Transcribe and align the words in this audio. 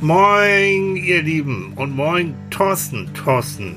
Moin, 0.00 0.96
ihr 0.96 1.22
Lieben. 1.22 1.72
Und 1.74 1.94
moin, 1.94 2.34
Thorsten. 2.50 3.10
Thorsten. 3.14 3.76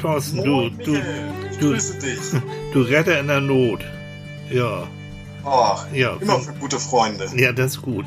Thorsten, 0.00 0.36
Moin, 0.36 0.76
du, 0.78 0.84
du, 0.84 1.00
du, 1.60 1.68
grüße 1.70 1.98
dich. 1.98 2.18
du 2.74 2.82
Retter 2.82 3.18
in 3.18 3.28
der 3.28 3.40
Not. 3.40 3.80
Ja, 4.50 4.86
Ach, 5.44 5.86
Ja. 5.92 6.16
immer 6.20 6.40
für 6.40 6.52
gute 6.54 6.78
Freunde. 6.78 7.26
ja, 7.36 7.52
das 7.52 7.72
ist 7.76 7.82
gut. 7.82 8.04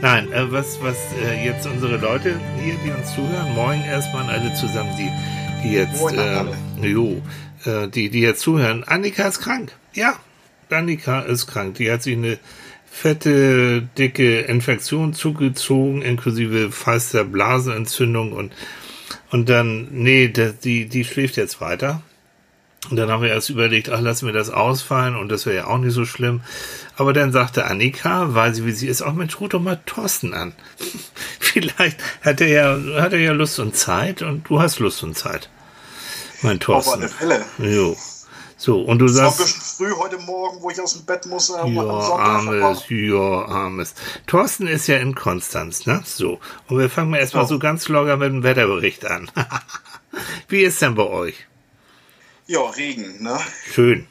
Nein, 0.00 0.32
äh, 0.32 0.50
was, 0.50 0.78
was 0.82 0.96
äh, 1.24 1.44
jetzt 1.44 1.66
unsere 1.66 1.96
Leute 1.96 2.34
hier, 2.62 2.74
die 2.84 2.90
uns 2.90 3.14
zuhören, 3.14 3.54
moin 3.54 3.80
erstmal 3.82 4.24
an 4.24 4.30
alle 4.30 4.54
zusammen, 4.54 4.90
die, 4.98 5.10
die 5.62 5.74
jetzt, 5.74 6.00
Moin 6.00 6.18
äh, 6.18 6.86
jo, 6.88 7.22
äh, 7.64 7.88
die, 7.88 8.08
die 8.10 8.20
jetzt 8.20 8.40
zuhören. 8.40 8.82
Annika 8.84 9.28
ist 9.28 9.38
krank. 9.40 9.72
Ja, 9.94 10.14
Annika 10.70 11.20
ist 11.20 11.46
krank. 11.46 11.74
Die 11.76 11.90
hat 11.90 12.02
sich 12.02 12.16
eine 12.16 12.38
fette, 12.90 13.88
dicke 13.96 14.40
Infektion 14.40 15.14
zugezogen, 15.14 16.02
inklusive 16.02 16.70
feister 16.70 17.24
Blasenentzündung 17.24 18.32
und, 18.32 18.52
und 19.30 19.48
dann, 19.48 19.88
nee, 19.90 20.28
das, 20.28 20.58
die, 20.58 20.86
die 20.86 21.04
schläft 21.04 21.36
jetzt 21.36 21.60
weiter. 21.60 22.02
Und 22.90 22.96
dann 22.96 23.10
haben 23.10 23.22
wir 23.22 23.30
erst 23.30 23.50
überlegt, 23.50 23.90
ach, 23.90 24.00
lassen 24.00 24.26
wir 24.26 24.32
das 24.32 24.50
ausfallen 24.50 25.16
und 25.16 25.28
das 25.28 25.46
wäre 25.46 25.56
ja 25.56 25.66
auch 25.66 25.78
nicht 25.78 25.92
so 25.92 26.04
schlimm. 26.04 26.42
Aber 26.96 27.12
dann 27.12 27.32
sagte 27.32 27.66
Annika, 27.66 28.34
weil 28.34 28.54
sie 28.54 28.64
wie 28.64 28.72
sie 28.72 28.86
ist, 28.86 29.02
auch 29.02 29.12
Mensch, 29.12 29.40
ruf 29.40 29.50
doch 29.50 29.60
mal 29.60 29.80
Thorsten 29.84 30.32
an. 30.32 30.54
Vielleicht 31.40 31.98
hat 32.22 32.40
er 32.40 32.48
ja, 32.48 33.02
hat 33.02 33.12
er 33.12 33.18
ja 33.18 33.32
Lust 33.32 33.58
und 33.58 33.76
Zeit 33.76 34.22
und 34.22 34.48
du 34.48 34.60
hast 34.60 34.78
Lust 34.78 35.02
und 35.02 35.18
Zeit. 35.18 35.50
Mein 36.42 36.56
Auf 36.58 36.64
Thorsten. 36.64 37.00
alle 37.00 37.08
Fälle. 37.08 37.44
Jo. 37.58 37.96
So, 38.60 38.80
und 38.82 38.98
du 38.98 39.04
Es 39.06 39.14
war 39.16 39.26
ein 39.26 39.30
sagst, 39.32 39.54
bisschen 39.54 39.86
früh 39.88 39.94
heute 39.96 40.18
Morgen, 40.18 40.60
wo 40.60 40.68
ich 40.70 40.80
aus 40.80 40.94
dem 40.94 41.04
Bett 41.04 41.24
muss. 41.26 41.48
Äh, 41.50 41.52
ja, 41.52 41.60
am 41.62 41.74
Sonntag. 42.02 42.18
armes, 42.18 42.84
ja, 42.88 43.44
armes. 43.46 43.94
Thorsten 44.26 44.66
ist 44.66 44.88
ja 44.88 44.96
in 44.96 45.14
Konstanz, 45.14 45.86
ne? 45.86 46.02
So. 46.04 46.40
Und 46.66 46.78
wir 46.78 46.90
fangen 46.90 47.10
mal 47.10 47.18
erstmal 47.18 47.44
Ja. 47.44 47.48
so 47.48 47.60
ganz 47.60 47.86
locker 47.88 48.16
mit 48.16 48.28
dem 48.32 48.42
Wetterbericht 48.42 49.06
an. 49.06 49.30
wie 50.48 50.62
ist 50.62 50.82
denn 50.82 50.96
bei 50.96 51.04
euch? 51.04 51.46
Ja, 52.48 52.60
Regen, 52.62 53.22
ne? 53.22 53.38
Schön. 53.72 54.08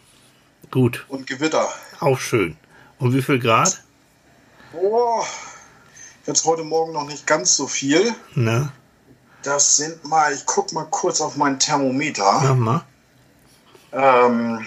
Gut. 0.71 1.05
Und 1.09 1.27
Gewitter. 1.27 1.67
Auch 1.99 2.19
schön. 2.19 2.55
Und 2.99 3.13
wie 3.13 3.21
viel 3.21 3.39
Grad? 3.39 3.83
Oh, 4.73 5.23
jetzt 6.25 6.45
heute 6.45 6.63
Morgen 6.63 6.93
noch 6.93 7.05
nicht 7.05 7.27
ganz 7.27 7.57
so 7.57 7.67
viel. 7.67 8.15
Ne? 8.33 8.71
Das 9.43 9.75
sind 9.77 10.05
mal, 10.05 10.31
ich 10.33 10.45
guck 10.45 10.71
mal 10.71 10.85
kurz 10.89 11.19
auf 11.19 11.35
mein 11.35 11.59
Thermometer. 11.59 12.39
Mach 12.43 12.55
mal. 12.55 12.85
Ähm, 13.97 14.63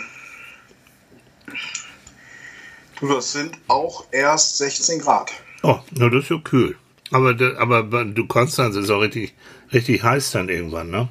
du, 2.98 3.08
das 3.08 3.32
sind 3.32 3.56
auch 3.68 4.04
erst 4.10 4.58
16 4.58 5.00
Grad. 5.00 5.30
Oh, 5.62 5.78
na, 5.92 6.08
das 6.08 6.24
ist 6.24 6.30
ja 6.30 6.38
kühl. 6.38 6.76
Aber, 7.12 7.36
aber 7.58 8.04
du 8.04 8.26
Konstanz 8.26 8.74
ist 8.76 8.90
auch 8.90 9.00
richtig, 9.00 9.34
richtig 9.72 10.02
heiß 10.02 10.32
dann 10.32 10.48
irgendwann, 10.48 10.90
ne? 10.90 11.08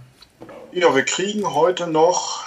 Ja, 0.72 0.94
wir 0.94 1.04
kriegen 1.04 1.46
heute 1.54 1.88
noch, 1.88 2.44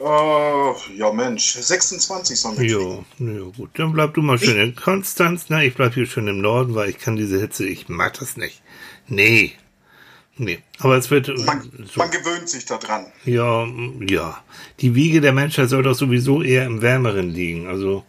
äh, 0.00 0.96
ja 0.96 1.12
Mensch, 1.12 1.52
26 1.52 2.40
sollen 2.40 2.58
wir 2.58 2.66
kriegen. 2.66 3.06
Jo, 3.18 3.34
ja, 3.46 3.50
gut. 3.56 3.70
Dann 3.74 3.92
bleib 3.92 4.14
du 4.14 4.22
mal 4.22 4.38
schön 4.38 4.58
in 4.58 4.74
Konstanz. 4.74 5.46
Na, 5.48 5.62
ich 5.62 5.74
bleib 5.74 5.94
hier 5.94 6.06
schön 6.06 6.26
im 6.26 6.40
Norden, 6.40 6.74
weil 6.74 6.90
ich 6.90 6.98
kann 6.98 7.16
diese 7.16 7.40
Hitze, 7.40 7.66
ich 7.66 7.88
mag 7.88 8.18
das 8.18 8.36
nicht. 8.36 8.62
Nee. 9.06 9.54
Nee. 10.38 10.60
Aber 10.78 10.96
es 10.96 11.10
wird, 11.10 11.28
Man, 11.44 11.70
so, 11.92 11.98
man 11.98 12.10
gewöhnt 12.10 12.48
sich 12.48 12.64
daran. 12.64 13.06
ja, 13.24 13.66
ja. 14.00 14.42
Die 14.80 14.94
Wiege 14.94 15.20
der 15.20 15.32
Menschheit 15.32 15.68
soll 15.68 15.82
doch 15.82 15.94
sowieso 15.94 16.42
eher 16.42 16.64
im 16.64 16.80
Wärmeren 16.80 17.28
liegen. 17.30 17.66
Also, 17.66 18.04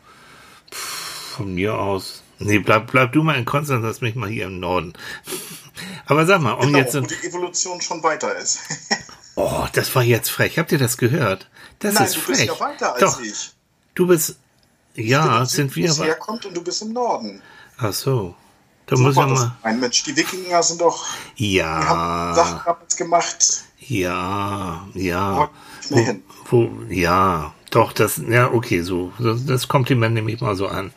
pff, 0.71 1.35
von 1.37 1.55
mir 1.55 1.77
aus. 1.77 2.21
Nee, 2.37 2.59
bleib, 2.59 2.91
bleib 2.91 3.11
du 3.13 3.23
mal 3.23 3.33
in 3.35 3.45
Konstanz, 3.45 3.83
lass 3.83 4.01
mich 4.01 4.15
mal 4.15 4.29
hier 4.29 4.45
im 4.45 4.59
Norden. 4.59 4.93
Aber 6.05 6.25
sag 6.25 6.41
mal, 6.41 6.53
um 6.53 6.67
Genau, 6.67 6.77
jetzt, 6.77 6.95
wo 6.95 7.01
die 7.01 7.27
Evolution 7.27 7.81
schon 7.81 8.01
weiter 8.03 8.35
ist. 8.37 8.59
Oh, 9.35 9.65
das 9.71 9.95
war 9.95 10.03
jetzt 10.03 10.29
frech. 10.29 10.59
Habt 10.59 10.73
ihr 10.73 10.77
das 10.77 10.97
gehört? 10.97 11.47
Das 11.79 11.93
Nein, 11.93 12.07
ist 12.07 12.15
du 12.17 12.19
frech. 12.19 12.39
bist 12.39 12.47
ja 12.49 12.59
weiter 12.59 12.91
als 12.93 12.99
Doch, 12.99 13.21
ich. 13.21 13.51
du 13.95 14.05
bist. 14.07 14.35
Ja, 14.95 15.43
Ich 15.43 15.55
bin 15.55 15.69
sind 15.71 15.75
wir 15.75 16.03
herkommt 16.03 16.45
und 16.45 16.57
du 16.57 16.61
bist 16.61 16.81
im 16.81 16.91
Norden. 16.91 17.41
Ach 17.77 17.93
so. 17.93 18.35
Da 18.89 18.95
So 18.95 19.03
muss 19.03 19.15
ja 19.15 19.27
mal. 19.27 19.57
Ein 19.61 19.79
Mensch, 19.79 20.03
die 20.03 20.15
Wikinger 20.15 20.63
sind 20.63 20.81
doch, 20.81 21.05
die 21.37 21.63
haben 21.63 22.33
Sachen 22.33 22.57
Ja, 22.57 22.63
damals 22.65 22.95
gemacht. 22.95 23.63
ja, 23.79 24.87
ja. 24.95 25.49
Hin. 25.89 26.23
Wo, 26.49 26.71
ja, 26.89 27.53
doch, 27.71 27.93
das, 27.93 28.21
ja, 28.27 28.51
okay, 28.51 28.81
so. 28.81 29.11
Das, 29.19 29.45
das 29.45 29.67
Kompliment 29.67 30.13
nehme 30.15 30.31
ich 30.31 30.41
mal 30.41 30.55
so 30.55 30.67
an. 30.67 30.91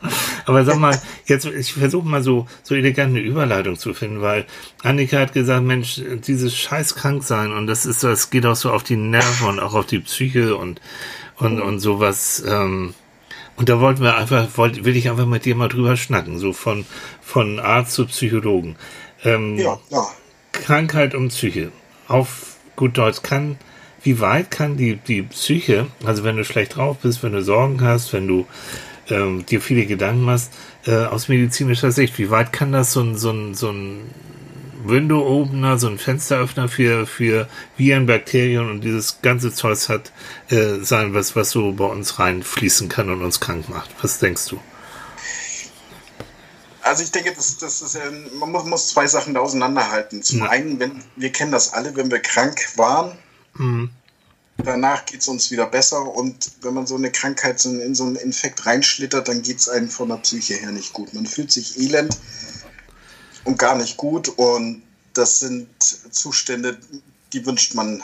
Aber 0.46 0.64
sag 0.64 0.76
mal, 0.78 1.00
jetzt, 1.26 1.46
ich 1.46 1.72
versuche 1.72 2.06
mal 2.06 2.22
so, 2.22 2.46
so 2.62 2.74
elegant 2.74 3.10
eine 3.10 3.20
Überleitung 3.20 3.76
zu 3.78 3.94
finden, 3.94 4.20
weil 4.22 4.46
Annika 4.82 5.18
hat 5.18 5.32
gesagt, 5.32 5.64
Mensch, 5.64 6.00
dieses 6.26 6.54
scheiß 6.56 6.94
Kranksein 6.94 7.52
und 7.52 7.66
das 7.66 7.86
ist, 7.86 8.04
das 8.04 8.30
geht 8.30 8.46
auch 8.46 8.56
so 8.56 8.70
auf 8.70 8.82
die 8.84 8.96
Nerven 8.96 9.48
und 9.48 9.60
auch 9.60 9.74
auf 9.74 9.86
die 9.86 10.00
Psyche 10.00 10.56
und, 10.56 10.80
und, 11.36 11.60
und 11.60 11.80
sowas, 11.80 12.42
ähm, 12.46 12.94
und 13.56 13.68
da 13.68 13.80
wollten 13.80 14.02
wir 14.02 14.16
einfach, 14.16 14.48
wollt, 14.56 14.84
will 14.84 14.96
ich 14.96 15.08
einfach 15.08 15.26
mit 15.26 15.44
dir 15.44 15.54
mal 15.54 15.68
drüber 15.68 15.96
schnacken, 15.96 16.38
so 16.38 16.52
von, 16.52 16.84
von 17.20 17.60
Arzt 17.60 17.92
zu 17.92 18.06
Psychologen. 18.06 18.76
Ähm, 19.22 19.56
Ja, 19.58 19.78
ja. 19.90 20.06
Krankheit 20.52 21.14
und 21.14 21.28
Psyche. 21.28 21.70
Auf 22.08 22.56
gut 22.76 22.98
Deutsch 22.98 23.22
kann, 23.22 23.56
wie 24.02 24.20
weit 24.20 24.50
kann 24.50 24.76
die, 24.76 24.96
die 24.96 25.22
Psyche, 25.22 25.86
also 26.04 26.24
wenn 26.24 26.36
du 26.36 26.44
schlecht 26.44 26.76
drauf 26.76 26.98
bist, 27.02 27.22
wenn 27.22 27.32
du 27.32 27.42
Sorgen 27.42 27.80
hast, 27.80 28.12
wenn 28.12 28.28
du 28.28 28.46
ähm, 29.08 29.46
dir 29.46 29.60
viele 29.60 29.86
Gedanken 29.86 30.22
machst, 30.22 30.52
äh, 30.86 31.04
aus 31.06 31.28
medizinischer 31.28 31.92
Sicht, 31.92 32.18
wie 32.18 32.30
weit 32.30 32.52
kann 32.52 32.72
das 32.72 32.92
so 32.92 33.00
ein, 33.00 33.16
so 33.16 33.30
ein, 33.30 33.54
so 33.54 33.70
ein 33.70 34.02
Window-Opener, 34.84 35.78
so 35.78 35.88
ein 35.88 35.98
Fensteröffner 35.98 36.68
für, 36.68 37.06
für 37.06 37.48
Viren, 37.76 38.06
Bakterien 38.06 38.68
und 38.70 38.82
dieses 38.82 39.20
ganze 39.22 39.52
Zeugs 39.52 39.88
hat, 39.88 40.12
äh, 40.50 40.78
sein, 40.82 41.14
was, 41.14 41.34
was 41.36 41.50
so 41.50 41.72
bei 41.72 41.86
uns 41.86 42.18
reinfließen 42.18 42.88
kann 42.88 43.10
und 43.10 43.22
uns 43.22 43.40
krank 43.40 43.68
macht? 43.68 43.90
Was 44.02 44.18
denkst 44.18 44.46
du? 44.46 44.60
Also 46.82 47.02
ich 47.02 47.10
denke, 47.12 47.32
das, 47.34 47.56
das 47.58 47.80
ist, 47.80 47.94
ja- 47.94 48.02
man 48.38 48.50
muss, 48.68 48.88
zwei 48.88 49.06
Sachen 49.06 49.32
da 49.34 49.40
auseinanderhalten. 49.40 50.22
Zum 50.22 50.40
Ja. 50.40 50.50
einen, 50.50 50.78
wenn, 50.78 51.02
wir 51.16 51.32
kennen 51.32 51.50
das 51.52 51.72
alle, 51.72 51.96
wenn 51.96 52.10
wir 52.10 52.20
krank 52.20 52.60
waren, 52.76 53.16
danach 54.58 55.06
geht 55.06 55.20
es 55.20 55.28
uns 55.28 55.50
wieder 55.50 55.66
besser 55.66 56.02
und 56.14 56.50
wenn 56.62 56.74
man 56.74 56.86
so 56.86 56.96
eine 56.96 57.10
Krankheit 57.10 57.58
so 57.58 57.70
in, 57.70 57.80
in 57.80 57.94
so 57.94 58.04
einen 58.04 58.16
Infekt 58.16 58.66
reinschlittert, 58.66 59.28
dann 59.28 59.42
geht 59.42 59.58
es 59.60 59.68
einem 59.68 59.88
von 59.88 60.08
der 60.08 60.16
Psyche 60.16 60.54
her 60.54 60.72
nicht 60.72 60.92
gut. 60.92 61.14
Man 61.14 61.24
fühlt 61.26 61.50
sich 61.52 61.78
elend 61.78 62.16
und 63.44 63.58
gar 63.58 63.76
nicht 63.76 63.96
gut 63.96 64.28
und 64.28 64.82
das 65.12 65.40
sind 65.40 65.68
Zustände, 65.80 66.76
die 67.32 67.46
wünscht 67.46 67.74
man 67.74 68.02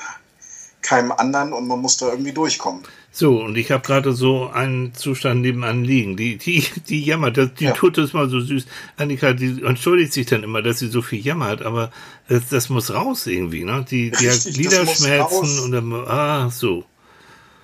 keinem 0.82 1.12
anderen 1.12 1.52
und 1.52 1.66
man 1.66 1.80
muss 1.80 1.96
da 1.96 2.08
irgendwie 2.08 2.32
durchkommen. 2.32 2.82
So, 3.12 3.42
und 3.42 3.56
ich 3.56 3.70
habe 3.72 3.84
gerade 3.84 4.12
so 4.12 4.48
einen 4.48 4.94
Zustand 4.94 5.40
nebenan 5.42 5.84
liegen. 5.84 6.16
Die, 6.16 6.38
die, 6.38 6.64
die 6.88 7.04
jammert, 7.04 7.36
das, 7.36 7.54
die 7.58 7.64
Ja. 7.64 7.72
tut 7.72 7.98
das 7.98 8.12
mal 8.12 8.30
so 8.30 8.40
süß. 8.40 8.66
Annika, 8.96 9.32
die 9.32 9.62
entschuldigt 9.64 10.12
sich 10.12 10.26
dann 10.26 10.44
immer, 10.44 10.62
dass 10.62 10.78
sie 10.78 10.88
so 10.88 11.02
viel 11.02 11.24
jammert, 11.24 11.62
aber 11.62 11.90
das, 12.28 12.48
das 12.48 12.68
muss 12.68 12.92
raus 12.92 13.26
irgendwie, 13.26 13.64
ne? 13.64 13.84
Die, 13.90 14.10
die 14.10 14.16
hat 14.16 14.34
Richtig, 14.34 14.46
muss 14.46 14.54
Gliederschmerzen 14.54 15.58
und 15.58 15.72
dann, 15.72 15.92
ah, 15.92 16.50
so. 16.50 16.84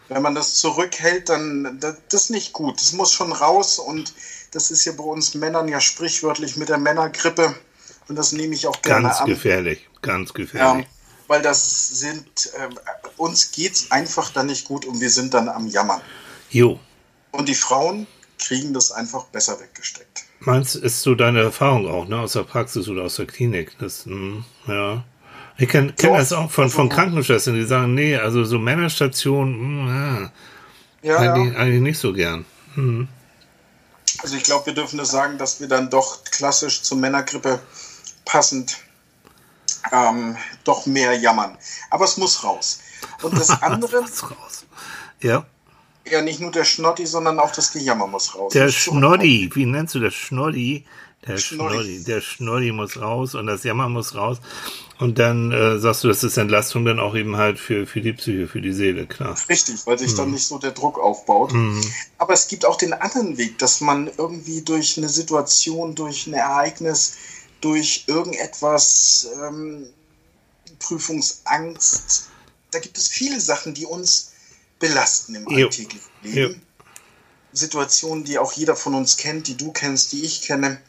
Wenn 0.09 0.23
man 0.23 0.35
das 0.35 0.57
zurückhält, 0.57 1.29
dann 1.29 1.79
das, 1.81 1.97
das 2.09 2.23
ist 2.25 2.31
nicht 2.31 2.53
gut. 2.53 2.81
Das 2.81 2.93
muss 2.93 3.13
schon 3.13 3.33
raus 3.33 3.79
und 3.79 4.13
das 4.51 4.71
ist 4.71 4.85
ja 4.85 4.93
bei 4.93 5.05
uns 5.05 5.35
Männern 5.35 5.69
ja 5.69 5.81
sprichwörtlich 5.81 6.57
mit 6.57 6.69
der 6.69 6.79
Männergrippe 6.79 7.55
und 8.09 8.17
das 8.17 8.33
nehme 8.33 8.55
ich 8.55 8.67
auch 8.67 8.81
gerne 8.83 9.09
Ganz 9.09 9.21
an. 9.21 9.27
gefährlich, 9.27 9.89
ganz 10.03 10.33
gefährlich. 10.35 10.87
weil 11.29 11.43
das 11.43 11.89
sind, 11.99 12.27
äh, 12.55 12.69
uns 13.17 13.51
geht's 13.51 13.91
einfach 13.91 14.31
dann 14.33 14.47
nicht 14.47 14.67
gut 14.67 14.85
und 14.85 15.01
wir 15.01 15.11
sind 15.11 15.35
dann 15.35 15.49
am 15.49 15.67
Jammern. 15.67 16.01
Jo, 16.51 16.79
Und 17.33 17.49
die 17.49 17.55
Frauen 17.57 18.07
kriegen 18.39 18.73
das 18.73 18.93
einfach 18.93 19.25
besser 19.25 19.59
weggesteckt. 19.61 20.25
meinst 20.41 20.77
ist 20.77 21.03
so 21.03 21.15
deine 21.15 21.43
Erfahrung 21.43 21.89
auch, 21.89 22.07
ne? 22.07 22.19
Aus 22.21 22.35
der 22.35 22.45
Praxis 22.45 22.89
oder 22.89 23.03
aus 23.03 23.17
der 23.17 23.27
Klinik? 23.27 23.77
Das, 23.81 24.05
hm, 24.07 24.45
ja. 24.69 25.03
Ich 25.59 25.69
kenne 25.69 25.93
kenn 25.95 26.11
Doch, 26.11 26.19
das 26.19 26.33
auch 26.33 26.51
von, 26.51 26.69
von 26.71 26.87
also- 26.89 26.95
Krankenschwestern, 26.97 27.55
die 27.55 27.65
sagen, 27.65 27.95
nee, 27.95 28.15
also 28.17 28.45
so 28.45 28.59
Männerstationen, 28.59 29.55
hm, 29.57 29.89
ja, 29.89 30.31
Ja, 31.03 31.17
eigentlich, 31.35 31.55
ja. 31.55 31.59
eigentlich 31.61 31.81
nicht 31.83 31.99
so 31.99 32.13
gern. 32.13 32.45
Hm. 32.75 33.09
Also 34.23 34.37
ich 34.37 34.45
glaube, 34.45 34.67
wir 34.67 34.75
dürfen 34.75 34.99
das 34.99 35.11
sagen, 35.11 35.39
dass 35.39 35.61
wir 35.61 35.67
dann 35.69 35.91
doch 35.91 36.23
klassisch 36.25 36.83
zur 36.83 36.99
Männergrippe 36.99 37.59
passend 38.27 38.77
ähm, 39.91 40.37
doch 40.65 40.85
mehr 40.85 41.15
jammern. 41.15 41.57
Aber 41.89 42.05
es 42.05 42.19
muss 42.19 42.45
raus. 42.45 42.81
Und 43.23 43.39
das 43.39 43.51
andere, 43.63 44.03
Was 44.03 44.31
raus. 44.31 44.67
Ja. 45.23 45.47
Ja, 46.09 46.23
nicht 46.23 46.41
nur 46.41 46.53
der 46.53 46.65
Schnotti, 46.65 47.07
sondern 47.07 47.41
auch 47.41 47.51
das 47.51 47.73
Gejammer 47.73 48.07
muss 48.07 48.35
raus. 48.37 48.53
Der 48.53 48.69
Schnoddi, 48.69 49.51
wie 49.55 49.67
nennst 49.67 49.95
du 49.95 50.01
das 50.01 50.15
Schnoddi? 50.15 50.85
Der 51.27 51.39
Schnoddi. 51.39 52.05
der 52.05 52.21
Schnoddi 52.21 52.71
muss 52.71 53.01
raus 53.01 53.35
und 53.35 53.49
das 53.49 53.65
Jammer 53.65 53.89
muss 53.89 54.15
raus. 54.15 54.39
Und 54.99 55.19
dann 55.19 55.51
äh, 55.51 55.79
sagst 55.79 56.05
du, 56.05 56.09
das 56.09 56.23
ist 56.23 56.37
Entlastung 56.37 56.85
dann 56.85 57.01
auch 57.01 57.17
eben 57.17 57.37
halt 57.37 57.59
für, 57.59 57.87
für 57.87 58.01
die 58.01 58.13
Psyche, 58.13 58.47
für 58.47 58.61
die 58.61 58.73
Seele, 58.73 59.07
klar. 59.07 59.37
Richtig, 59.49 59.85
weil 59.87 59.99
sich 59.99 60.11
hm. 60.11 60.17
dann 60.17 60.31
nicht 60.31 60.47
so 60.47 60.59
der 60.59 60.71
Druck 60.71 61.01
aufbaut. 61.01 61.53
Hm. 61.53 61.81
Aber 62.19 62.33
es 62.33 62.47
gibt 62.47 62.65
auch 62.65 62.77
den 62.77 62.93
anderen 62.93 63.37
Weg, 63.37 63.59
dass 63.59 63.81
man 63.81 64.09
irgendwie 64.17 64.63
durch 64.63 64.97
eine 64.97 65.09
Situation, 65.09 65.97
durch 65.97 66.29
ein 66.29 66.35
Ereignis, 66.35 67.17
durch 67.61 68.05
irgendetwas, 68.07 69.29
ähm, 69.43 69.89
Prüfungsangst, 70.79 72.29
da 72.71 72.79
gibt 72.79 72.99
es 72.99 73.09
viele 73.09 73.41
Sachen, 73.41 73.75
die 73.75 73.87
uns 73.87 74.33
belasten 74.79 75.35
im 75.35 75.49
jo. 75.49 75.67
alltäglichen 75.67 76.11
Leben. 76.23 76.55
Jo. 76.55 76.61
Situationen, 77.53 78.25
die 78.25 78.39
auch 78.39 78.53
jeder 78.53 78.77
von 78.77 78.95
uns 78.95 79.17
kennt, 79.17 79.49
die 79.49 79.57
du 79.57 79.73
kennst, 79.73 80.13
die 80.13 80.23
ich 80.23 80.43
kenne, 80.43 80.81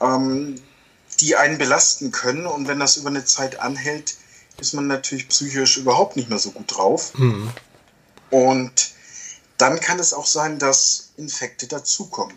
ähm, 0.00 0.60
die 1.20 1.36
einen 1.36 1.58
belasten 1.58 2.10
können. 2.10 2.46
Und 2.46 2.66
wenn 2.66 2.80
das 2.80 2.96
über 2.96 3.10
eine 3.10 3.24
Zeit 3.24 3.60
anhält, 3.60 4.16
ist 4.58 4.74
man 4.74 4.88
natürlich 4.88 5.28
psychisch 5.28 5.76
überhaupt 5.76 6.16
nicht 6.16 6.28
mehr 6.28 6.38
so 6.38 6.50
gut 6.50 6.76
drauf. 6.76 7.16
Mhm. 7.16 7.50
Und 8.30 8.90
dann 9.56 9.80
kann 9.80 10.00
es 10.00 10.12
auch 10.12 10.26
sein, 10.26 10.58
dass 10.58 11.10
Infekte 11.16 11.66
dazukommen. 11.68 12.36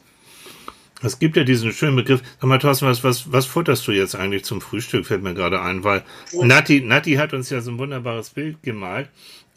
Es 1.03 1.19
gibt 1.19 1.36
ja 1.36 1.44
diesen 1.44 1.71
schönen 1.71 1.95
Begriff. 1.95 2.21
Sag 2.39 2.48
mal, 2.48 2.59
Thorsten, 2.59 2.86
was, 2.88 3.03
was, 3.03 3.31
was 3.31 3.45
futterst 3.45 3.88
du 3.88 3.92
jetzt 3.92 4.15
eigentlich 4.15 4.44
zum 4.44 4.62
Frühstück? 4.62 5.06
Fällt 5.06 5.24
mir 5.24 5.33
gerade 5.33 5.62
ein, 5.62 5.83
weil 5.83 6.03
Nati, 6.33 6.81
Nati 6.81 7.13
hat 7.15 7.33
uns 7.33 7.50
ja 7.50 7.62
so 7.62 7.71
ein 7.71 7.80
wunderbares 7.80 8.30
Bild 8.30 8.62
gemalt 8.62 9.09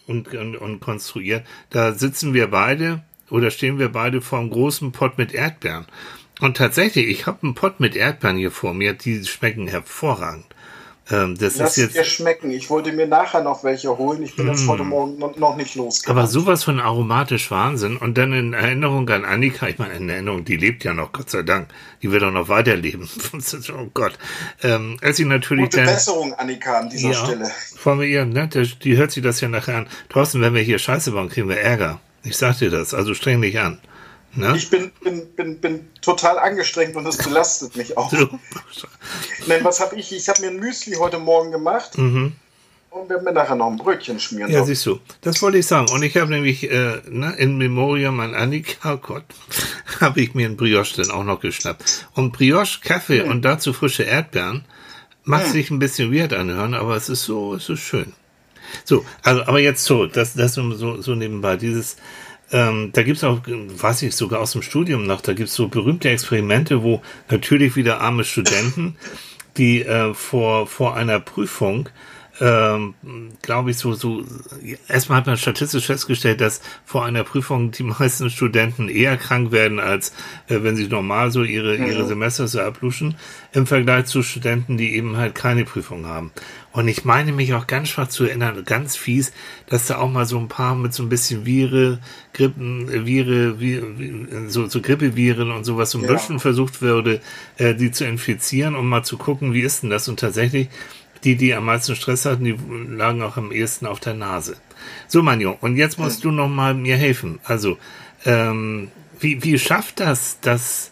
und, 0.06 0.35
und, 0.35 0.56
und 0.56 0.81
konstruiert. 0.81 1.46
Da 1.70 1.93
sitzen 1.93 2.35
wir 2.35 2.49
beide 2.49 3.02
oder 3.31 3.50
stehen 3.50 3.79
wir 3.79 3.91
beide 3.91 4.20
vor 4.20 4.38
einem 4.38 4.50
großen 4.50 4.93
Pott 4.93 5.19
mit 5.19 5.35
Erdbeeren. 5.35 5.87
Und 6.41 6.56
tatsächlich, 6.56 7.06
ich 7.06 7.26
habe 7.26 7.43
einen 7.43 7.55
Pott 7.55 7.79
mit 7.81 7.94
Erdbeeren 7.94 8.37
hier 8.37 8.50
vor 8.50 8.75
mir, 8.75 8.94
die 8.94 9.25
schmecken 9.25 9.69
hervorragend. 9.69 10.46
Ähm, 11.10 11.36
das 11.36 11.58
Lass 11.58 11.72
ist 11.72 11.76
jetzt, 11.76 11.96
dir 11.96 12.04
schmecken. 12.04 12.50
Ich 12.50 12.70
wollte 12.70 12.90
mir 12.92 13.06
nachher 13.06 13.42
noch 13.42 13.62
welche 13.62 13.96
holen. 13.98 14.22
Ich 14.22 14.36
bin 14.36 14.46
mm. 14.46 14.48
jetzt 14.48 14.66
heute 14.66 14.84
Morgen 14.84 15.18
noch 15.18 15.56
nicht 15.56 15.74
los. 15.74 16.02
Aber 16.06 16.26
sowas 16.26 16.64
von 16.64 16.80
aromatisch 16.80 17.50
Wahnsinn. 17.50 17.98
Und 17.98 18.16
dann 18.16 18.32
in 18.32 18.54
Erinnerung 18.54 19.08
an 19.10 19.24
Annika, 19.26 19.68
ich 19.68 19.78
meine, 19.78 19.94
in 19.94 20.08
Erinnerung, 20.08 20.46
die 20.46 20.56
lebt 20.56 20.82
ja 20.82 20.94
noch, 20.94 21.12
Gott 21.12 21.28
sei 21.28 21.42
Dank. 21.42 21.68
Die 22.02 22.10
wird 22.10 22.22
auch 22.22 22.32
noch 22.32 22.48
weiterleben. 22.48 23.08
oh 23.78 23.90
Gott. 23.92 24.18
Ähm, 24.62 24.96
als 25.02 25.18
sie 25.18 25.26
natürlich 25.26 25.64
Gute 25.64 25.78
dann, 25.78 25.86
Besserung, 25.86 26.32
Annika, 26.34 26.78
an 26.78 26.88
dieser 26.88 27.10
ja, 27.10 27.14
Stelle. 27.14 27.50
Vor 27.76 27.96
mir 27.96 28.06
ihr, 28.06 28.24
ne, 28.24 28.48
die, 28.48 28.64
die 28.78 28.96
hört 28.96 29.12
sich 29.12 29.22
das 29.22 29.42
ja 29.42 29.48
nachher 29.48 29.76
an. 29.76 29.86
Thorsten, 30.08 30.40
wenn 30.40 30.54
wir 30.54 30.62
hier 30.62 30.78
Scheiße 30.78 31.10
bauen, 31.10 31.28
kriegen 31.28 31.50
wir 31.50 31.60
Ärger. 31.60 32.00
Ich 32.22 32.38
sag 32.38 32.58
dir 32.58 32.70
das. 32.70 32.94
Also 32.94 33.12
streng 33.12 33.42
dich 33.42 33.58
an. 33.60 33.78
Ne? 34.36 34.56
Ich 34.56 34.70
bin, 34.70 34.90
bin, 35.02 35.26
bin, 35.34 35.58
bin 35.60 35.88
total 36.00 36.38
angestrengt 36.38 36.96
und 36.96 37.04
das 37.04 37.19
belastet 37.19 37.76
mich 37.76 37.96
auch. 37.96 38.12
Nein, 39.46 39.62
was 39.62 39.81
habe 39.81 39.96
ich? 39.96 40.12
Ich 40.12 40.28
habe 40.28 40.40
mir 40.42 40.48
ein 40.48 40.58
Müsli 40.58 40.96
heute 40.96 41.19
Morgen 41.19 41.52
gemacht. 41.52 41.96
Mhm. 41.96 42.32
Und 42.90 43.08
werde 43.08 43.25
mir 43.25 43.32
nachher 43.32 43.56
noch 43.56 43.66
ein 43.66 43.76
Brötchen 43.76 44.20
schmieren. 44.20 44.52
Ja, 44.52 44.64
siehst 44.64 44.86
du. 44.86 45.00
Das 45.20 45.42
wollte 45.42 45.58
ich 45.58 45.66
sagen. 45.66 45.90
Und 45.90 46.04
ich 46.04 46.16
habe 46.16 46.31
nämlich 46.31 46.70
äh, 46.70 47.00
ne, 47.08 47.34
in 47.38 47.58
Memoriam 47.58 48.20
an 48.20 48.34
Annika, 48.34 48.94
oh 48.94 48.96
Gott, 48.98 49.25
habe 50.00 50.20
ich 50.20 50.34
mir 50.34 50.48
ein 50.48 50.56
Brioche 50.56 51.02
dann 51.02 51.10
auch 51.10 51.25
noch 51.25 51.40
geschnappt. 51.40 52.06
Und 52.14 52.32
Brioche, 52.32 52.78
Kaffee 52.81 53.22
hm. 53.22 53.31
und 53.31 53.42
dazu 53.42 53.72
frische 53.72 54.04
Erdbeeren 54.04 54.64
macht 55.25 55.46
hm. 55.46 55.52
sich 55.52 55.70
ein 55.70 55.81
bisschen 55.81 56.14
weird 56.14 56.32
anhören, 56.32 56.75
aber 56.75 56.94
es 56.94 57.08
ist 57.08 57.25
so, 57.25 57.54
es 57.54 57.69
ist 57.69 57.81
schön. 57.81 58.12
So, 58.84 59.04
also, 59.22 59.42
aber 59.42 59.58
jetzt 59.58 59.84
so, 59.84 60.06
das, 60.06 60.34
das 60.34 60.54
so, 60.54 61.00
so 61.00 61.14
nebenbei, 61.16 61.56
dieses, 61.56 61.96
ähm, 62.54 62.90
da 62.92 63.02
gibt 63.02 63.16
es 63.16 63.24
auch, 63.24 63.40
weiß 63.46 64.02
ich 64.02 64.14
sogar 64.14 64.40
aus 64.40 64.52
dem 64.52 64.62
Studium 64.62 65.06
noch, 65.06 65.20
da 65.20 65.32
gibt 65.32 65.48
es 65.48 65.56
so 65.56 65.66
berühmte 65.66 66.08
Experimente, 66.08 66.84
wo 66.84 67.02
natürlich 67.28 67.74
wieder 67.74 68.00
arme 68.00 68.22
Studenten, 68.22 68.96
die 69.56 69.82
äh, 69.82 70.14
vor, 70.14 70.68
vor 70.68 70.94
einer 70.94 71.18
Prüfung 71.18 71.88
ähm, 72.40 72.94
glaube 73.42 73.70
ich, 73.70 73.78
so, 73.78 73.94
so, 73.94 74.25
erstmal 74.88 75.19
hat 75.19 75.26
man 75.26 75.36
statistisch 75.36 75.86
festgestellt, 75.86 76.40
dass 76.40 76.60
vor 76.84 77.04
einer 77.04 77.22
Prüfung 77.22 77.70
die 77.70 77.84
meisten 77.84 78.28
Studenten 78.28 78.88
eher 78.88 79.16
krank 79.16 79.52
werden, 79.52 79.78
als 79.78 80.12
äh, 80.48 80.62
wenn 80.62 80.75
sie 80.75 80.88
normal 80.88 81.31
so 81.31 81.44
ihre, 81.44 81.78
mhm. 81.78 81.86
ihre 81.86 82.06
Semester 82.06 82.48
so 82.48 82.60
abluschen, 82.60 83.14
im 83.52 83.66
Vergleich 83.66 84.06
zu 84.06 84.22
Studenten, 84.22 84.76
die 84.76 84.96
eben 84.96 85.16
halt 85.16 85.34
keine 85.34 85.64
Prüfung 85.64 86.06
haben. 86.06 86.32
Und 86.72 86.88
ich 86.88 87.04
meine 87.04 87.31
mich 87.31 87.54
auch 87.54 87.69
ganz 87.69 87.90
schwach 87.90 88.08
zu 88.08 88.25
erinnern, 88.25 88.64
ganz 88.64 88.96
fies, 88.96 89.32
dass 89.66 89.86
da 89.86 89.98
auch 89.98 90.10
mal 90.10 90.26
so 90.26 90.38
ein 90.38 90.48
paar 90.48 90.75
mit 90.75 90.92
so 90.92 91.04
ein 91.04 91.08
bisschen 91.08 91.46
Vire, 91.46 92.00
Grippen, 92.32 93.06
Vire, 93.06 93.60
Vire 93.60 94.48
so, 94.48 94.66
so 94.66 94.81
Grippeviren 94.81 95.52
und 95.52 95.62
sowas 95.62 95.92
so 95.92 95.98
ein 95.98 96.04
ja. 96.04 96.12
bisschen 96.12 96.40
versucht 96.40 96.82
würde, 96.82 97.20
äh, 97.58 97.76
die 97.76 97.92
zu 97.92 98.04
infizieren, 98.04 98.75
um 98.75 98.88
mal 98.88 99.04
zu 99.04 99.19
gucken, 99.19 99.52
wie 99.52 99.60
ist 99.60 99.84
denn 99.84 99.90
das? 99.90 100.08
Und 100.08 100.19
tatsächlich 100.19 100.69
die, 101.24 101.36
die 101.36 101.54
am 101.54 101.64
meisten 101.64 101.96
Stress 101.96 102.24
hatten, 102.24 102.44
die 102.44 102.58
lagen 102.88 103.22
auch 103.22 103.36
am 103.36 103.52
ehesten 103.52 103.86
auf 103.86 104.00
der 104.00 104.14
Nase. 104.14 104.56
So, 105.08 105.22
Manjo, 105.22 105.56
und 105.60 105.76
jetzt 105.76 105.98
musst 105.98 106.24
du 106.24 106.30
noch 106.30 106.48
mal 106.48 106.74
mir 106.74 106.96
helfen. 106.96 107.40
Also, 107.44 107.78
ähm, 108.24 108.90
wie, 109.18 109.42
wie 109.42 109.58
schafft 109.58 110.00
das, 110.00 110.38
dass 110.40 110.90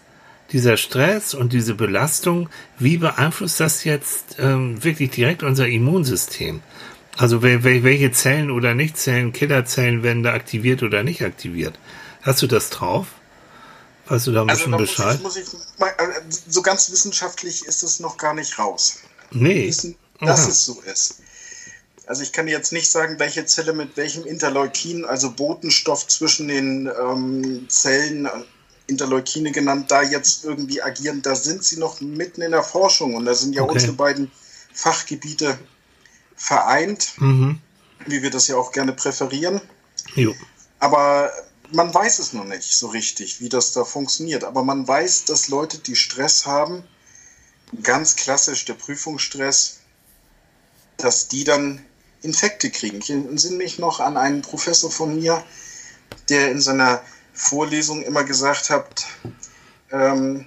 dieser 0.52 0.76
Stress 0.76 1.34
und 1.34 1.52
diese 1.52 1.74
Belastung, 1.74 2.48
wie 2.78 2.98
beeinflusst 2.98 3.60
das 3.60 3.84
jetzt 3.84 4.36
ähm, 4.38 4.82
wirklich 4.82 5.10
direkt 5.10 5.42
unser 5.42 5.66
Immunsystem? 5.66 6.62
Also 7.18 7.42
welche 7.42 8.10
Zellen 8.12 8.50
oder 8.50 8.74
Nichtzellen, 8.74 9.34
Killerzellen 9.34 10.02
werden 10.02 10.22
da 10.22 10.32
aktiviert 10.32 10.82
oder 10.82 11.02
nicht 11.02 11.22
aktiviert? 11.22 11.78
Hast 12.22 12.40
du 12.40 12.46
das 12.46 12.70
drauf? 12.70 13.06
Weißt 14.06 14.26
du 14.26 14.32
da 14.32 14.42
ein 14.42 14.50
also, 14.50 14.64
bisschen 14.64 14.78
Bescheid? 14.78 15.22
Muss 15.22 15.36
ich, 15.36 15.52
muss 15.52 15.66
ich, 15.78 15.84
äh, 15.84 16.20
so 16.48 16.62
ganz 16.62 16.90
wissenschaftlich 16.90 17.66
ist 17.66 17.82
es 17.82 18.00
noch 18.00 18.16
gar 18.16 18.34
nicht 18.34 18.58
raus. 18.58 18.98
Nee. 19.30 19.68
Wissen, 19.68 19.96
dass 20.26 20.46
es 20.46 20.64
so 20.64 20.80
ist. 20.82 21.16
Also 22.06 22.22
ich 22.22 22.32
kann 22.32 22.48
jetzt 22.48 22.72
nicht 22.72 22.90
sagen, 22.90 23.18
welche 23.18 23.46
Zelle 23.46 23.72
mit 23.72 23.96
welchem 23.96 24.24
Interleukin, 24.24 25.04
also 25.04 25.30
Botenstoff 25.30 26.06
zwischen 26.08 26.48
den 26.48 26.90
ähm, 27.00 27.66
Zellen, 27.68 28.28
Interleukine 28.86 29.52
genannt, 29.52 29.90
da 29.90 30.02
jetzt 30.02 30.44
irgendwie 30.44 30.82
agieren. 30.82 31.22
Da 31.22 31.34
sind 31.36 31.64
sie 31.64 31.78
noch 31.78 32.00
mitten 32.00 32.42
in 32.42 32.50
der 32.50 32.64
Forschung 32.64 33.14
und 33.14 33.24
da 33.24 33.34
sind 33.34 33.54
ja 33.54 33.62
okay. 33.62 33.74
unsere 33.74 33.92
beiden 33.92 34.30
Fachgebiete 34.72 35.58
vereint, 36.34 37.12
mhm. 37.18 37.60
wie 38.06 38.22
wir 38.22 38.30
das 38.30 38.48
ja 38.48 38.56
auch 38.56 38.72
gerne 38.72 38.92
präferieren. 38.92 39.60
Jo. 40.14 40.34
Aber 40.80 41.30
man 41.72 41.94
weiß 41.94 42.18
es 42.18 42.32
noch 42.32 42.44
nicht 42.44 42.76
so 42.76 42.88
richtig, 42.88 43.40
wie 43.40 43.48
das 43.48 43.72
da 43.72 43.84
funktioniert. 43.84 44.44
Aber 44.44 44.64
man 44.64 44.86
weiß, 44.86 45.24
dass 45.24 45.48
Leute, 45.48 45.78
die 45.78 45.96
Stress 45.96 46.46
haben, 46.46 46.82
ganz 47.82 48.16
klassisch 48.16 48.64
der 48.64 48.74
Prüfungsstress, 48.74 49.81
dass 51.02 51.28
die 51.28 51.44
dann 51.44 51.80
Infekte 52.22 52.70
kriegen. 52.70 52.98
Ich 52.98 53.10
entsinne 53.10 53.56
mich 53.56 53.78
noch 53.78 54.00
an 54.00 54.16
einen 54.16 54.42
Professor 54.42 54.90
von 54.90 55.16
mir, 55.16 55.42
der 56.28 56.50
in 56.50 56.60
seiner 56.60 57.02
Vorlesung 57.32 58.02
immer 58.02 58.24
gesagt 58.24 58.70
hat, 58.70 59.06
ähm, 59.90 60.46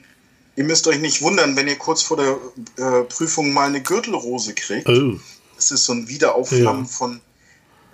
ihr 0.55 0.63
müsst 0.63 0.87
euch 0.87 0.99
nicht 0.99 1.21
wundern, 1.21 1.55
wenn 1.55 1.67
ihr 1.67 1.77
kurz 1.77 2.01
vor 2.01 2.17
der 2.17 2.37
äh, 2.77 3.03
Prüfung 3.03 3.51
mal 3.51 3.67
eine 3.67 3.81
Gürtelrose 3.81 4.53
kriegt. 4.53 4.87
Oh. 4.87 5.19
Das 5.55 5.71
ist 5.71 5.85
so 5.85 5.93
ein 5.93 6.07
Wiederaufflammen 6.07 6.85
ja. 6.85 6.91
von 6.91 7.21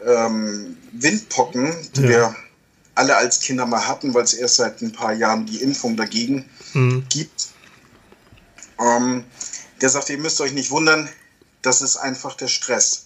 ähm, 0.05 0.77
Windpocken, 0.91 1.75
die 1.95 2.01
ja. 2.01 2.09
wir 2.09 2.35
alle 2.95 3.15
als 3.15 3.39
Kinder 3.39 3.65
mal 3.65 3.87
hatten, 3.87 4.13
weil 4.13 4.23
es 4.23 4.33
erst 4.33 4.57
seit 4.57 4.81
ein 4.81 4.91
paar 4.91 5.13
Jahren 5.13 5.45
die 5.45 5.61
Impfung 5.61 5.95
dagegen 5.95 6.49
mhm. 6.73 7.05
gibt. 7.09 7.47
Ähm, 8.79 9.23
der 9.79 9.89
sagt, 9.89 10.09
ihr 10.09 10.17
müsst 10.17 10.41
euch 10.41 10.53
nicht 10.53 10.71
wundern, 10.71 11.09
das 11.61 11.81
ist 11.81 11.97
einfach 11.97 12.35
der 12.35 12.47
Stress. 12.47 13.05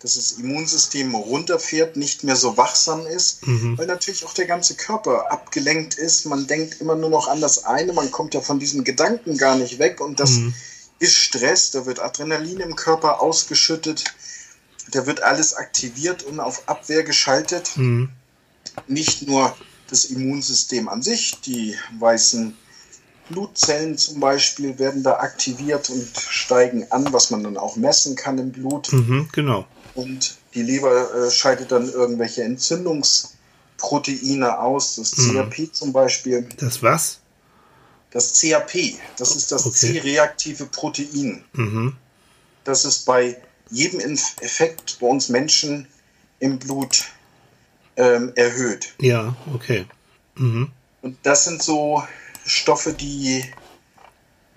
Dass 0.00 0.16
das 0.16 0.32
Immunsystem 0.32 1.14
runterfährt, 1.14 1.96
nicht 1.96 2.24
mehr 2.24 2.34
so 2.34 2.56
wachsam 2.56 3.06
ist, 3.06 3.46
mhm. 3.46 3.78
weil 3.78 3.86
natürlich 3.86 4.24
auch 4.24 4.34
der 4.34 4.46
ganze 4.46 4.74
Körper 4.74 5.30
abgelenkt 5.30 5.94
ist. 5.94 6.26
Man 6.26 6.46
denkt 6.48 6.80
immer 6.80 6.96
nur 6.96 7.10
noch 7.10 7.28
an 7.28 7.40
das 7.40 7.64
eine, 7.64 7.92
man 7.92 8.10
kommt 8.10 8.34
ja 8.34 8.40
von 8.40 8.58
diesen 8.58 8.82
Gedanken 8.82 9.38
gar 9.38 9.56
nicht 9.56 9.78
weg 9.78 10.00
und 10.00 10.18
das 10.18 10.32
mhm. 10.32 10.54
ist 10.98 11.14
Stress. 11.14 11.70
Da 11.70 11.86
wird 11.86 12.00
Adrenalin 12.00 12.58
im 12.58 12.74
Körper 12.74 13.20
ausgeschüttet, 13.20 14.04
da 14.90 15.06
wird 15.06 15.22
alles 15.22 15.54
aktiviert 15.54 16.24
und 16.24 16.40
auf 16.40 16.68
Abwehr 16.68 17.04
geschaltet. 17.04 17.76
Mhm. 17.76 18.08
Nicht 18.88 19.28
nur 19.28 19.56
das 19.88 20.06
Immunsystem 20.06 20.88
an 20.88 21.02
sich, 21.02 21.40
die 21.42 21.76
weißen 22.00 22.56
Blutzellen 23.28 23.96
zum 23.96 24.18
Beispiel 24.20 24.78
werden 24.78 25.02
da 25.02 25.18
aktiviert 25.18 25.90
und 25.90 26.08
steigen 26.16 26.86
an, 26.90 27.12
was 27.12 27.30
man 27.30 27.42
dann 27.44 27.56
auch 27.56 27.76
messen 27.76 28.16
kann 28.16 28.38
im 28.38 28.52
Blut. 28.52 28.92
Mhm, 28.92 29.28
genau. 29.32 29.66
Und 29.94 30.36
die 30.54 30.62
Leber 30.62 31.14
äh, 31.14 31.30
scheidet 31.30 31.70
dann 31.72 31.90
irgendwelche 31.90 32.42
Entzündungsproteine 32.42 34.58
aus, 34.58 34.96
das 34.96 35.16
mhm. 35.16 35.32
CRP 35.32 35.72
zum 35.72 35.92
Beispiel. 35.92 36.46
Das 36.58 36.82
was? 36.82 37.20
Das 38.10 38.38
CRP, 38.38 38.98
das 39.16 39.34
ist 39.36 39.52
das 39.52 39.64
okay. 39.64 40.00
C-reaktive 40.00 40.66
Protein. 40.66 41.44
Mhm. 41.54 41.96
Das 42.64 42.84
ist 42.84 43.06
bei 43.06 43.40
jedem 43.70 44.00
Effekt 44.00 44.98
bei 45.00 45.06
uns 45.06 45.30
Menschen 45.30 45.86
im 46.38 46.58
Blut 46.58 47.06
ähm, 47.96 48.32
erhöht. 48.34 48.92
Ja, 49.00 49.34
okay. 49.54 49.86
Mhm. 50.34 50.70
Und 51.00 51.16
das 51.22 51.44
sind 51.44 51.62
so 51.62 52.02
Stoffe, 52.44 52.92
die 52.92 53.44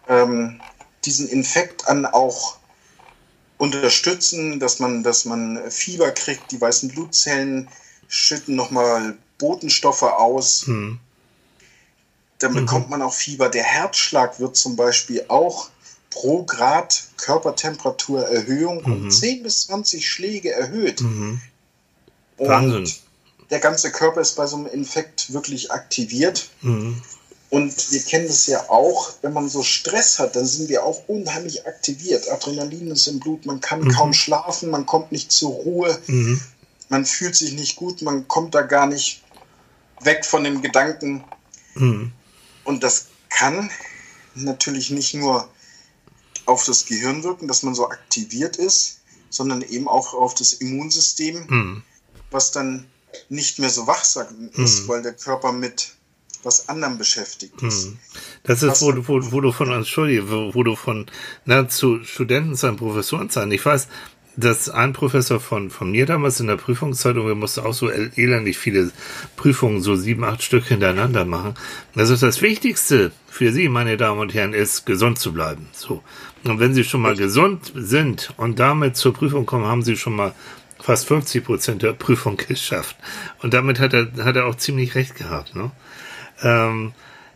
ähm, 0.08 0.60
diesen 1.06 1.28
Infekt 1.30 1.88
an 1.88 2.06
auch 2.06 2.58
unterstützen, 3.58 4.60
dass 4.60 4.80
man, 4.80 5.04
dass 5.04 5.26
man 5.26 5.72
Fieber 5.72 6.12
kriegt, 6.12 6.52
die 6.52 6.60
weißen 6.60 6.90
Blutzellen 6.90 7.70
schütten 8.08 8.56
nochmal 8.56 9.18
Botenstoffe 9.38 10.04
aus. 10.04 10.68
Mhm. 10.68 11.00
Dann 12.40 12.52
mhm. 12.52 12.56
bekommt 12.58 12.90
man 12.90 13.02
auch 13.02 13.14
Fieber. 13.14 13.50
Der 13.50 13.64
Herzschlag 13.64 14.40
wird 14.40 14.56
zum 14.56 14.76
Beispiel 14.76 15.26
auch 15.28 15.70
pro 16.10 16.44
Grad 16.44 17.04
Körpertemperaturerhöhung 17.18 18.84
mhm. 18.86 18.92
um 18.92 19.12
10 19.12 19.44
bis 19.44 19.68
20 19.68 20.10
Schläge 20.10 20.52
erhöht. 20.52 21.02
Mhm. 21.02 21.42
Wahnsinn. 22.38 22.92
der 23.50 23.60
ganze 23.60 23.92
Körper 23.92 24.20
ist 24.20 24.36
bei 24.36 24.46
so 24.46 24.58
einem 24.58 24.68
Infekt 24.68 25.32
wirklich 25.32 25.72
aktiviert. 25.72 26.50
Mhm. 26.62 27.02
Und 27.56 27.90
wir 27.94 28.02
kennen 28.02 28.28
das 28.28 28.48
ja 28.48 28.70
auch, 28.70 29.14
wenn 29.22 29.32
man 29.32 29.48
so 29.48 29.64
Stress 29.64 30.20
hat, 30.20 30.36
dann 30.36 30.46
sind 30.46 30.68
wir 30.68 30.84
auch 30.84 31.08
unheimlich 31.08 31.66
aktiviert. 31.66 32.30
Adrenalin 32.30 32.92
ist 32.92 33.08
im 33.08 33.22
Blut, 33.22 33.46
man 33.46 33.62
kann 33.62 33.80
mhm. 33.80 33.92
kaum 33.92 34.12
schlafen, 34.12 34.70
man 34.70 34.86
kommt 34.86 35.14
nicht 35.14 35.32
zur 35.32 35.52
Ruhe, 35.52 35.98
mhm. 36.08 36.42
man 36.90 37.06
fühlt 37.06 37.34
sich 37.34 37.54
nicht 37.54 37.78
gut, 37.78 38.02
man 38.02 38.28
kommt 38.28 38.56
da 38.56 38.62
gar 38.62 38.88
nicht 38.88 39.24
weg 40.02 40.26
von 40.26 40.44
dem 40.44 40.62
Gedanken. 40.62 41.24
Mhm. 41.76 42.12
Und 42.66 42.84
das 42.84 43.06
kann 43.30 43.72
natürlich 44.34 44.90
nicht 44.90 45.14
nur 45.14 45.48
auf 46.46 46.66
das 46.66 46.86
Gehirn 46.86 47.24
wirken, 47.24 47.48
dass 47.48 47.64
man 47.64 47.74
so 47.74 47.88
aktiviert 47.88 48.58
ist, 48.58 49.00
sondern 49.30 49.62
eben 49.62 49.88
auch 49.88 50.14
auf 50.14 50.34
das 50.34 50.52
Immunsystem, 50.52 51.46
mhm. 51.48 51.84
was 52.32 52.52
dann 52.52 52.86
nicht 53.30 53.60
mehr 53.60 53.70
so 53.70 53.88
wachsam 53.88 54.50
ist, 54.56 54.84
mhm. 54.84 54.88
weil 54.90 55.02
der 55.04 55.14
Körper 55.14 55.54
mit 55.54 55.95
was 56.46 56.70
anderem 56.70 56.98
beschäftigt 56.98 57.62
ist. 57.62 57.86
Hm. 57.86 57.98
Das 58.44 58.64
ist, 58.64 58.82
wo, 58.82 58.94
wo, 59.08 59.32
wo 59.32 59.42
du 59.42 59.52
von, 59.52 59.72
entschuldige, 59.72 60.30
wo, 60.30 60.54
wo 60.54 60.64
du 60.64 60.76
von, 60.76 61.08
na, 61.46 61.68
zu 61.68 62.04
Studenten 62.04 62.56
sein, 62.56 62.78
Professoren 62.78 63.30
sein. 63.30 63.52
Ich 63.52 63.66
weiß, 63.66 63.88
dass 64.38 64.70
ein 64.70 64.94
Professor 64.94 65.40
von, 65.40 65.70
von 65.70 65.92
mir 65.92 66.06
damals 66.06 66.40
in 66.40 66.48
der 66.48 66.58
Prüfungszeitung, 66.58 67.26
wir 67.26 67.36
mussten 67.36 67.62
auch 67.62 67.74
so 67.74 67.90
elendig 67.90 68.58
viele 68.58 68.92
Prüfungen, 69.38 69.82
so 69.82 69.96
sieben, 69.96 70.24
acht 70.24 70.44
Stück 70.44 70.66
hintereinander 70.66 71.26
machen. 71.26 71.54
Also 71.96 72.16
das 72.16 72.42
Wichtigste 72.42 73.12
für 73.30 73.52
Sie, 73.52 73.70
meine 73.70 73.98
Damen 73.98 74.20
und 74.20 74.34
Herren, 74.34 74.54
ist, 74.54 74.86
gesund 74.86 75.20
zu 75.20 75.34
bleiben. 75.34 75.68
So. 75.72 76.04
Und 76.44 76.60
wenn 76.60 76.74
Sie 76.74 76.84
schon 76.84 77.02
mal 77.02 77.16
gesund 77.16 77.72
sind 77.76 78.34
und 78.38 78.60
damit 78.60 78.98
zur 78.98 79.14
Prüfung 79.14 79.46
kommen, 79.46 79.66
haben 79.66 79.84
Sie 79.84 79.96
schon 79.96 80.16
mal 80.16 80.36
fast 80.80 81.08
50 81.08 81.44
Prozent 81.44 81.82
der 81.82 81.94
Prüfung 81.94 82.38
geschafft. 82.48 82.98
Und 83.42 83.54
damit 83.54 83.80
hat 83.80 83.94
er, 83.94 84.12
hat 84.24 84.36
er 84.36 84.46
auch 84.46 84.56
ziemlich 84.56 84.96
recht 84.96 85.16
gehabt, 85.16 85.56
ne? 85.56 85.72
Ähm, 86.42 86.94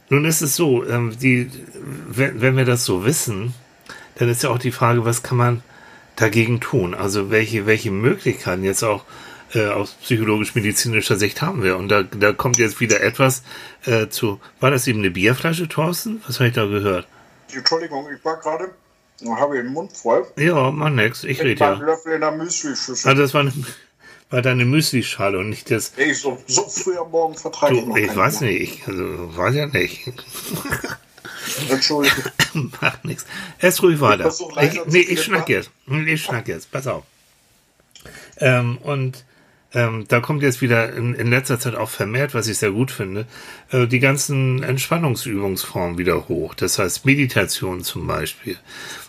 nun 0.10 0.26
ist 0.26 0.42
es 0.42 0.56
so, 0.56 0.86
ähm, 0.86 1.18
die, 1.20 1.50
wenn, 2.08 2.42
wenn 2.42 2.58
wir 2.58 2.66
das 2.66 2.86
so 2.86 3.06
wissen, 3.06 3.54
dann 4.16 4.30
ist 4.30 4.44
ja 4.44 4.50
auch 4.50 4.60
die 4.60 4.72
Frage, 4.72 5.06
was 5.06 5.24
kann 5.24 5.38
man 5.38 5.64
dagegen 6.16 6.60
tun? 6.60 6.94
Also 6.94 7.32
welche, 7.32 7.66
welche 7.66 7.92
Möglichkeiten 7.92 8.64
jetzt 8.64 8.84
auch 8.84 9.06
äh, 9.54 9.68
aus 9.68 9.94
psychologisch-medizinischer 9.94 11.16
Sicht 11.16 11.42
haben 11.42 11.64
wir? 11.64 11.78
Und 11.78 11.90
da, 11.90 12.04
da 12.04 12.34
kommt 12.34 12.58
jetzt 12.58 12.80
wieder 12.80 13.02
etwas 13.02 13.44
äh, 13.86 14.08
zu. 14.10 14.40
War 14.60 14.72
das 14.72 14.88
eben 14.88 15.00
eine 15.00 15.12
Bierflasche, 15.12 15.68
Thorsten? 15.68 16.22
Was 16.28 16.40
habe 16.40 16.50
ich 16.50 16.56
da 16.56 16.66
gehört? 16.66 17.08
Entschuldigung, 17.52 18.08
ich 18.16 18.24
war 18.26 18.40
gerade, 18.40 18.72
habe 19.28 19.56
den 19.56 19.68
Mund 19.74 19.96
voll. 19.96 20.26
Ja, 20.38 20.72
mach 20.72 20.90
nix, 20.90 21.24
ich 21.24 21.42
rede 21.42 21.60
ja. 21.60 21.74
Löffel 21.74 22.14
in 22.14 22.22
der 22.22 22.32
Müsli-Schüssel. 22.32 23.10
Ah, 23.10 23.14
das 23.14 23.34
war 23.34 23.42
eine, 23.42 23.54
war 24.30 24.42
deine 24.42 24.66
Müsli-Schale 24.66 25.40
und 25.40 25.50
nicht 25.50 25.72
das. 25.72 25.94
Ich 25.98 26.20
so, 26.20 26.42
so 26.48 26.68
früh 26.68 26.98
am 26.98 27.12
Morgen 27.12 27.36
vertrage 27.36 27.78
ich 27.78 27.86
noch 27.86 27.96
Ich 27.98 28.16
weiß 28.16 28.42
mehr. 28.42 28.52
nicht, 28.52 28.88
also 28.88 29.38
weiß 29.38 29.56
ja 29.56 29.66
nicht. 29.68 30.12
Entschuldigung. 31.70 32.24
Macht 32.82 33.06
nichts. 33.06 33.26
Ess 33.60 33.82
ruhig 33.82 34.00
weiter. 34.00 34.32
Ich, 34.62 34.86
nee, 34.86 35.00
ich 35.00 35.24
schnack 35.24 35.50
jetzt. 35.50 35.72
Ich 36.06 36.24
schnack 36.24 36.48
jetzt. 36.48 36.72
Pass 36.72 36.88
auf. 36.88 37.04
Ähm, 38.38 38.78
und 38.80 39.26
ähm, 39.74 40.06
da 40.08 40.20
kommt 40.20 40.42
jetzt 40.42 40.62
wieder 40.62 40.94
in, 40.94 41.14
in, 41.14 41.28
letzter 41.28 41.60
Zeit 41.60 41.76
auch 41.76 41.90
vermehrt, 41.90 42.34
was 42.34 42.48
ich 42.48 42.58
sehr 42.58 42.72
gut 42.72 42.90
finde, 42.90 43.28
äh, 43.72 43.86
die 43.86 44.00
ganzen 44.00 44.64
Entspannungsübungsformen 44.64 46.00
wieder 46.00 46.28
hoch. 46.28 46.56
Das 46.56 46.80
heißt 46.80 47.06
Meditation 47.06 47.84
zum 47.84 48.08
Beispiel 48.08 48.58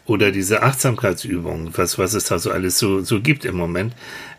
oder 0.05 0.33
diese 0.33 0.63
Achtsamkeitsübungen, 0.63 1.77
was, 1.79 1.99
was 1.99 2.13
es 2.15 2.25
da 2.25 2.39
so 2.39 2.51
alles 2.51 2.79
so, 2.79 3.01
so 3.01 3.21
gibt 3.21 3.45
im 3.45 3.57
Moment. 3.57 3.95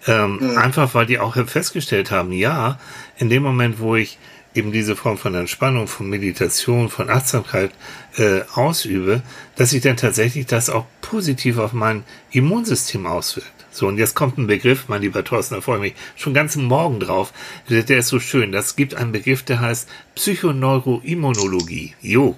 Ähm, 0.06 0.38
mhm. 0.40 0.58
Einfach 0.58 0.94
weil 0.94 1.08
die 1.08 1.18
auch 1.18 1.36
festgestellt 1.48 2.12
haben, 2.12 2.32
ja, 2.32 2.80
in 3.18 3.30
dem 3.30 3.42
Moment, 3.42 3.80
wo 3.80 3.96
ich 3.96 4.20
eben 4.54 4.72
diese 4.72 4.96
Form 4.96 5.18
von 5.18 5.36
Entspannung, 5.36 5.88
von 5.88 6.10
Meditation, 6.10 6.90
von 6.90 7.10
Achtsamkeit 7.10 7.72
äh, 8.18 8.42
ausübe, 8.54 9.22
dass 9.56 9.72
sich 9.72 9.82
dann 9.82 9.98
tatsächlich 9.98 10.46
das 10.46 10.70
auch 10.70 10.86
positiv 11.02 11.58
auf 11.58 11.74
mein 11.74 12.04
Immunsystem 12.32 13.06
auswirkt. 13.06 13.62
So, 13.74 13.88
und 13.88 13.98
jetzt 13.98 14.16
kommt 14.16 14.38
ein 14.38 14.48
Begriff, 14.48 14.90
mein 14.90 15.02
lieber 15.02 15.24
Thorsten, 15.24 15.56
da 15.56 15.62
freue 15.62 15.78
ich 15.78 15.82
mich 15.82 15.94
schon 16.18 16.34
ganz 16.34 16.58
Morgen 16.58 17.00
drauf. 17.00 17.32
Der, 17.70 17.84
der 17.84 18.00
ist 18.00 18.10
so 18.10 18.20
schön. 18.20 18.52
Das 18.52 18.76
gibt 18.76 18.96
einen 18.96 19.14
Begriff, 19.14 19.44
der 19.44 19.62
heißt 19.62 19.88
Psychoneuroimmunologie. 20.16 21.96
Jo. 22.02 22.36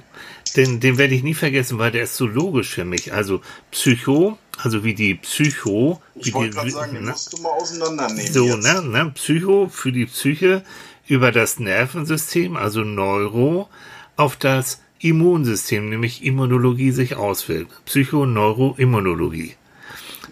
Den, 0.55 0.79
den 0.79 0.99
werde 0.99 1.15
ich 1.15 1.23
nie 1.23 1.33
vergessen, 1.33 1.79
weil 1.79 1.91
der 1.91 2.03
ist 2.03 2.15
so 2.15 2.27
logisch 2.27 2.69
für 2.69 2.85
mich. 2.85 3.13
Also 3.13 3.41
Psycho, 3.71 4.37
also 4.61 4.83
wie 4.83 4.93
die 4.93 5.15
Psycho. 5.15 6.01
Ich 6.15 6.33
wollte 6.33 6.55
gerade 6.55 6.71
sagen, 6.71 6.93
ne? 6.93 7.11
musst 7.11 7.33
du 7.33 7.41
mal 7.41 7.49
auseinandernehmen. 7.49 8.31
So, 8.31 8.45
jetzt. 8.45 8.63
ne, 8.63 8.81
ne, 8.81 9.11
Psycho 9.11 9.67
für 9.69 9.91
die 9.91 10.05
Psyche 10.05 10.63
über 11.07 11.31
das 11.31 11.59
Nervensystem, 11.59 12.55
also 12.55 12.81
Neuro, 12.81 13.69
auf 14.15 14.35
das 14.35 14.81
Immunsystem, 14.99 15.89
nämlich 15.89 16.23
Immunologie 16.23 16.91
sich 16.91 17.15
auswirkt. 17.15 17.83
Psychoneuroimmunologie. 17.85 19.55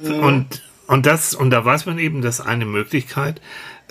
Mhm. 0.02 0.20
Und 0.20 0.62
und 0.92 1.06
das, 1.06 1.34
und 1.34 1.52
da 1.52 1.64
weiß 1.64 1.86
man 1.86 2.00
eben, 2.00 2.22
dass 2.22 2.42
eine 2.42 2.66
Möglichkeit, 2.66 3.40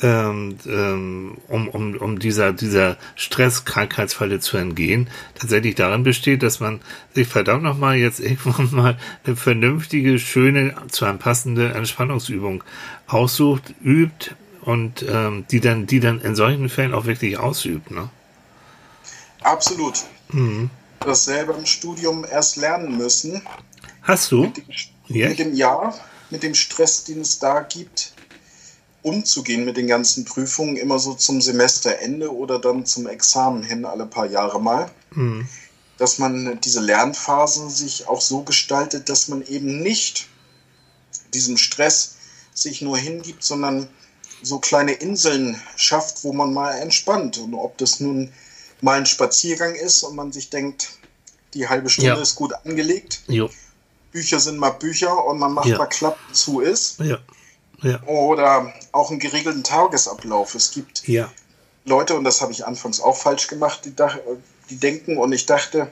ähm, 0.03 0.57
ähm, 0.67 1.39
um, 1.49 1.69
um, 1.69 1.97
um 1.97 2.19
dieser, 2.19 2.53
dieser 2.53 2.97
Stress-Krankheitsfalle 3.17 4.41
zu 4.41 4.57
entgehen, 4.57 5.09
tatsächlich 5.35 5.75
darin 5.75 6.03
besteht, 6.03 6.43
dass 6.43 6.61
man 6.61 6.81
sich 7.15 7.29
verdammt 7.29 7.63
nochmal 7.63 7.97
jetzt 7.97 8.21
irgendwann 8.21 8.71
mal 8.73 8.99
eine 9.25 9.37
vernünftige, 9.37 10.19
schöne, 10.19 10.75
zu 10.91 11.05
einem 11.05 11.19
passende 11.19 11.73
Entspannungsübung 11.73 12.65
aussucht, 13.07 13.75
übt 13.83 14.35
und 14.63 15.05
ähm, 15.09 15.45
die 15.51 15.61
dann, 15.61 15.87
die 15.87 16.01
dann 16.01 16.21
in 16.21 16.35
solchen 16.35 16.69
Fällen 16.69 16.95
auch 16.95 17.07
wirklich 17.07 17.39
ausübt, 17.39 17.91
ne? 17.91 18.11
Absolut. 19.43 19.95
Mhm. 20.29 20.69
Das 21.01 21.25
selber 21.25 21.57
im 21.57 21.65
Studium 21.65 22.27
erst 22.31 22.57
lernen 22.57 22.99
müssen. 22.99 23.41
Hast 24.03 24.31
du? 24.33 24.43
Mit 24.43 24.57
dem, 24.59 24.65
ja. 25.09 25.29
mit 25.31 25.39
dem 25.39 25.55
Jahr 25.55 25.95
mit 26.31 26.43
dem 26.43 26.55
Stress, 26.55 27.05
den 27.05 27.21
es 27.21 27.39
da 27.39 27.61
gibt, 27.61 28.13
umzugehen 29.03 29.65
mit 29.65 29.77
den 29.77 29.87
ganzen 29.87 30.25
Prüfungen, 30.25 30.77
immer 30.77 30.99
so 30.99 31.15
zum 31.15 31.41
Semesterende 31.41 32.35
oder 32.35 32.59
dann 32.59 32.85
zum 32.87 33.07
Examen 33.07 33.63
hin, 33.63 33.85
alle 33.85 34.07
paar 34.07 34.27
Jahre 34.27 34.61
mal. 34.61 34.91
Mhm. 35.13 35.49
Dass 35.99 36.19
man 36.19 36.61
diese 36.61 36.81
Lernphasen 36.81 37.71
sich 37.71 38.09
auch 38.09 38.21
so 38.21 38.43
gestaltet, 38.43 39.09
dass 39.09 39.29
man 39.29 39.47
eben 39.47 39.83
nicht 39.83 40.29
diesem 41.35 41.57
Stress 41.57 42.17
sich 42.55 42.83
nur 42.83 42.97
hingibt, 42.99 43.43
sondern 43.43 43.89
so 44.43 44.59
kleine 44.59 44.93
Inseln 44.93 45.61
schafft, 45.77 46.25
wo 46.25 46.33
man 46.33 46.53
mal 46.53 46.73
entspannt. 46.79 47.39
Und 47.39 47.55
ob 47.55 47.77
das 47.79 48.01
nun 48.01 48.33
mal 48.81 48.99
ein 48.99 49.07
Spaziergang 49.07 49.75
ist 49.75 50.03
und 50.03 50.17
man 50.17 50.33
sich 50.33 50.51
denkt, 50.51 50.91
die 51.55 51.69
halbe 51.69 51.91
Stunde 51.91 52.11
ja. 52.13 52.21
ist 52.21 52.37
gut 52.37 52.53
angelegt. 52.65 53.23
Jo. 53.27 53.51
Bücher 54.13 54.41
sind 54.41 54.59
mal 54.59 54.71
Bücher 54.71 55.25
und 55.25 55.39
man 55.39 55.53
macht 55.53 55.67
ja. 55.67 55.79
mal 55.79 55.87
Klappen 55.87 56.35
zu 56.35 56.61
ist. 56.61 56.99
Ja. 57.01 57.19
Ja. 57.83 58.03
Oder 58.05 58.73
auch 58.93 59.11
einen 59.11 59.21
geregelten 59.21 59.63
Tagesablauf. 59.63 60.55
Es 60.55 60.71
gibt 60.71 61.07
ja. 61.09 61.31
Leute, 61.85 62.17
und 62.17 62.25
das 62.25 62.41
habe 62.41 62.53
ich 62.53 62.67
anfangs 62.67 63.01
auch 63.01 63.17
falsch 63.17 63.47
gemacht, 63.47 63.85
die, 63.85 63.95
die 64.69 64.77
denken 64.77 65.17
und 65.17 65.33
ich 65.33 65.47
dachte, 65.47 65.91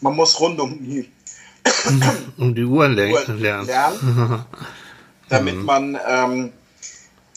man 0.00 0.14
muss 0.14 0.38
rund 0.40 0.60
um 0.60 0.78
die, 0.82 1.10
um 2.36 2.54
die 2.54 2.64
Uhr 2.64 2.88
lernen, 2.88 3.40
lernen 3.40 4.44
damit 5.28 5.56
mhm. 5.56 5.64
man 5.64 5.98
ähm, 6.06 6.52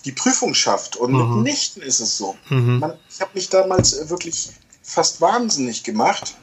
die 0.06 0.12
Prüfung 0.12 0.54
schafft. 0.54 0.96
Und 0.96 1.14
mhm. 1.14 1.44
mitnichten 1.44 1.82
ist 1.82 2.00
es 2.00 2.18
so. 2.18 2.36
Mhm. 2.50 2.80
Man, 2.80 2.94
ich 3.10 3.22
habe 3.22 3.32
mich 3.34 3.50
damals 3.50 4.10
wirklich 4.10 4.50
fast 4.84 5.22
wahnsinnig 5.22 5.84
gemacht 5.84 6.36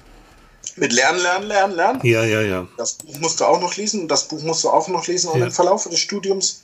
mit 0.77 0.93
Lernen, 0.93 1.21
Lernen, 1.21 1.47
Lernen, 1.47 1.77
Lernen. 1.77 2.01
Ja, 2.03 2.25
ja, 2.25 2.41
ja. 2.41 2.67
Das 2.77 2.95
Buch 2.95 3.19
musst 3.19 3.41
du 3.41 3.45
auch 3.45 3.61
noch 3.61 3.77
lesen 3.77 4.03
und 4.03 4.09
das 4.09 4.27
Buch 4.29 4.43
musst 4.43 4.65
du 4.65 4.71
auch 4.71 4.89
noch 4.89 5.07
lesen. 5.07 5.31
Und 5.31 5.41
ja. 5.41 5.47
im 5.47 5.53
Verlauf 5.53 5.85
des 5.85 6.01
Studiums 6.01 6.64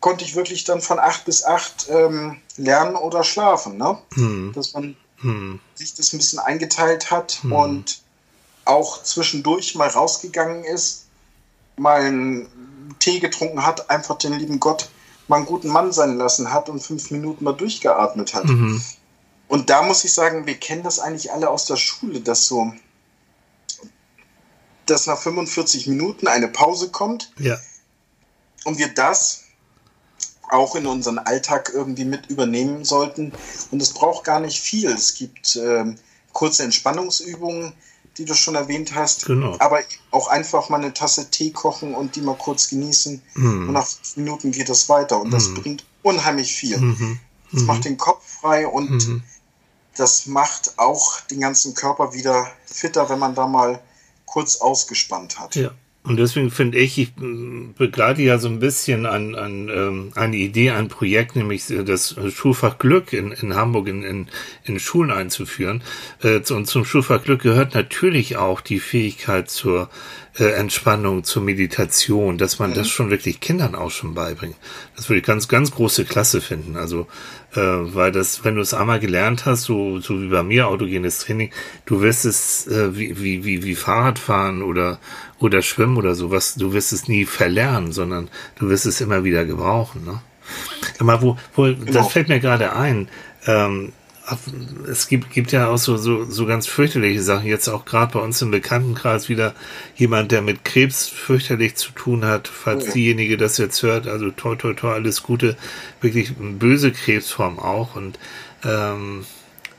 konnte 0.00 0.24
ich 0.24 0.36
wirklich 0.36 0.64
dann 0.64 0.80
von 0.80 0.98
acht 0.98 1.24
bis 1.24 1.44
acht 1.44 1.88
ähm, 1.90 2.40
lernen 2.56 2.96
oder 2.96 3.24
schlafen. 3.24 3.76
Ne? 3.76 3.98
Hm. 4.14 4.52
Dass 4.54 4.72
man 4.72 4.96
hm. 5.18 5.60
sich 5.74 5.94
das 5.94 6.12
ein 6.12 6.18
bisschen 6.18 6.38
eingeteilt 6.38 7.10
hat 7.10 7.40
hm. 7.42 7.52
und 7.52 8.02
auch 8.64 9.02
zwischendurch 9.02 9.74
mal 9.74 9.88
rausgegangen 9.88 10.64
ist, 10.64 11.06
mal 11.76 12.02
einen 12.02 12.96
Tee 12.98 13.18
getrunken 13.18 13.64
hat, 13.64 13.90
einfach 13.90 14.18
den 14.18 14.34
lieben 14.34 14.60
Gott 14.60 14.88
mal 15.28 15.36
einen 15.36 15.46
guten 15.46 15.68
Mann 15.68 15.92
sein 15.92 16.16
lassen 16.16 16.52
hat 16.52 16.68
und 16.68 16.80
fünf 16.80 17.10
Minuten 17.10 17.44
mal 17.44 17.52
durchgeatmet 17.52 18.34
hat. 18.34 18.44
Mhm. 18.46 18.82
Und 19.46 19.70
da 19.70 19.82
muss 19.82 20.04
ich 20.04 20.12
sagen, 20.12 20.46
wir 20.46 20.56
kennen 20.56 20.82
das 20.82 20.98
eigentlich 20.98 21.32
alle 21.32 21.48
aus 21.48 21.66
der 21.66 21.76
Schule, 21.76 22.20
dass 22.20 22.46
so, 22.46 22.72
dass 24.86 25.06
nach 25.06 25.18
45 25.18 25.86
Minuten 25.86 26.28
eine 26.28 26.48
Pause 26.48 26.90
kommt. 26.90 27.30
Ja. 27.38 27.58
Und 28.64 28.78
wir 28.78 28.88
das 28.88 29.44
auch 30.50 30.74
in 30.74 30.86
unseren 30.86 31.18
Alltag 31.18 31.70
irgendwie 31.74 32.04
mit 32.04 32.26
übernehmen 32.26 32.84
sollten. 32.84 33.32
Und 33.70 33.82
es 33.82 33.92
braucht 33.92 34.24
gar 34.24 34.40
nicht 34.40 34.60
viel. 34.60 34.90
Es 34.90 35.14
gibt 35.14 35.56
äh, 35.56 35.84
kurze 36.32 36.64
Entspannungsübungen, 36.64 37.72
die 38.16 38.24
du 38.24 38.34
schon 38.34 38.54
erwähnt 38.54 38.94
hast. 38.94 39.26
Genau. 39.26 39.56
Aber 39.58 39.80
auch 40.10 40.28
einfach 40.28 40.68
mal 40.68 40.78
eine 40.78 40.94
Tasse 40.94 41.30
Tee 41.30 41.50
kochen 41.50 41.94
und 41.94 42.16
die 42.16 42.20
mal 42.20 42.36
kurz 42.36 42.68
genießen. 42.68 43.22
Mhm. 43.34 43.68
Und 43.68 43.72
nach 43.72 43.86
fünf 43.86 44.16
Minuten 44.16 44.50
geht 44.50 44.68
es 44.68 44.88
weiter. 44.88 45.20
Und 45.20 45.30
das 45.30 45.48
mhm. 45.48 45.54
bringt 45.54 45.84
unheimlich 46.02 46.54
viel. 46.54 46.78
Mhm. 46.78 47.20
Das 47.52 47.62
macht 47.62 47.80
mhm. 47.80 47.82
den 47.82 47.96
Kopf 47.96 48.40
frei 48.40 48.66
und 48.66 48.90
mhm. 48.90 49.22
das 49.96 50.26
macht 50.26 50.78
auch 50.78 51.20
den 51.22 51.40
ganzen 51.40 51.74
Körper 51.74 52.12
wieder 52.12 52.50
fitter, 52.66 53.08
wenn 53.08 53.18
man 53.18 53.34
da 53.34 53.46
mal 53.46 53.80
kurz 54.26 54.56
ausgespannt 54.56 55.38
hat. 55.38 55.54
Ja. 55.56 55.70
Und 56.04 56.16
deswegen 56.16 56.50
finde 56.50 56.78
ich, 56.78 56.98
ich 56.98 57.12
begleite 57.76 58.22
ja 58.22 58.38
so 58.38 58.48
ein 58.48 58.60
bisschen 58.60 59.04
an, 59.04 59.34
an 59.34 59.68
ähm, 59.68 60.12
eine 60.14 60.36
Idee, 60.36 60.70
ein 60.70 60.88
Projekt, 60.88 61.36
nämlich 61.36 61.64
das 61.66 62.16
Schulfach 62.32 62.78
Glück 62.78 63.12
in, 63.12 63.32
in 63.32 63.54
Hamburg 63.54 63.88
in, 63.88 64.02
in, 64.04 64.28
in 64.64 64.78
Schulen 64.80 65.10
einzuführen. 65.10 65.82
Äh, 66.22 66.40
und 66.50 66.66
zum 66.66 66.84
Schulfach 66.86 67.22
Glück 67.22 67.42
gehört 67.42 67.74
natürlich 67.74 68.36
auch 68.36 68.62
die 68.62 68.80
Fähigkeit 68.80 69.50
zur 69.50 69.90
äh, 70.38 70.52
Entspannung, 70.52 71.24
zur 71.24 71.42
Meditation, 71.42 72.38
dass 72.38 72.58
man 72.58 72.70
mhm. 72.70 72.74
das 72.74 72.88
schon 72.88 73.10
wirklich 73.10 73.40
Kindern 73.40 73.74
auch 73.74 73.90
schon 73.90 74.14
beibringt. 74.14 74.56
Das 74.96 75.08
würde 75.08 75.18
ich 75.18 75.26
ganz, 75.26 75.48
ganz 75.48 75.72
große 75.72 76.04
Klasse 76.04 76.40
finden. 76.40 76.76
Also, 76.76 77.06
äh, 77.54 77.60
weil 77.60 78.12
das, 78.12 78.44
wenn 78.44 78.54
du 78.54 78.60
es 78.60 78.72
einmal 78.72 79.00
gelernt 79.00 79.46
hast, 79.46 79.64
so, 79.64 80.00
so 80.00 80.22
wie 80.22 80.28
bei 80.28 80.42
mir, 80.42 80.68
autogenes 80.68 81.18
Training, 81.18 81.50
du 81.86 82.00
wirst 82.00 82.24
es 82.24 82.66
äh, 82.66 82.96
wie, 82.96 83.20
wie, 83.20 83.44
wie, 83.44 83.64
wie 83.64 83.74
Fahrradfahren 83.74 84.62
oder, 84.62 85.00
oder 85.40 85.62
Schwimmen 85.62 85.96
oder 85.96 86.14
sowas, 86.14 86.54
du 86.54 86.72
wirst 86.72 86.92
es 86.92 87.08
nie 87.08 87.24
verlernen, 87.24 87.92
sondern 87.92 88.28
du 88.56 88.68
wirst 88.68 88.86
es 88.86 89.00
immer 89.00 89.24
wieder 89.24 89.44
gebrauchen. 89.44 90.04
Ne? 90.04 90.20
Aber 90.98 91.22
wo, 91.22 91.36
wo 91.54 91.62
genau. 91.64 91.92
das 91.92 92.12
fällt 92.12 92.28
mir 92.28 92.40
gerade 92.40 92.74
ein. 92.74 93.08
Ähm, 93.46 93.92
es 94.90 95.08
gibt, 95.08 95.30
gibt 95.30 95.52
ja 95.52 95.68
auch 95.68 95.78
so, 95.78 95.96
so, 95.96 96.24
so 96.24 96.44
ganz 96.44 96.66
fürchterliche 96.66 97.22
Sachen. 97.22 97.46
Jetzt 97.46 97.68
auch 97.68 97.84
gerade 97.84 98.12
bei 98.12 98.20
uns 98.20 98.42
im 98.42 98.50
Bekanntenkreis 98.50 99.28
wieder 99.28 99.54
jemand, 99.96 100.32
der 100.32 100.42
mit 100.42 100.64
Krebs 100.64 101.08
fürchterlich 101.08 101.76
zu 101.76 101.92
tun 101.92 102.24
hat, 102.24 102.48
falls 102.48 102.84
okay. 102.84 102.92
diejenige 102.94 103.36
das 103.36 103.56
jetzt 103.58 103.82
hört. 103.82 104.06
Also 104.06 104.30
toi, 104.30 104.54
toi, 104.56 104.74
toi, 104.74 104.92
alles 104.92 105.22
Gute. 105.22 105.56
Wirklich 106.00 106.34
böse 106.36 106.92
Krebsform 106.92 107.58
auch. 107.58 107.96
Und 107.96 108.18
ähm, 108.64 109.24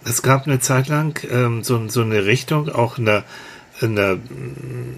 es 0.05 0.21
gab 0.21 0.47
eine 0.47 0.59
Zeit 0.59 0.87
lang 0.87 1.19
ähm, 1.29 1.63
so, 1.63 1.87
so 1.87 2.01
eine 2.01 2.25
Richtung, 2.25 2.69
auch 2.69 2.97
in 2.97 3.05
der 3.05 3.25
in 3.81 3.95
der, 3.95 4.17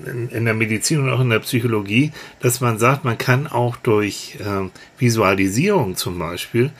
in, 0.05 0.29
in, 0.29 0.45
der 0.45 0.53
Medizin 0.53 1.01
und 1.01 1.09
auch 1.09 1.19
in 1.19 1.29
der 1.29 1.39
Psychologie, 1.39 2.11
dass 2.39 2.61
man 2.61 2.79
sagt, 2.79 3.05
man 3.05 3.17
kann 3.17 3.47
auch 3.47 3.75
durch 3.77 4.37
ähm, 4.45 4.71
Visualisierung 4.97 5.95
zum 5.95 6.19
Beispiel 6.19 6.71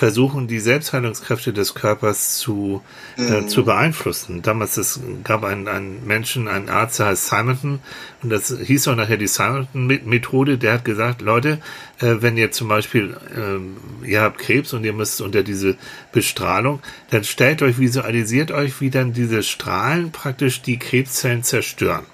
versuchen, 0.00 0.48
die 0.48 0.60
Selbstheilungskräfte 0.60 1.52
des 1.52 1.74
Körpers 1.74 2.38
zu, 2.38 2.82
äh, 3.18 3.42
mhm. 3.42 3.48
zu 3.48 3.66
beeinflussen. 3.66 4.40
Damals 4.40 4.78
es 4.78 4.98
gab 5.24 5.44
einen, 5.44 5.68
einen 5.68 6.06
Menschen, 6.06 6.48
einen 6.48 6.70
Arzt, 6.70 7.00
der 7.00 7.06
heißt 7.06 7.28
Simonton, 7.28 7.80
und 8.22 8.30
das 8.30 8.48
hieß 8.48 8.88
auch 8.88 8.96
nachher 8.96 9.18
die 9.18 9.26
Simonton-Methode, 9.26 10.56
der 10.56 10.72
hat 10.72 10.86
gesagt, 10.86 11.20
Leute, 11.20 11.58
äh, 11.98 12.16
wenn 12.20 12.38
ihr 12.38 12.50
zum 12.50 12.68
Beispiel, 12.68 13.14
äh, 13.36 14.08
ihr 14.08 14.22
habt 14.22 14.38
Krebs 14.38 14.72
und 14.72 14.84
ihr 14.84 14.94
müsst 14.94 15.20
unter 15.20 15.42
diese 15.42 15.76
Bestrahlung, 16.12 16.80
dann 17.10 17.24
stellt 17.24 17.60
euch, 17.60 17.78
visualisiert 17.78 18.52
euch, 18.52 18.80
wie 18.80 18.88
dann 18.88 19.12
diese 19.12 19.42
Strahlen 19.42 20.12
praktisch 20.12 20.62
die 20.62 20.78
Krebszellen 20.78 21.42
zerstören. 21.42 22.06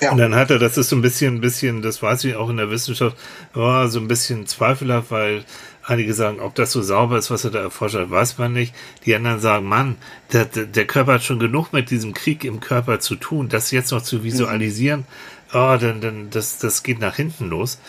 Ja. 0.00 0.12
Und 0.12 0.18
dann 0.18 0.34
hat 0.34 0.50
er, 0.50 0.58
das 0.58 0.78
ist 0.78 0.90
so 0.90 0.96
ein 0.96 1.02
bisschen, 1.02 1.36
ein 1.36 1.40
bisschen, 1.40 1.82
das 1.82 2.02
weiß 2.02 2.24
ich 2.24 2.36
auch 2.36 2.50
in 2.50 2.56
der 2.56 2.70
Wissenschaft, 2.70 3.16
oh, 3.54 3.86
so 3.86 3.98
ein 3.98 4.08
bisschen 4.08 4.46
zweifelhaft, 4.46 5.10
weil 5.10 5.44
Einige 5.88 6.12
sagen, 6.12 6.38
ob 6.40 6.54
das 6.54 6.70
so 6.70 6.82
sauber 6.82 7.16
ist, 7.16 7.30
was 7.30 7.44
er 7.44 7.50
da 7.50 7.60
erforscht 7.60 7.94
hat, 7.94 8.10
weiß 8.10 8.36
man 8.36 8.52
nicht. 8.52 8.74
Die 9.06 9.14
anderen 9.14 9.40
sagen, 9.40 9.64
Mann, 9.64 9.96
der, 10.34 10.44
der 10.44 10.86
Körper 10.86 11.14
hat 11.14 11.24
schon 11.24 11.38
genug 11.38 11.72
mit 11.72 11.90
diesem 11.90 12.12
Krieg 12.12 12.44
im 12.44 12.60
Körper 12.60 13.00
zu 13.00 13.14
tun, 13.14 13.48
das 13.48 13.70
jetzt 13.70 13.90
noch 13.90 14.02
zu 14.02 14.22
visualisieren, 14.22 15.06
oh, 15.54 15.78
dann, 15.80 16.02
dann, 16.02 16.28
das, 16.28 16.58
das 16.58 16.82
geht 16.82 17.00
nach 17.00 17.16
hinten 17.16 17.48
los. 17.48 17.80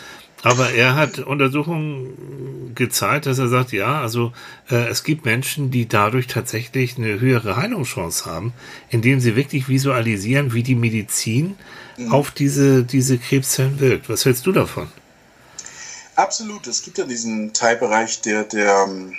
Aber 0.42 0.70
er 0.70 0.94
hat 0.94 1.18
Untersuchungen 1.18 2.74
gezeigt, 2.74 3.26
dass 3.26 3.38
er 3.38 3.48
sagt, 3.48 3.72
ja, 3.72 4.00
also 4.00 4.32
äh, 4.70 4.88
es 4.88 5.04
gibt 5.04 5.26
Menschen, 5.26 5.70
die 5.70 5.86
dadurch 5.86 6.26
tatsächlich 6.26 6.96
eine 6.96 7.20
höhere 7.20 7.56
Heilungschance 7.56 8.24
haben, 8.24 8.54
indem 8.88 9.20
sie 9.20 9.36
wirklich 9.36 9.68
visualisieren, 9.68 10.54
wie 10.54 10.62
die 10.62 10.74
Medizin 10.74 11.56
mhm. 11.98 12.12
auf 12.12 12.30
diese, 12.30 12.82
diese 12.82 13.18
Krebszellen 13.18 13.78
wirkt. 13.78 14.08
Was 14.08 14.24
hältst 14.24 14.46
du 14.46 14.52
davon? 14.52 14.88
Absolut. 16.20 16.66
Es 16.66 16.82
gibt 16.82 16.98
ja 16.98 17.06
diesen 17.06 17.54
Teilbereich 17.54 18.20
der, 18.20 18.44
der 18.44 18.84
ähm, 18.86 19.16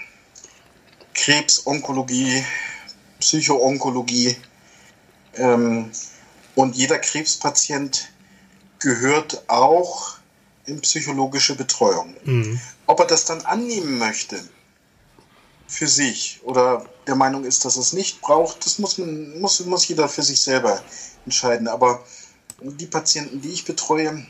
Krebsonkologie, 1.15 2.45
Psychoonkologie. 3.19 4.37
Ähm, 5.33 5.91
und 6.53 6.75
jeder 6.75 6.99
Krebspatient 6.99 8.11
gehört 8.77 9.43
auch 9.47 10.17
in 10.67 10.79
psychologische 10.81 11.55
Betreuung. 11.55 12.13
Mhm. 12.23 12.59
Ob 12.85 12.99
er 12.99 13.07
das 13.07 13.25
dann 13.25 13.41
annehmen 13.45 13.97
möchte 13.97 14.39
für 15.67 15.87
sich 15.87 16.39
oder 16.43 16.85
der 17.07 17.15
Meinung 17.15 17.45
ist, 17.45 17.65
dass 17.65 17.77
es 17.77 17.93
nicht 17.93 18.21
braucht, 18.21 18.63
das 18.63 18.77
muss, 18.77 18.99
man, 18.99 19.39
muss, 19.39 19.59
muss 19.65 19.87
jeder 19.87 20.07
für 20.07 20.21
sich 20.21 20.39
selber 20.39 20.79
entscheiden. 21.25 21.67
Aber 21.67 22.03
die 22.61 22.85
Patienten, 22.85 23.41
die 23.41 23.49
ich 23.49 23.65
betreue, 23.65 24.23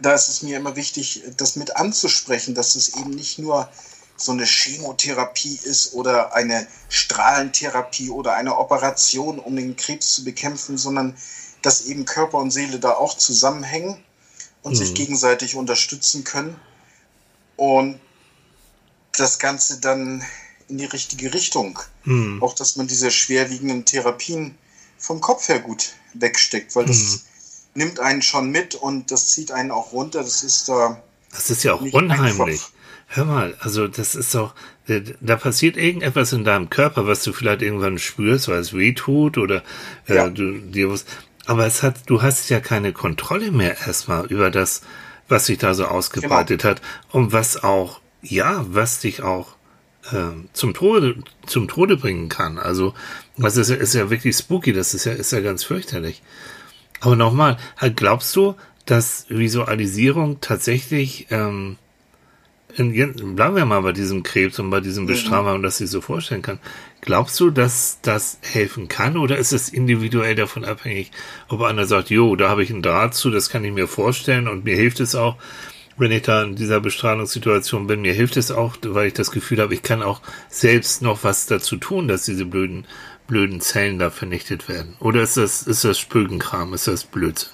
da 0.00 0.12
ist 0.12 0.28
es 0.28 0.42
mir 0.42 0.56
immer 0.56 0.76
wichtig, 0.76 1.22
das 1.36 1.56
mit 1.56 1.76
anzusprechen, 1.76 2.54
dass 2.54 2.74
es 2.74 2.96
eben 2.96 3.10
nicht 3.10 3.38
nur 3.38 3.68
so 4.16 4.32
eine 4.32 4.44
Chemotherapie 4.44 5.58
ist 5.62 5.94
oder 5.94 6.34
eine 6.34 6.66
Strahlentherapie 6.88 8.10
oder 8.10 8.34
eine 8.34 8.58
Operation, 8.58 9.38
um 9.38 9.56
den 9.56 9.76
Krebs 9.76 10.14
zu 10.16 10.24
bekämpfen, 10.24 10.76
sondern 10.76 11.16
dass 11.62 11.86
eben 11.86 12.04
Körper 12.04 12.38
und 12.38 12.50
Seele 12.50 12.78
da 12.78 12.92
auch 12.92 13.16
zusammenhängen 13.16 14.02
und 14.62 14.72
mhm. 14.72 14.76
sich 14.76 14.94
gegenseitig 14.94 15.54
unterstützen 15.54 16.24
können 16.24 16.58
und 17.56 18.00
das 19.16 19.38
Ganze 19.38 19.80
dann 19.80 20.24
in 20.68 20.78
die 20.78 20.84
richtige 20.84 21.32
Richtung. 21.32 21.78
Mhm. 22.04 22.42
Auch, 22.42 22.54
dass 22.54 22.76
man 22.76 22.88
diese 22.88 23.10
schwerwiegenden 23.10 23.84
Therapien 23.84 24.58
vom 24.98 25.20
Kopf 25.20 25.48
her 25.48 25.60
gut 25.60 25.92
wegsteckt, 26.14 26.74
weil 26.74 26.86
das 26.86 26.98
mhm 26.98 27.20
nimmt 27.78 28.00
einen 28.00 28.20
schon 28.20 28.50
mit 28.50 28.74
und 28.74 29.10
das 29.10 29.28
zieht 29.28 29.52
einen 29.52 29.70
auch 29.70 29.92
runter. 29.92 30.20
Das 30.20 30.42
ist 30.42 30.68
da. 30.68 30.90
Äh, 30.90 30.96
das 31.30 31.48
ist 31.48 31.62
ja 31.62 31.72
auch 31.72 31.80
unheimlich. 31.80 32.40
Einfach. 32.40 32.70
Hör 33.10 33.24
mal, 33.24 33.56
also 33.60 33.88
das 33.88 34.14
ist 34.14 34.34
doch, 34.34 34.54
da 35.20 35.36
passiert 35.36 35.78
irgendetwas 35.78 36.34
in 36.34 36.44
deinem 36.44 36.68
Körper, 36.68 37.06
was 37.06 37.22
du 37.22 37.32
vielleicht 37.32 37.62
irgendwann 37.62 37.98
spürst, 37.98 38.48
weil 38.48 38.58
es 38.58 38.74
weh 38.74 38.92
tut 38.92 39.38
oder 39.38 39.62
äh, 40.08 40.16
ja. 40.16 40.28
du 40.28 40.58
dir 40.58 40.90
was. 40.90 41.06
Aber 41.46 41.64
es 41.64 41.82
hat, 41.82 42.02
du 42.10 42.20
hast 42.20 42.50
ja 42.50 42.60
keine 42.60 42.92
Kontrolle 42.92 43.50
mehr 43.50 43.78
erstmal 43.86 44.26
über 44.26 44.50
das, 44.50 44.82
was 45.26 45.46
sich 45.46 45.56
da 45.56 45.72
so 45.72 45.86
ausgebreitet 45.86 46.60
genau. 46.60 46.72
hat 46.72 46.82
und 47.10 47.32
was 47.32 47.62
auch, 47.64 48.02
ja, 48.20 48.66
was 48.68 49.00
dich 49.00 49.22
auch 49.22 49.56
äh, 50.12 50.46
zum 50.52 50.74
Tode, 50.74 51.16
zum 51.46 51.66
Tode 51.66 51.96
bringen 51.96 52.28
kann. 52.28 52.58
Also, 52.58 52.92
was 53.38 53.56
ist, 53.56 53.70
ist 53.70 53.94
ja 53.94 54.10
wirklich 54.10 54.36
spooky, 54.36 54.74
das 54.74 54.92
ist 54.92 55.06
ja, 55.06 55.12
ist 55.12 55.32
ja 55.32 55.40
ganz 55.40 55.64
fürchterlich. 55.64 56.22
Aber 57.00 57.16
nochmal, 57.16 57.56
halt 57.76 57.96
glaubst 57.96 58.34
du, 58.36 58.54
dass 58.86 59.26
Visualisierung 59.28 60.40
tatsächlich, 60.40 61.26
ähm, 61.30 61.76
in, 62.76 63.34
bleiben 63.34 63.56
wir 63.56 63.66
mal 63.66 63.82
bei 63.82 63.92
diesem 63.92 64.22
Krebs 64.22 64.58
und 64.58 64.70
bei 64.70 64.80
diesem 64.80 65.04
mhm. 65.04 65.08
Bestrafer 65.08 65.54
und 65.54 65.62
dass 65.62 65.78
sie 65.78 65.86
so 65.86 66.00
vorstellen 66.00 66.42
kann. 66.42 66.58
Glaubst 67.00 67.38
du, 67.40 67.50
dass 67.50 67.98
das 68.02 68.38
helfen 68.42 68.88
kann 68.88 69.16
oder 69.16 69.36
ist 69.36 69.52
es 69.52 69.68
individuell 69.68 70.34
davon 70.34 70.64
abhängig, 70.64 71.10
ob 71.48 71.62
einer 71.62 71.86
sagt, 71.86 72.10
jo, 72.10 72.34
da 72.36 72.48
habe 72.48 72.62
ich 72.62 72.70
einen 72.70 72.82
Draht 72.82 73.14
zu, 73.14 73.30
das 73.30 73.50
kann 73.50 73.64
ich 73.64 73.72
mir 73.72 73.88
vorstellen 73.88 74.48
und 74.48 74.64
mir 74.64 74.76
hilft 74.76 75.00
es 75.00 75.14
auch, 75.14 75.36
wenn 75.98 76.12
ich 76.12 76.22
da 76.22 76.42
in 76.42 76.56
dieser 76.56 76.80
Bestrahlungssituation 76.80 77.86
bin, 77.86 78.02
mir 78.02 78.12
hilft 78.12 78.36
es 78.36 78.50
auch, 78.50 78.76
weil 78.82 79.08
ich 79.08 79.14
das 79.14 79.30
Gefühl 79.30 79.60
habe, 79.60 79.74
ich 79.74 79.82
kann 79.82 80.02
auch 80.02 80.22
selbst 80.48 81.02
noch 81.02 81.24
was 81.24 81.46
dazu 81.46 81.76
tun, 81.76 82.08
dass 82.08 82.24
diese 82.24 82.44
blöden 82.44 82.86
blöden 83.28 83.60
Zellen 83.60 84.00
da 84.00 84.10
vernichtet 84.10 84.68
werden? 84.68 84.96
Oder 84.98 85.22
ist 85.22 85.36
das, 85.36 85.62
ist 85.62 85.84
das 85.84 86.00
Spögenkram, 86.00 86.74
ist 86.74 86.88
das 86.88 87.04
Blödsinn? 87.04 87.50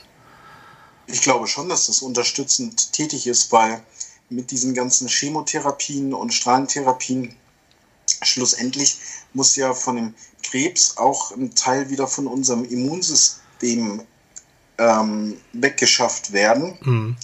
Ich 1.07 1.21
glaube 1.21 1.47
schon, 1.47 1.69
dass 1.69 1.89
das 1.89 2.01
unterstützend 2.01 2.93
tätig 2.95 3.27
ist, 3.27 3.53
weil 3.53 3.83
mit 4.31 4.51
diesen 4.51 4.73
ganzen 4.73 5.07
Chemotherapien 5.09 6.15
und 6.15 6.33
Strahlentherapien 6.33 7.35
schlussendlich 8.23 8.97
muss 9.35 9.55
ja 9.57 9.75
von 9.75 9.97
dem 9.97 10.15
Krebs 10.43 10.97
auch 10.97 11.33
ein 11.33 11.55
Teil 11.55 11.91
wieder 11.91 12.09
von 12.09 12.27
unserem 12.27 12.65
Immunsystem 12.65 14.03
ähm, 14.79 15.37
weggeschafft 15.53 16.33
werden. 16.33 16.79
Mhm. 16.83 17.17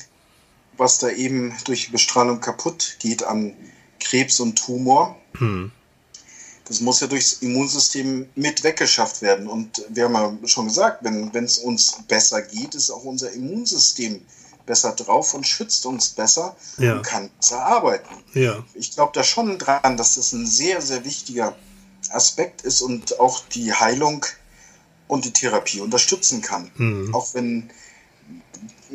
Was 0.81 0.99
da 0.99 1.11
eben 1.11 1.55
durch 1.65 1.93
Bestrahlung 1.93 2.41
kaputt 2.41 2.97
geht 2.99 3.23
an 3.23 3.55
Krebs 4.01 4.41
und 4.41 4.57
Tumor. 4.57 5.17
Hm. 5.37 5.71
Das 6.65 6.81
muss 6.81 7.01
ja 7.01 7.07
durchs 7.07 7.35
Immunsystem 7.35 8.29
mit 8.35 8.65
weggeschafft 8.65 9.23
werden. 9.23 9.47
Und 9.47 9.85
wir 9.89 10.05
haben 10.05 10.15
ja 10.15 10.49
schon 10.49 10.69
gesagt, 10.69 11.05
wenn 11.05 11.45
es 11.45 11.59
uns 11.59 11.99
besser 12.09 12.43
geht, 12.43 12.75
ist 12.75 12.91
auch 12.91 13.05
unser 13.05 13.31
Immunsystem 13.33 14.23
besser 14.65 14.93
drauf 14.93 15.35
und 15.35 15.47
schützt 15.47 15.85
uns 15.85 16.11
besser 16.11 16.57
ja. 16.79 16.95
und 16.95 17.03
kann 17.03 17.29
besser 17.41 17.61
arbeiten. 17.61 18.15
Ja. 18.35 18.65
Ich 18.75 18.93
glaube 18.93 19.13
da 19.15 19.25
schon 19.25 19.59
dran, 19.59 19.97
dass 19.97 20.15
das 20.15 20.33
ein 20.33 20.47
sehr, 20.47 20.81
sehr 20.81 21.05
wichtiger 21.05 21.57
Aspekt 22.11 22.63
ist 22.63 22.81
und 22.81 23.21
auch 23.21 23.41
die 23.49 23.75
Heilung 23.75 24.25
und 25.09 25.25
die 25.25 25.33
Therapie 25.33 25.81
unterstützen 25.81 26.41
kann. 26.41 26.71
Mhm. 26.77 27.15
Auch 27.15 27.35
wenn 27.35 27.69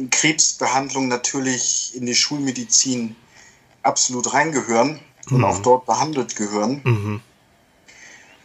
Krebsbehandlung 0.09 1.07
natürlich 1.07 1.91
in 1.95 2.05
die 2.05 2.15
Schulmedizin 2.15 3.15
absolut 3.83 4.33
reingehören 4.33 4.99
und 5.29 5.39
mhm. 5.39 5.45
auch 5.45 5.59
dort 5.59 5.85
behandelt 5.85 6.35
gehören. 6.35 6.81
Mhm. 6.83 7.21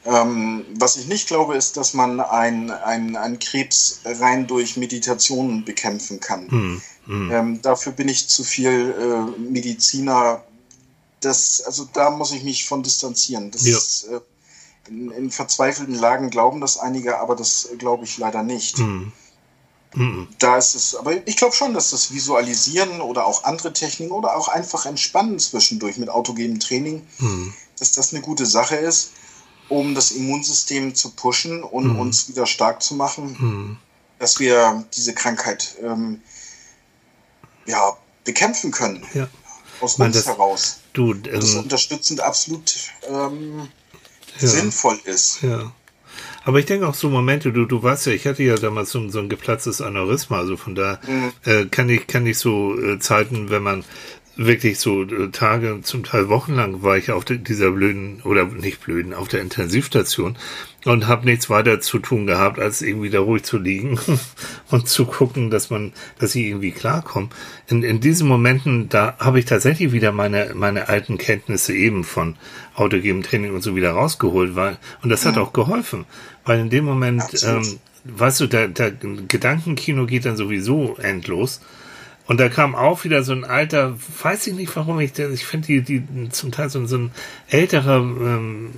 Ähm, 0.06 0.64
was 0.78 0.96
ich 0.96 1.08
nicht 1.08 1.28
glaube, 1.28 1.56
ist, 1.56 1.76
dass 1.76 1.92
man 1.92 2.20
einen 2.20 2.70
ein 2.70 3.38
Krebs 3.38 4.00
rein 4.04 4.46
durch 4.46 4.76
Meditationen 4.76 5.64
bekämpfen 5.64 6.20
kann. 6.20 6.46
Mhm. 6.50 6.82
mhm. 7.06 7.30
Ähm, 7.30 7.62
dafür 7.62 7.92
bin 7.92 8.08
ich 8.08 8.28
zu 8.28 8.44
viel 8.44 8.94
äh, 8.98 9.40
Mediziner. 9.40 10.42
Das, 11.20 11.60
also 11.60 11.86
da 11.92 12.10
muss 12.10 12.32
ich 12.32 12.44
mich 12.44 12.66
von 12.66 12.82
distanzieren. 12.82 13.50
Das 13.50 13.66
ja. 13.66 13.76
ist, 13.76 14.04
äh, 14.04 14.20
in, 14.88 15.10
in, 15.10 15.30
verzweifelten 15.30 15.94
Lagen 15.94 16.30
glauben 16.30 16.62
das 16.62 16.78
einige, 16.78 17.18
aber 17.18 17.36
das 17.36 17.68
glaube 17.76 18.04
ich 18.04 18.16
leider 18.16 18.42
nicht. 18.42 18.78
Mhm. 19.94 20.28
Da 20.38 20.56
ist 20.56 20.74
es, 20.74 20.94
aber 20.94 21.26
ich 21.26 21.36
glaube 21.36 21.54
schon, 21.54 21.74
dass 21.74 21.90
das 21.90 22.12
Visualisieren 22.12 23.00
oder 23.00 23.26
auch 23.26 23.44
andere 23.44 23.72
Techniken 23.72 24.12
oder 24.12 24.36
auch 24.36 24.48
einfach 24.48 24.86
Entspannen 24.86 25.38
zwischendurch 25.38 25.98
mit 25.98 26.08
autogenem 26.08 26.60
Training, 26.60 27.06
mhm. 27.18 27.52
dass 27.78 27.92
das 27.92 28.12
eine 28.12 28.22
gute 28.22 28.46
Sache 28.46 28.76
ist 28.76 29.10
um 29.70 29.94
das 29.94 30.10
Immunsystem 30.10 30.94
zu 30.94 31.12
pushen 31.12 31.62
und 31.62 31.94
mhm. 31.94 32.00
uns 32.00 32.28
wieder 32.28 32.44
stark 32.44 32.82
zu 32.82 32.94
machen, 32.94 33.36
mhm. 33.38 33.76
dass 34.18 34.40
wir 34.40 34.84
diese 34.94 35.14
Krankheit 35.14 35.76
ähm, 35.82 36.20
ja, 37.66 37.96
bekämpfen 38.24 38.72
können. 38.72 39.06
Ja. 39.14 39.28
Aus 39.80 39.94
uns 39.94 40.16
das, 40.16 40.26
heraus. 40.26 40.80
Du, 40.92 41.12
ähm, 41.12 41.22
das 41.22 41.54
unterstützend 41.54 42.20
absolut 42.20 42.74
ähm, 43.08 43.68
ja. 44.40 44.48
sinnvoll 44.48 45.00
ist. 45.04 45.40
Ja. 45.42 45.72
Aber 46.44 46.58
ich 46.58 46.66
denke 46.66 46.88
auch 46.88 46.94
so 46.94 47.10
Momente, 47.10 47.52
du, 47.52 47.66
du 47.66 47.82
weißt 47.82 48.06
ja, 48.06 48.12
ich 48.12 48.26
hatte 48.26 48.42
ja 48.42 48.56
damals 48.56 48.90
so, 48.90 49.08
so 49.08 49.18
ein 49.18 49.28
geplatztes 49.28 49.80
Aneurysma, 49.80 50.38
also 50.38 50.56
von 50.56 50.74
da 50.74 50.98
mhm. 51.06 51.32
äh, 51.44 51.66
kann 51.66 51.88
ich, 51.88 52.06
kann 52.06 52.26
ich 52.26 52.38
so 52.38 52.78
äh, 52.78 52.98
Zeiten, 52.98 53.50
wenn 53.50 53.62
man 53.62 53.84
wirklich 54.36 54.78
so 54.78 55.02
äh, 55.02 55.30
Tage, 55.30 55.80
zum 55.82 56.04
Teil 56.04 56.28
wochenlang 56.28 56.82
war 56.82 56.96
ich 56.96 57.10
auf 57.10 57.24
dieser 57.24 57.72
blöden, 57.72 58.22
oder 58.22 58.46
nicht 58.46 58.80
blöden, 58.80 59.12
auf 59.14 59.28
der 59.28 59.40
Intensivstation 59.40 60.36
und 60.84 61.06
habe 61.06 61.26
nichts 61.26 61.50
weiter 61.50 61.80
zu 61.80 61.98
tun 61.98 62.26
gehabt, 62.26 62.58
als 62.58 62.80
irgendwie 62.80 63.10
da 63.10 63.20
ruhig 63.20 63.42
zu 63.42 63.58
liegen 63.58 63.98
und 64.70 64.88
zu 64.88 65.04
gucken, 65.04 65.50
dass 65.50 65.70
man, 65.70 65.92
dass 66.18 66.34
ich 66.34 66.46
irgendwie 66.46 66.70
klarkomme. 66.70 67.28
In, 67.68 67.82
in 67.82 68.00
diesen 68.00 68.28
Momenten, 68.28 68.88
da 68.88 69.16
habe 69.18 69.38
ich 69.38 69.44
tatsächlich 69.44 69.92
wieder 69.92 70.12
meine, 70.12 70.52
meine 70.54 70.88
alten 70.88 71.18
Kenntnisse 71.18 71.74
eben 71.74 72.04
von 72.04 72.36
autogenem 72.74 73.22
Training 73.22 73.54
und 73.54 73.62
so 73.62 73.76
wieder 73.76 73.92
rausgeholt, 73.92 74.56
weil, 74.56 74.78
und 75.02 75.10
das 75.10 75.26
hat 75.26 75.36
auch 75.36 75.52
geholfen, 75.52 76.06
weil 76.44 76.60
in 76.60 76.70
dem 76.70 76.84
Moment, 76.84 77.24
ähm, 77.44 77.78
weißt 78.04 78.40
du, 78.40 78.46
der, 78.46 78.68
der 78.68 78.92
Gedankenkino 78.92 80.06
geht 80.06 80.24
dann 80.24 80.36
sowieso 80.38 80.96
endlos 80.96 81.60
und 82.30 82.38
da 82.38 82.48
kam 82.48 82.76
auch 82.76 83.02
wieder 83.02 83.24
so 83.24 83.32
ein 83.32 83.42
alter, 83.42 83.98
weiß 84.22 84.46
ich 84.46 84.54
nicht 84.54 84.76
warum, 84.76 85.00
ich, 85.00 85.18
ich 85.18 85.44
finde 85.44 85.66
die, 85.66 85.80
die 85.82 86.28
zum 86.28 86.52
Teil 86.52 86.70
so, 86.70 86.86
so 86.86 86.96
ein 86.96 87.10
älterer, 87.48 87.96
ähm, 87.96 88.70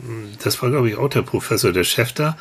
das 0.42 0.62
war 0.62 0.70
glaube 0.70 0.88
ich 0.88 0.96
auch 0.96 1.10
der 1.10 1.20
Professor, 1.20 1.70
der 1.70 1.84
Chef 1.84 2.14
da. 2.14 2.38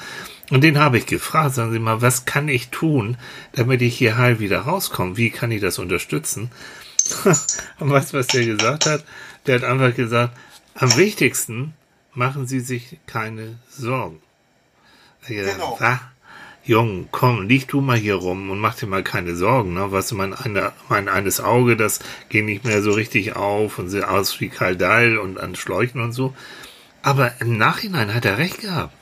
Und 0.52 0.64
den 0.64 0.80
habe 0.80 0.98
ich 0.98 1.08
gefragt, 1.08 1.56
sagen 1.56 1.74
Sie 1.74 1.80
mal, 1.80 2.02
was 2.02 2.24
kann 2.24 2.48
ich 2.48 2.70
tun, 2.70 3.18
damit 3.52 3.82
ich 3.82 3.98
hier 3.98 4.18
heil 4.18 4.40
wieder 4.40 4.62
rauskomme? 4.62 5.18
Wie 5.18 5.32
kann 5.32 5.52
ich 5.52 5.60
das 5.60 5.80
unterstützen? 5.80 6.50
Und 7.80 7.90
weißt 7.90 8.14
du, 8.14 8.18
was 8.18 8.28
der 8.28 8.46
gesagt 8.46 8.86
hat? 8.86 9.04
Der 9.48 9.56
hat 9.56 9.66
einfach 9.66 9.94
gesagt, 9.94 10.34
am 10.76 10.96
wichtigsten 10.96 11.74
machen 12.14 12.48
Sie 12.48 12.62
sich 12.62 13.00
keine 13.06 13.60
Sorgen. 13.70 14.22
Genau. 15.28 15.76
Was? 15.78 16.00
Jung, 16.64 17.08
komm, 17.12 17.48
lieg 17.48 17.68
du 17.68 17.82
mal 17.82 17.98
hier 17.98 18.16
rum 18.16 18.52
und 18.52 18.60
mach 18.60 18.76
dir 18.76 18.86
mal 18.86 19.04
keine 19.04 19.36
Sorgen, 19.36 19.74
ne? 19.74 19.92
Weißt 19.92 20.12
du, 20.12 20.16
mein, 20.16 20.34
eine, 20.34 20.74
mein 20.90 21.10
eines 21.10 21.42
Auge, 21.42 21.76
das 21.76 22.00
geht 22.30 22.46
nicht 22.46 22.66
mehr 22.66 22.84
so 22.84 22.92
richtig 22.92 23.36
auf 23.36 23.80
und 23.80 23.90
sieht 23.90 24.04
aus 24.04 24.40
wie 24.40 24.50
Kaldall 24.50 25.18
und 25.18 25.40
an 25.40 25.56
Schläuchen 25.56 26.02
und 26.02 26.14
so. 26.14 26.36
Aber 27.02 27.34
im 27.40 27.58
Nachhinein 27.58 28.14
hat 28.14 28.26
er 28.26 28.38
recht 28.38 28.62
gehabt. 28.62 28.94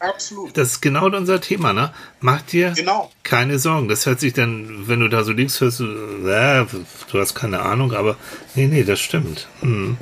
Absolut. 0.00 0.56
Das 0.56 0.68
ist 0.68 0.80
genau 0.80 1.06
unser 1.06 1.40
Thema, 1.40 1.72
ne? 1.72 1.94
Mach 2.20 2.42
dir 2.42 2.72
genau. 2.72 3.12
keine 3.22 3.60
Sorgen. 3.60 3.86
Das 3.86 4.04
hört 4.04 4.18
sich 4.18 4.32
dann, 4.32 4.88
wenn 4.88 4.98
du 4.98 5.08
da 5.08 5.22
so 5.22 5.30
liegst, 5.30 5.60
hörst 5.60 5.78
du, 5.78 5.84
äh, 5.84 6.66
du 7.12 7.20
hast 7.20 7.36
keine 7.36 7.60
Ahnung, 7.60 7.92
aber 7.92 8.16
nee, 8.56 8.66
nee, 8.66 8.82
das 8.82 8.98
stimmt. 8.98 9.46
Hm. 9.60 9.96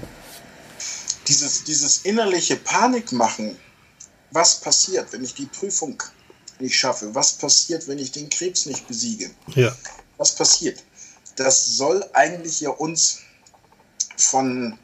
Dieses, 1.29 1.65
dieses 1.65 1.99
innerliche 1.99 2.57
Panikmachen, 2.57 3.57
was 4.31 4.63
passiert, 4.63 5.13
wenn 5.13 5.23
ich 5.23 5.35
die 5.35 5.45
Prüfung 5.45 6.03
nicht 6.61 6.79
schaffe? 6.79 7.15
Was 7.15 7.35
passiert, 7.35 7.89
wenn 7.89 7.99
ich 7.99 8.13
den 8.13 8.29
Krebs 8.29 8.67
nicht 8.67 8.87
besiege? 8.87 9.31
Ja. 9.55 9.75
Was 10.17 10.35
passiert? 10.35 10.83
Das 11.37 11.65
soll 11.65 12.05
eigentlich 12.13 12.61
ja 12.61 12.71
uns 12.71 13.21
von, 14.17 14.79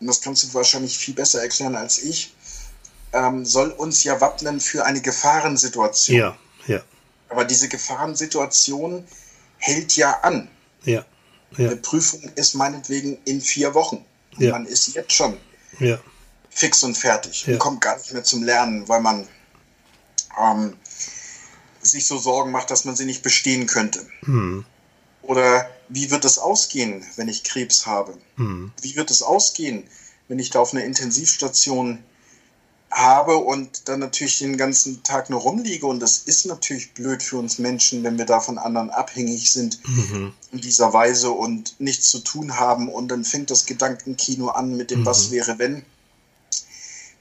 und 0.00 0.06
das 0.06 0.20
kannst 0.20 0.44
du 0.44 0.54
wahrscheinlich 0.54 0.98
viel 0.98 1.14
besser 1.14 1.40
erklären 1.42 1.76
als 1.76 1.98
ich, 1.98 2.34
ähm, 3.12 3.44
soll 3.44 3.70
uns 3.70 4.04
ja 4.04 4.20
wappnen 4.20 4.60
für 4.60 4.84
eine 4.84 5.00
Gefahrensituation. 5.00 6.18
Ja, 6.18 6.36
ja. 6.66 6.82
Aber 7.28 7.44
diese 7.44 7.68
Gefahrensituation 7.68 9.06
hält 9.58 9.96
ja 9.96 10.20
an. 10.20 10.48
Ja. 10.84 11.04
ja. 11.56 11.66
Eine 11.66 11.76
Prüfung 11.76 12.22
ist 12.34 12.54
meinetwegen 12.54 13.18
in 13.24 13.40
vier 13.40 13.74
Wochen. 13.74 14.04
Ja. 14.38 14.52
Man 14.52 14.66
ist 14.66 14.94
jetzt 14.94 15.12
schon 15.12 15.38
ja. 15.78 15.98
fix 16.50 16.82
und 16.82 16.96
fertig 16.96 17.48
und 17.48 17.58
kommt 17.58 17.80
gar 17.80 17.96
nicht 17.96 18.12
mehr 18.12 18.24
zum 18.24 18.42
Lernen, 18.42 18.86
weil 18.88 19.00
man 19.00 19.26
ähm, 20.38 20.76
sich 21.86 22.06
so 22.06 22.18
Sorgen 22.18 22.50
macht, 22.50 22.70
dass 22.70 22.84
man 22.84 22.96
sie 22.96 23.04
nicht 23.04 23.22
bestehen 23.22 23.66
könnte. 23.66 24.06
Hm. 24.24 24.64
Oder 25.22 25.68
wie 25.88 26.10
wird 26.10 26.24
es 26.24 26.38
ausgehen, 26.38 27.04
wenn 27.16 27.28
ich 27.28 27.44
Krebs 27.44 27.86
habe? 27.86 28.16
Hm. 28.36 28.72
Wie 28.80 28.96
wird 28.96 29.10
es 29.10 29.22
ausgehen, 29.22 29.84
wenn 30.28 30.38
ich 30.38 30.50
da 30.50 30.60
auf 30.60 30.72
einer 30.72 30.84
Intensivstation 30.84 31.98
habe 32.90 33.36
und 33.36 33.88
dann 33.88 34.00
natürlich 34.00 34.38
den 34.38 34.56
ganzen 34.56 35.02
Tag 35.02 35.30
nur 35.30 35.40
rumliege? 35.40 35.86
Und 35.86 36.00
das 36.00 36.18
ist 36.18 36.46
natürlich 36.46 36.94
blöd 36.94 37.22
für 37.22 37.38
uns 37.38 37.58
Menschen, 37.58 38.04
wenn 38.04 38.18
wir 38.18 38.24
da 38.24 38.40
von 38.40 38.58
anderen 38.58 38.90
abhängig 38.90 39.52
sind 39.52 39.80
mhm. 39.88 40.32
in 40.52 40.60
dieser 40.60 40.92
Weise 40.92 41.30
und 41.30 41.74
nichts 41.80 42.08
zu 42.08 42.20
tun 42.20 42.58
haben. 42.58 42.88
Und 42.88 43.08
dann 43.08 43.24
fängt 43.24 43.50
das 43.50 43.66
Gedankenkino 43.66 44.48
an 44.48 44.76
mit 44.76 44.90
dem 44.90 45.00
mhm. 45.00 45.06
Was 45.06 45.30
wäre 45.30 45.58
wenn. 45.58 45.84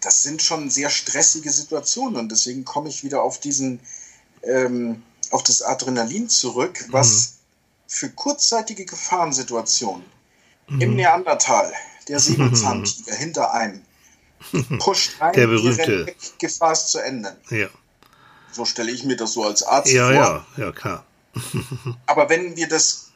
Das 0.01 0.21
sind 0.21 0.43
schon 0.43 0.69
sehr 0.69 0.91
stressige 0.91 1.51
Situationen 1.51 2.17
und 2.17 2.31
deswegen 2.31 2.63
komme 2.63 2.89
ich 2.89 3.03
wieder 3.03 3.23
auf 3.23 3.39
diesen 3.39 3.79
ähm, 4.45 5.03
auf 5.31 5.43
das 5.43 5.61
Adrenalin 5.61 6.29
zurück, 6.29 6.85
was 6.89 7.07
mhm. 7.07 7.31
für 7.87 8.09
kurzzeitige 8.09 8.85
Gefahrensituationen 8.85 10.05
mhm. 10.67 10.81
im 10.81 10.95
Neandertal, 10.95 11.73
der 12.07 12.19
Säbelzahntiger 12.19 13.13
mhm. 13.13 13.17
hinter 13.19 13.53
einem, 13.53 13.81
pusht 14.79 15.19
rein, 15.19 15.33
der 15.33 15.47
berühmte. 15.47 16.07
Weg, 16.07 16.17
Gefahr 16.39 16.73
ist 16.73 16.89
zu 16.89 16.99
Ende. 16.99 17.35
Ja. 17.49 17.67
So 18.51 18.65
stelle 18.65 18.91
ich 18.91 19.03
mir 19.03 19.17
das 19.17 19.33
so 19.33 19.43
als 19.43 19.63
Arzt 19.63 19.91
ja, 19.91 20.05
vor. 20.05 20.13
Ja, 20.15 20.45
ja, 20.57 20.71
klar. 20.71 21.05
Aber 22.05 22.29
wenn 22.29 22.55
wir 22.55 22.69
das 22.69 23.11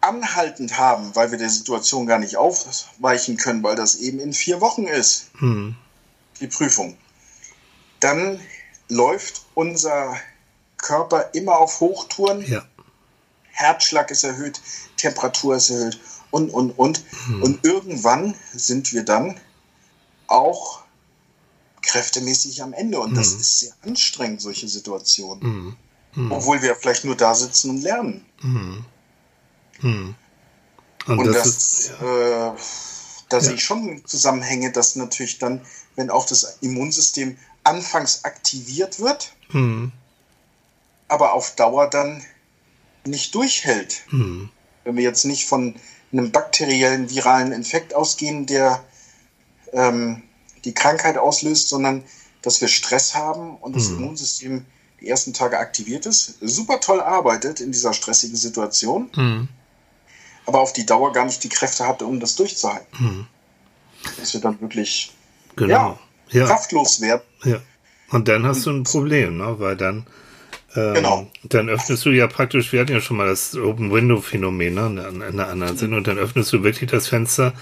anhaltend 0.00 0.78
haben, 0.78 1.14
weil 1.16 1.32
wir 1.32 1.38
der 1.38 1.50
Situation 1.50 2.06
gar 2.06 2.18
nicht 2.18 2.36
aufweichen 2.36 3.36
können, 3.36 3.62
weil 3.62 3.74
das 3.74 3.96
eben 3.96 4.20
in 4.20 4.32
vier 4.32 4.60
Wochen 4.60 4.84
ist, 4.84 5.30
mhm. 5.40 5.74
die 6.40 6.46
Prüfung, 6.46 6.96
dann 7.98 8.40
läuft 8.88 9.42
unser 9.54 10.16
Körper 10.76 11.30
immer 11.34 11.58
auf 11.58 11.80
Hochtouren. 11.80 12.44
Ja. 12.46 12.64
Herzschlag 13.50 14.10
ist 14.10 14.24
erhöht, 14.24 14.60
Temperatur 14.96 15.56
ist 15.56 15.70
erhöht 15.70 15.98
und, 16.30 16.50
und, 16.50 16.70
und. 16.72 17.02
Hm. 17.26 17.42
Und 17.42 17.64
irgendwann 17.64 18.34
sind 18.52 18.92
wir 18.92 19.04
dann 19.04 19.38
auch 20.26 20.82
kräftemäßig 21.82 22.62
am 22.62 22.72
Ende. 22.72 23.00
Und 23.00 23.10
hm. 23.10 23.16
das 23.16 23.32
ist 23.32 23.60
sehr 23.60 23.72
anstrengend, 23.82 24.40
solche 24.40 24.68
Situationen. 24.68 25.42
Hm. 25.42 25.76
hm. 26.12 26.32
Obwohl 26.32 26.62
wir 26.62 26.76
vielleicht 26.76 27.04
nur 27.04 27.16
da 27.16 27.34
sitzen 27.34 27.70
und 27.70 27.82
lernen. 27.82 28.24
Hm. 28.40 28.84
Hm. 29.80 30.14
Und, 31.06 31.18
und, 31.18 31.26
das, 31.26 31.36
das 31.36 31.46
ist, 31.46 31.92
ja. 32.00 32.52
äh, 32.52 32.56
da 33.28 33.36
ja. 33.38 33.40
sehe 33.42 33.54
ich 33.54 33.64
schon 33.64 34.02
Zusammenhänge, 34.06 34.72
dass 34.72 34.96
natürlich 34.96 35.38
dann, 35.38 35.62
wenn 35.96 36.10
auch 36.10 36.26
das 36.26 36.58
Immunsystem 36.60 37.38
anfangs 37.68 38.24
aktiviert 38.24 38.98
wird, 38.98 39.32
hm. 39.50 39.92
aber 41.06 41.34
auf 41.34 41.54
Dauer 41.54 41.88
dann 41.88 42.24
nicht 43.04 43.34
durchhält. 43.34 44.04
Hm. 44.08 44.48
Wenn 44.84 44.96
wir 44.96 45.02
jetzt 45.02 45.24
nicht 45.24 45.46
von 45.46 45.74
einem 46.12 46.32
bakteriellen 46.32 47.10
viralen 47.10 47.52
Infekt 47.52 47.94
ausgehen, 47.94 48.46
der 48.46 48.82
ähm, 49.72 50.22
die 50.64 50.72
Krankheit 50.72 51.18
auslöst, 51.18 51.68
sondern 51.68 52.02
dass 52.42 52.60
wir 52.60 52.68
Stress 52.68 53.14
haben 53.14 53.56
und 53.56 53.76
das 53.76 53.88
mhm. 53.88 53.98
Immunsystem 53.98 54.64
die 55.00 55.08
ersten 55.08 55.34
Tage 55.34 55.58
aktiviert 55.58 56.06
ist, 56.06 56.38
super 56.40 56.80
toll 56.80 57.00
arbeitet 57.00 57.60
in 57.60 57.70
dieser 57.70 57.92
stressigen 57.92 58.36
Situation, 58.36 59.10
mhm. 59.14 59.48
aber 60.46 60.60
auf 60.60 60.72
die 60.72 60.86
Dauer 60.86 61.12
gar 61.12 61.24
nicht 61.24 61.44
die 61.44 61.48
Kräfte 61.48 61.86
hat, 61.86 62.02
um 62.02 62.20
das 62.20 62.36
durchzuhalten. 62.36 62.88
Mhm. 62.98 63.26
Dass 64.18 64.32
wir 64.32 64.40
dann 64.40 64.60
wirklich 64.60 65.12
genau. 65.56 65.70
ja, 65.70 65.98
ja. 66.30 66.46
kraftlos 66.46 67.00
werden. 67.00 67.22
Ja. 67.44 67.60
Und 68.10 68.28
dann 68.28 68.46
hast 68.46 68.66
du 68.66 68.70
ein 68.70 68.84
Problem, 68.84 69.36
ne? 69.36 69.56
weil 69.58 69.76
dann 69.76 70.06
ähm, 70.76 70.94
genau. 70.94 71.30
Dann 71.44 71.68
öffnest 71.68 72.04
du 72.04 72.10
ja 72.10 72.26
praktisch, 72.26 72.72
wir 72.72 72.80
hatten 72.80 72.92
ja 72.92 73.00
schon 73.00 73.16
mal 73.16 73.26
das 73.26 73.56
Open-Window-Phänomen 73.56 74.74
ne, 74.74 75.08
in, 75.08 75.22
einer 75.22 75.48
anderen 75.48 75.76
Sinn, 75.76 75.94
und 75.94 76.06
dann 76.06 76.18
öffnest 76.18 76.52
du 76.52 76.62
wirklich 76.62 76.90
das 76.90 77.08
Fenster 77.08 77.54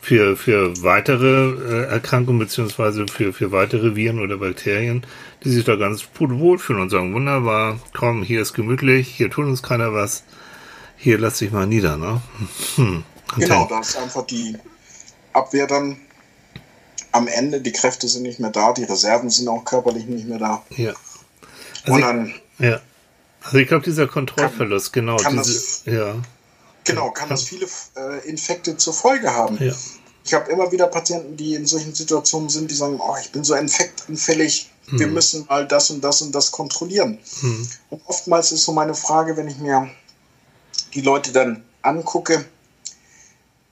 für, 0.00 0.36
für 0.36 0.82
weitere 0.82 1.50
äh, 1.52 1.84
Erkrankungen 1.84 2.38
beziehungsweise 2.38 3.06
für, 3.06 3.32
für 3.32 3.52
weitere 3.52 3.94
Viren 3.94 4.18
oder 4.18 4.38
Bakterien, 4.38 5.06
die 5.44 5.50
sich 5.50 5.64
da 5.64 5.76
ganz 5.76 6.04
gut 6.16 6.30
wohlfühlen 6.38 6.80
und 6.80 6.90
sagen, 6.90 7.14
wunderbar, 7.14 7.78
komm, 7.94 8.22
hier 8.22 8.40
ist 8.40 8.54
gemütlich, 8.54 9.08
hier 9.08 9.30
tut 9.30 9.44
uns 9.44 9.62
keiner 9.62 9.92
was, 9.92 10.24
hier 10.96 11.18
lass 11.18 11.38
dich 11.38 11.52
mal 11.52 11.66
nieder. 11.66 11.98
Ne? 11.98 12.22
Hm. 12.76 13.04
Genau, 13.36 13.66
da 13.68 13.80
ist 13.80 13.96
einfach 13.96 14.26
die 14.26 14.56
Abwehr 15.32 15.66
dann 15.66 15.98
am 17.12 17.26
Ende, 17.28 17.60
die 17.60 17.72
Kräfte 17.72 18.08
sind 18.08 18.22
nicht 18.22 18.40
mehr 18.40 18.50
da, 18.50 18.72
die 18.72 18.84
Reserven 18.84 19.30
sind 19.30 19.48
auch 19.48 19.64
körperlich 19.64 20.06
nicht 20.06 20.26
mehr 20.26 20.38
da. 20.38 20.62
Ja. 20.70 20.92
Also 21.84 21.92
und 21.92 22.00
dann. 22.00 22.26
Ich, 22.58 22.64
ja. 22.64 22.80
Also 23.42 23.58
ich 23.58 23.68
glaube, 23.68 23.84
dieser 23.84 24.06
Kontrollverlust, 24.06 24.92
kann, 24.92 25.06
genau. 25.06 25.16
Kann 25.16 25.36
diese, 25.36 25.54
das, 25.54 25.82
ja. 25.86 26.14
Genau, 26.84 27.10
kann, 27.10 27.14
kann 27.14 27.28
das 27.30 27.44
viele 27.44 27.66
äh, 27.96 28.28
Infekte 28.28 28.76
zur 28.76 28.92
Folge 28.92 29.32
haben. 29.32 29.58
Ja. 29.62 29.74
Ich 30.24 30.34
habe 30.34 30.50
immer 30.52 30.70
wieder 30.70 30.86
Patienten, 30.86 31.36
die 31.36 31.54
in 31.54 31.66
solchen 31.66 31.94
Situationen 31.94 32.50
sind, 32.50 32.70
die 32.70 32.74
sagen, 32.74 33.00
oh, 33.00 33.16
ich 33.20 33.32
bin 33.32 33.42
so 33.42 33.54
infektanfällig, 33.54 34.70
hm. 34.88 34.98
wir 34.98 35.06
müssen 35.06 35.46
mal 35.46 35.66
das 35.66 35.90
und 35.90 36.04
das 36.04 36.20
und 36.20 36.34
das 36.34 36.50
kontrollieren. 36.50 37.18
Hm. 37.40 37.68
Und 37.88 38.02
oftmals 38.06 38.52
ist 38.52 38.64
so 38.64 38.72
meine 38.72 38.94
Frage, 38.94 39.36
wenn 39.36 39.48
ich 39.48 39.58
mir 39.58 39.90
die 40.94 41.00
Leute 41.00 41.32
dann 41.32 41.64
angucke 41.82 42.44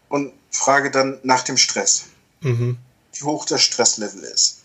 und 0.09 0.33
frage 0.51 0.91
dann 0.91 1.19
nach 1.23 1.43
dem 1.43 1.57
Stress, 1.57 2.05
mhm. 2.41 2.79
Wie 3.19 3.25
hoch 3.25 3.45
der 3.45 3.59
Stresslevel 3.59 4.23
ist. 4.23 4.63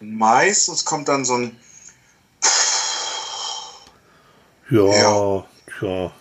Meistens 0.00 0.84
kommt 0.84 1.08
dann 1.08 1.24
so 1.24 1.34
ein 1.34 1.58
ja, 4.70 4.84
ja. 4.84 5.44
ja. 5.80 6.12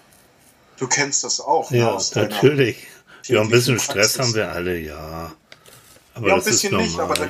Du 0.77 0.87
kennst 0.87 1.23
das 1.23 1.39
auch. 1.39 1.71
Ne, 1.71 1.79
ja, 1.79 1.99
natürlich. 2.13 2.87
Ja, 3.27 3.41
ein 3.41 3.49
bisschen 3.49 3.79
Stress 3.79 4.19
haben 4.19 4.35
wir 4.35 4.51
alle, 4.51 4.77
ja. 4.77 5.31
Aber 6.13 6.27
ja, 6.27 6.35
ein 6.35 6.43
bisschen 6.43 6.77
nicht, 6.77 6.99
aber 6.99 7.15
da 7.15 7.29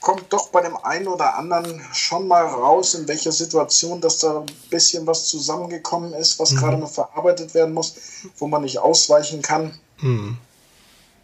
kommt 0.00 0.32
doch 0.32 0.48
bei 0.48 0.62
dem 0.62 0.76
einen 0.76 1.06
oder 1.06 1.36
anderen 1.36 1.80
schon 1.92 2.26
mal 2.28 2.44
raus, 2.44 2.94
in 2.94 3.06
welcher 3.08 3.32
Situation, 3.32 4.00
dass 4.00 4.18
da 4.18 4.40
ein 4.40 4.46
bisschen 4.70 5.06
was 5.06 5.26
zusammengekommen 5.26 6.12
ist, 6.12 6.38
was 6.38 6.52
mhm. 6.52 6.56
gerade 6.56 6.78
noch 6.78 6.90
verarbeitet 6.90 7.54
werden 7.54 7.74
muss, 7.74 7.94
wo 8.36 8.46
man 8.46 8.62
nicht 8.62 8.78
ausweichen 8.78 9.42
kann. 9.42 9.78
Mhm. 10.00 10.38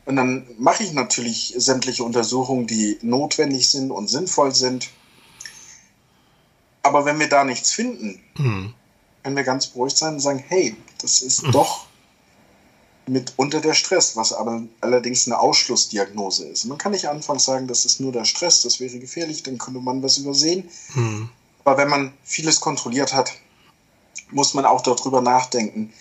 Und 0.06 0.16
dann 0.16 0.46
mache 0.58 0.82
ich 0.82 0.92
natürlich 0.92 1.54
sämtliche 1.56 2.04
Untersuchungen, 2.04 2.66
die 2.66 2.98
notwendig 3.02 3.70
sind 3.70 3.90
und 3.90 4.08
sinnvoll 4.08 4.54
sind. 4.54 4.90
Aber 6.82 7.04
wenn 7.06 7.18
wir 7.18 7.28
da 7.28 7.44
nichts 7.44 7.70
finden, 7.70 8.20
mhm 8.36 8.74
können 9.24 9.36
wir 9.36 9.44
ganz 9.44 9.68
beruhigt 9.68 9.96
sein 9.96 10.14
und 10.14 10.20
sagen, 10.20 10.44
hey, 10.46 10.76
das 11.00 11.22
ist 11.22 11.42
mhm. 11.44 11.52
doch 11.52 11.86
mitunter 13.06 13.60
der 13.60 13.72
Stress, 13.72 14.16
was 14.16 14.32
aber 14.32 14.62
allerdings 14.80 15.26
eine 15.26 15.38
Ausschlussdiagnose 15.38 16.46
ist. 16.46 16.66
Man 16.66 16.78
kann 16.78 16.92
nicht 16.92 17.08
anfangs 17.08 17.44
sagen, 17.44 17.66
das 17.66 17.84
ist 17.86 18.00
nur 18.00 18.12
der 18.12 18.24
Stress, 18.26 18.62
das 18.62 18.80
wäre 18.80 18.98
gefährlich, 18.98 19.42
dann 19.42 19.58
könnte 19.58 19.80
man 19.80 20.02
was 20.02 20.18
übersehen. 20.18 20.68
Mhm. 20.94 21.30
Aber 21.64 21.78
wenn 21.78 21.88
man 21.88 22.12
vieles 22.22 22.60
kontrolliert 22.60 23.14
hat, 23.14 23.32
muss 24.30 24.52
man 24.52 24.66
auch 24.66 24.82
darüber 24.82 25.22
nachdenken, 25.22 25.92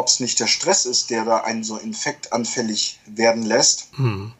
ob 0.00 0.06
es 0.06 0.18
nicht 0.18 0.40
der 0.40 0.46
Stress 0.46 0.86
ist, 0.86 1.10
der 1.10 1.26
da 1.26 1.38
einen 1.38 1.62
so 1.62 1.76
infektanfällig 1.76 2.98
werden 3.06 3.42
lässt. 3.42 3.96
Mhm. 3.98 4.32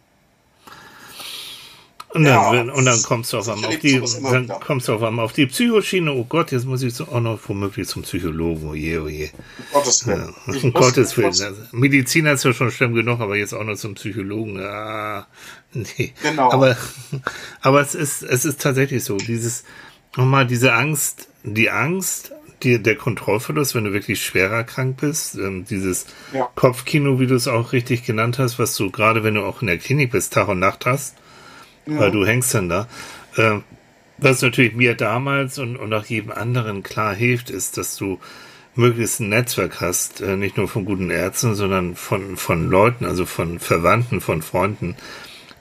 Und 2.12 2.24
dann, 2.24 2.66
ja, 2.66 2.72
und 2.72 2.84
dann 2.86 3.02
kommst 3.02 3.32
du 3.32 3.38
auf 3.38 3.48
einmal 3.48 3.70
auf 3.70 3.78
die, 3.78 4.02
dann 4.22 4.48
kommst 4.48 4.88
du 4.88 4.94
auf 4.94 5.02
einmal 5.02 5.24
auf 5.24 5.32
die 5.32 5.46
Psychoschiene. 5.46 6.12
Oh 6.12 6.24
Gott, 6.24 6.50
jetzt 6.50 6.64
muss 6.64 6.82
ich 6.82 6.92
so 6.92 7.04
auch 7.04 7.20
noch 7.20 7.38
womöglich 7.46 7.86
zum 7.86 8.02
Psychologen. 8.02 8.68
Oh 8.68 8.74
je, 8.74 8.98
oh 8.98 9.06
je. 9.06 9.30
Gottes 9.72 10.06
Willen. 10.06 10.34
Ja, 10.46 10.54
um 10.60 10.72
Gottes 10.72 11.16
Willen. 11.16 11.28
Also, 11.28 11.54
Mediziner 11.70 12.32
ist 12.32 12.44
ja 12.44 12.52
schon 12.52 12.72
schlimm 12.72 12.94
genug, 12.94 13.20
aber 13.20 13.36
jetzt 13.36 13.52
auch 13.52 13.62
noch 13.62 13.76
zum 13.76 13.94
Psychologen. 13.94 14.58
Ah, 14.60 15.28
nee. 15.72 16.12
Genau. 16.22 16.50
Aber, 16.50 16.76
aber 17.60 17.80
es 17.80 17.94
ist, 17.94 18.22
es 18.22 18.44
ist 18.44 18.60
tatsächlich 18.60 19.04
so. 19.04 19.16
Dieses, 19.16 19.62
nochmal 20.16 20.48
diese 20.48 20.72
Angst, 20.72 21.28
die 21.44 21.70
Angst, 21.70 22.32
die, 22.62 22.82
der 22.82 22.96
Kontrollverlust, 22.96 23.74
wenn 23.74 23.84
du 23.84 23.92
wirklich 23.92 24.22
schwerer 24.22 24.64
krank 24.64 24.98
bist, 25.00 25.36
ähm, 25.36 25.64
dieses 25.64 26.06
ja. 26.32 26.48
Kopfkino, 26.54 27.18
wie 27.20 27.26
du 27.26 27.34
es 27.34 27.48
auch 27.48 27.72
richtig 27.72 28.04
genannt 28.04 28.38
hast, 28.38 28.58
was 28.58 28.76
du 28.76 28.90
gerade, 28.90 29.24
wenn 29.24 29.34
du 29.34 29.42
auch 29.42 29.62
in 29.62 29.68
der 29.68 29.78
Klinik 29.78 30.12
bist, 30.12 30.32
Tag 30.32 30.48
und 30.48 30.58
Nacht 30.58 30.86
hast, 30.86 31.16
ja. 31.86 31.98
weil 31.98 32.10
du 32.10 32.26
hängst 32.26 32.54
dann 32.54 32.68
da. 32.68 32.88
Äh, 33.36 33.60
was 34.18 34.42
natürlich 34.42 34.74
mir 34.74 34.94
damals 34.94 35.58
und, 35.58 35.76
und 35.76 35.92
auch 35.94 36.04
jedem 36.04 36.30
anderen 36.30 36.82
klar 36.82 37.14
hilft, 37.14 37.48
ist, 37.48 37.78
dass 37.78 37.96
du 37.96 38.18
möglichst 38.74 39.20
ein 39.20 39.30
Netzwerk 39.30 39.80
hast, 39.80 40.20
äh, 40.20 40.36
nicht 40.36 40.56
nur 40.56 40.68
von 40.68 40.84
guten 40.84 41.10
Ärzten, 41.10 41.54
sondern 41.54 41.96
von, 41.96 42.36
von 42.36 42.68
Leuten, 42.68 43.04
also 43.04 43.26
von 43.26 43.58
Verwandten, 43.58 44.20
von 44.20 44.42
Freunden, 44.42 44.96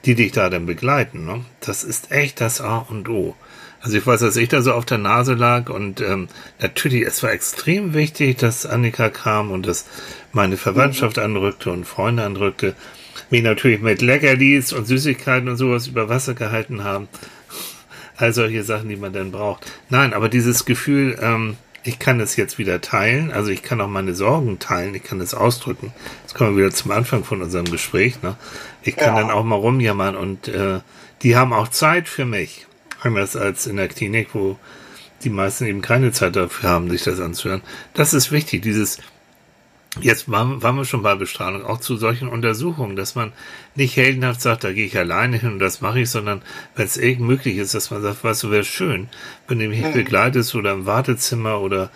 die 0.04 0.14
dich 0.14 0.32
da 0.32 0.50
dann 0.50 0.66
begleiten. 0.66 1.24
Ne? 1.24 1.44
Das 1.60 1.84
ist 1.84 2.12
echt 2.12 2.40
das 2.40 2.60
A 2.60 2.78
und 2.78 3.08
O. 3.08 3.34
Also 3.80 3.96
ich 3.96 4.06
weiß, 4.06 4.20
dass 4.20 4.36
ich 4.36 4.48
da 4.48 4.60
so 4.62 4.72
auf 4.72 4.84
der 4.84 4.98
Nase 4.98 5.34
lag 5.34 5.70
und 5.70 6.00
ähm, 6.00 6.28
natürlich, 6.60 7.06
es 7.06 7.22
war 7.22 7.32
extrem 7.32 7.94
wichtig, 7.94 8.36
dass 8.38 8.66
Annika 8.66 9.08
kam 9.08 9.50
und 9.50 9.66
dass 9.66 9.86
meine 10.32 10.56
Verwandtschaft 10.56 11.16
mhm. 11.16 11.24
anrückte 11.24 11.70
und 11.70 11.84
Freunde 11.86 12.24
anrückte 12.24 12.74
mich 13.30 13.42
natürlich 13.42 13.80
mit 13.80 14.02
Leckerlis 14.02 14.72
und 14.72 14.86
Süßigkeiten 14.86 15.48
und 15.48 15.56
sowas 15.56 15.86
über 15.86 16.08
Wasser 16.08 16.34
gehalten 16.34 16.84
haben. 16.84 17.08
All 18.16 18.34
solche 18.34 18.64
Sachen, 18.64 18.88
die 18.88 18.96
man 18.96 19.12
dann 19.12 19.30
braucht. 19.30 19.70
Nein, 19.88 20.12
aber 20.12 20.28
dieses 20.28 20.64
Gefühl, 20.64 21.16
ähm, 21.22 21.56
ich 21.82 21.98
kann 21.98 22.20
es 22.20 22.36
jetzt 22.36 22.58
wieder 22.58 22.82
teilen, 22.82 23.32
also 23.32 23.50
ich 23.50 23.62
kann 23.62 23.80
auch 23.80 23.88
meine 23.88 24.14
Sorgen 24.14 24.58
teilen, 24.58 24.94
ich 24.94 25.02
kann 25.02 25.20
es 25.20 25.32
ausdrücken. 25.32 25.92
Jetzt 26.22 26.34
kommen 26.34 26.56
wir 26.56 26.64
wieder 26.64 26.74
zum 26.74 26.90
Anfang 26.90 27.24
von 27.24 27.40
unserem 27.40 27.70
Gespräch. 27.70 28.22
Ne? 28.22 28.36
Ich 28.82 28.96
kann 28.96 29.16
ja. 29.16 29.22
dann 29.22 29.30
auch 29.30 29.44
mal 29.44 29.56
rumjammern 29.56 30.16
und 30.16 30.48
äh, 30.48 30.80
die 31.22 31.36
haben 31.36 31.54
auch 31.54 31.68
Zeit 31.68 32.08
für 32.08 32.26
mich. 32.26 32.66
Anders 33.00 33.36
als 33.36 33.66
in 33.66 33.76
der 33.76 33.88
Klinik, 33.88 34.28
wo 34.34 34.58
die 35.24 35.30
meisten 35.30 35.66
eben 35.66 35.82
keine 35.82 36.12
Zeit 36.12 36.36
dafür 36.36 36.70
haben, 36.70 36.90
sich 36.90 37.02
das 37.02 37.20
anzuhören. 37.20 37.62
Das 37.94 38.14
ist 38.14 38.32
wichtig, 38.32 38.62
dieses 38.62 38.98
Jetzt 40.00 40.30
waren, 40.30 40.62
waren 40.62 40.76
wir 40.76 40.84
schon 40.84 41.02
bei 41.02 41.16
Bestrahlung, 41.16 41.64
auch 41.64 41.80
zu 41.80 41.96
solchen 41.96 42.28
Untersuchungen, 42.28 42.94
dass 42.94 43.16
man 43.16 43.32
nicht 43.74 43.96
heldenhaft 43.96 44.40
sagt, 44.40 44.62
da 44.62 44.72
gehe 44.72 44.86
ich 44.86 44.96
alleine 44.96 45.36
hin 45.36 45.54
und 45.54 45.58
das 45.58 45.80
mache 45.80 46.00
ich, 46.00 46.10
sondern 46.10 46.42
wenn 46.76 46.86
es 46.86 46.96
irgend 46.96 47.26
möglich 47.26 47.56
ist, 47.56 47.74
dass 47.74 47.90
man 47.90 48.00
sagt, 48.00 48.22
weißt 48.22 48.44
du, 48.44 48.50
wäre 48.52 48.62
schön, 48.62 49.08
wenn 49.48 49.58
du 49.58 49.66
mich 49.66 49.82
mhm. 49.82 49.92
begleitest 49.92 50.54
oder 50.54 50.72
im 50.72 50.86
Wartezimmer 50.86 51.60
oder 51.60 51.90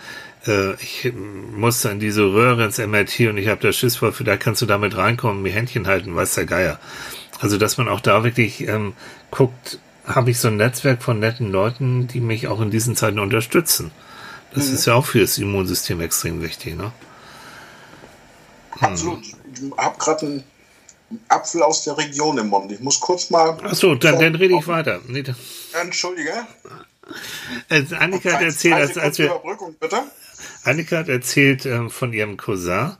äh, 0.45 0.75
ich 0.83 1.13
muss 1.57 1.83
dann 1.83 2.01
diese 2.01 2.25
Röhre 2.25 2.65
ins 2.65 2.79
MRT 2.79 3.21
und 3.29 3.39
ich 3.39 3.47
habe 3.47 3.61
da 3.61 3.73
Schiss 3.73 3.95
vor, 3.97 4.13
vielleicht 4.13 4.43
kannst 4.43 4.61
du 4.61 4.67
damit 4.67 4.97
reinkommen, 4.97 5.43
mir 5.43 5.53
Händchen 5.53 5.87
halten, 5.87 6.17
weiß 6.17 6.35
der 6.35 6.47
Geier. 6.47 6.81
Also, 7.41 7.59
dass 7.59 7.79
man 7.79 7.89
auch 7.89 8.01
da 8.01 8.25
wirklich 8.25 8.67
ähm, 8.67 8.95
guckt, 9.31 9.79
habe 10.07 10.31
ich 10.31 10.39
so 10.39 10.49
ein 10.49 10.57
Netzwerk 10.57 11.03
von 11.03 11.19
netten 11.19 11.51
Leuten, 11.51 12.09
die 12.09 12.21
mich 12.21 12.49
auch 12.49 12.61
in 12.61 12.71
diesen 12.71 12.97
Zeiten 12.97 13.19
unterstützen. 13.19 13.91
Das 14.53 14.69
mhm. 14.69 14.75
ist 14.75 14.87
ja 14.87 14.95
auch 14.95 15.07
für 15.07 15.21
das 15.21 15.39
Immunsystem 15.39 16.01
extrem 16.01 16.43
wichtig, 16.43 16.77
ne? 16.77 16.93
Absolut. 18.81 19.21
Ich 19.25 19.63
habe 19.77 19.99
gerade 19.99 20.27
einen 20.27 20.45
Apfel 21.29 21.63
aus 21.63 21.85
der 21.85 21.97
Region 21.97 22.39
im 22.39 22.49
Mund. 22.49 22.73
Ich 22.73 22.81
muss 22.81 23.01
kurz 23.01 23.31
mal. 23.31 23.51
Achso, 23.63 23.95
dann, 23.95 24.19
dann 24.19 24.35
rede 24.35 24.57
ich 24.59 24.67
weiter. 24.67 25.01
Nee, 25.07 25.25
Entschuldige. 25.81 26.33
Also 27.69 27.97
Annika 27.97 28.33
hat 28.33 28.43
erzählt, 28.43 28.75
als, 28.75 28.99
als 28.99 29.19
wir. 29.19 29.41
Annika 30.65 30.99
hat 30.99 31.09
erzählt 31.09 31.67
äh, 31.67 31.89
von 31.89 32.13
ihrem 32.13 32.37
Cousin, 32.37 32.93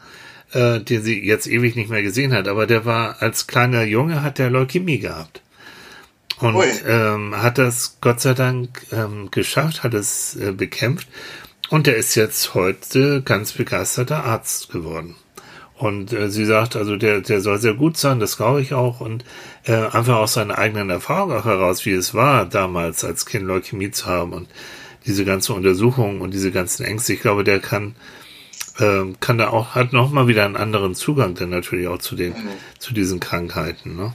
äh, 0.53 0.81
den 0.81 1.03
sie 1.03 1.25
jetzt 1.25 1.47
ewig 1.47 1.75
nicht 1.75 1.91
mehr 1.91 2.03
gesehen 2.03 2.33
hat, 2.33 2.47
aber 2.47 2.67
der 2.67 2.85
war 2.85 3.23
als 3.23 3.47
kleiner 3.47 3.83
Junge 3.83 4.23
hat 4.23 4.39
der 4.39 4.51
Leukämie 4.51 4.99
gehabt. 4.99 5.41
Und 6.41 6.63
ähm, 6.87 7.41
hat 7.41 7.59
das 7.59 7.99
Gott 8.01 8.21
sei 8.21 8.35
Dank 8.35 8.87
ähm, 8.93 9.31
geschafft, 9.31 9.83
hat 9.83 9.95
es 9.95 10.37
äh, 10.37 10.53
bekämpft. 10.53 11.09
Und 11.71 11.89
er 11.89 11.97
ist 11.97 12.15
jetzt 12.15 12.55
heute 12.55 13.23
ganz 13.23 13.53
begeisterter 13.53 14.25
Arzt 14.25 14.71
geworden. 14.71 15.17
Und 15.77 16.13
äh, 16.13 16.31
sie 16.31 16.45
sagt, 16.45 16.77
also 16.77 16.97
der, 16.97 17.21
der 17.21 17.41
soll 17.41 17.59
sehr 17.59 17.75
gut 17.75 17.97
sein, 17.97 18.21
das 18.21 18.37
glaube 18.37 18.63
ich 18.63 18.75
auch. 18.75 19.01
Und 19.01 19.25
äh, 19.65 19.75
einfach 19.75 20.17
aus 20.17 20.35
seiner 20.35 20.59
eigenen 20.59 20.91
Erfahrung 20.91 21.33
auch 21.33 21.45
heraus, 21.45 21.85
wie 21.87 21.93
es 21.93 22.15
war, 22.15 22.47
damals 22.47 23.05
als 23.05 23.27
Kind 23.27 23.47
Leukämie 23.47 23.91
zu 23.91 24.07
haben 24.07 24.33
und 24.33 24.49
diese 25.07 25.25
ganze 25.25 25.53
Untersuchung 25.53 26.21
und 26.21 26.33
diese 26.33 26.51
ganzen 26.51 26.85
Ängste. 26.85 27.13
Ich 27.13 27.21
glaube, 27.21 27.45
der 27.45 27.61
kann 27.61 27.95
ähm, 28.81 29.17
kann 29.21 29.39
da 29.39 29.51
auch, 29.51 29.75
hat 29.75 29.93
noch 29.93 30.11
mal 30.11 30.27
wieder 30.27 30.45
einen 30.45 30.57
anderen 30.57 30.95
Zugang 30.95 31.35
dann 31.35 31.51
natürlich 31.51 31.87
auch 31.87 31.99
zu 31.99 32.17
den, 32.17 32.33
mhm. 32.33 32.49
zu 32.79 32.93
diesen 32.93 33.21
Krankheiten, 33.21 33.97
ne? 33.97 34.15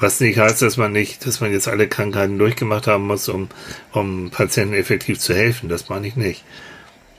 Was 0.00 0.18
nicht 0.18 0.38
heißt, 0.38 0.62
dass 0.62 0.78
man 0.78 0.92
nicht, 0.92 1.26
dass 1.26 1.40
man 1.40 1.52
jetzt 1.52 1.68
alle 1.68 1.86
Krankheiten 1.86 2.38
durchgemacht 2.38 2.86
haben 2.86 3.06
muss, 3.06 3.28
um, 3.28 3.48
um 3.92 4.30
Patienten 4.30 4.74
effektiv 4.74 5.18
zu 5.18 5.34
helfen. 5.34 5.68
Das 5.68 5.90
meine 5.90 6.06
ich 6.06 6.16
nicht. 6.16 6.42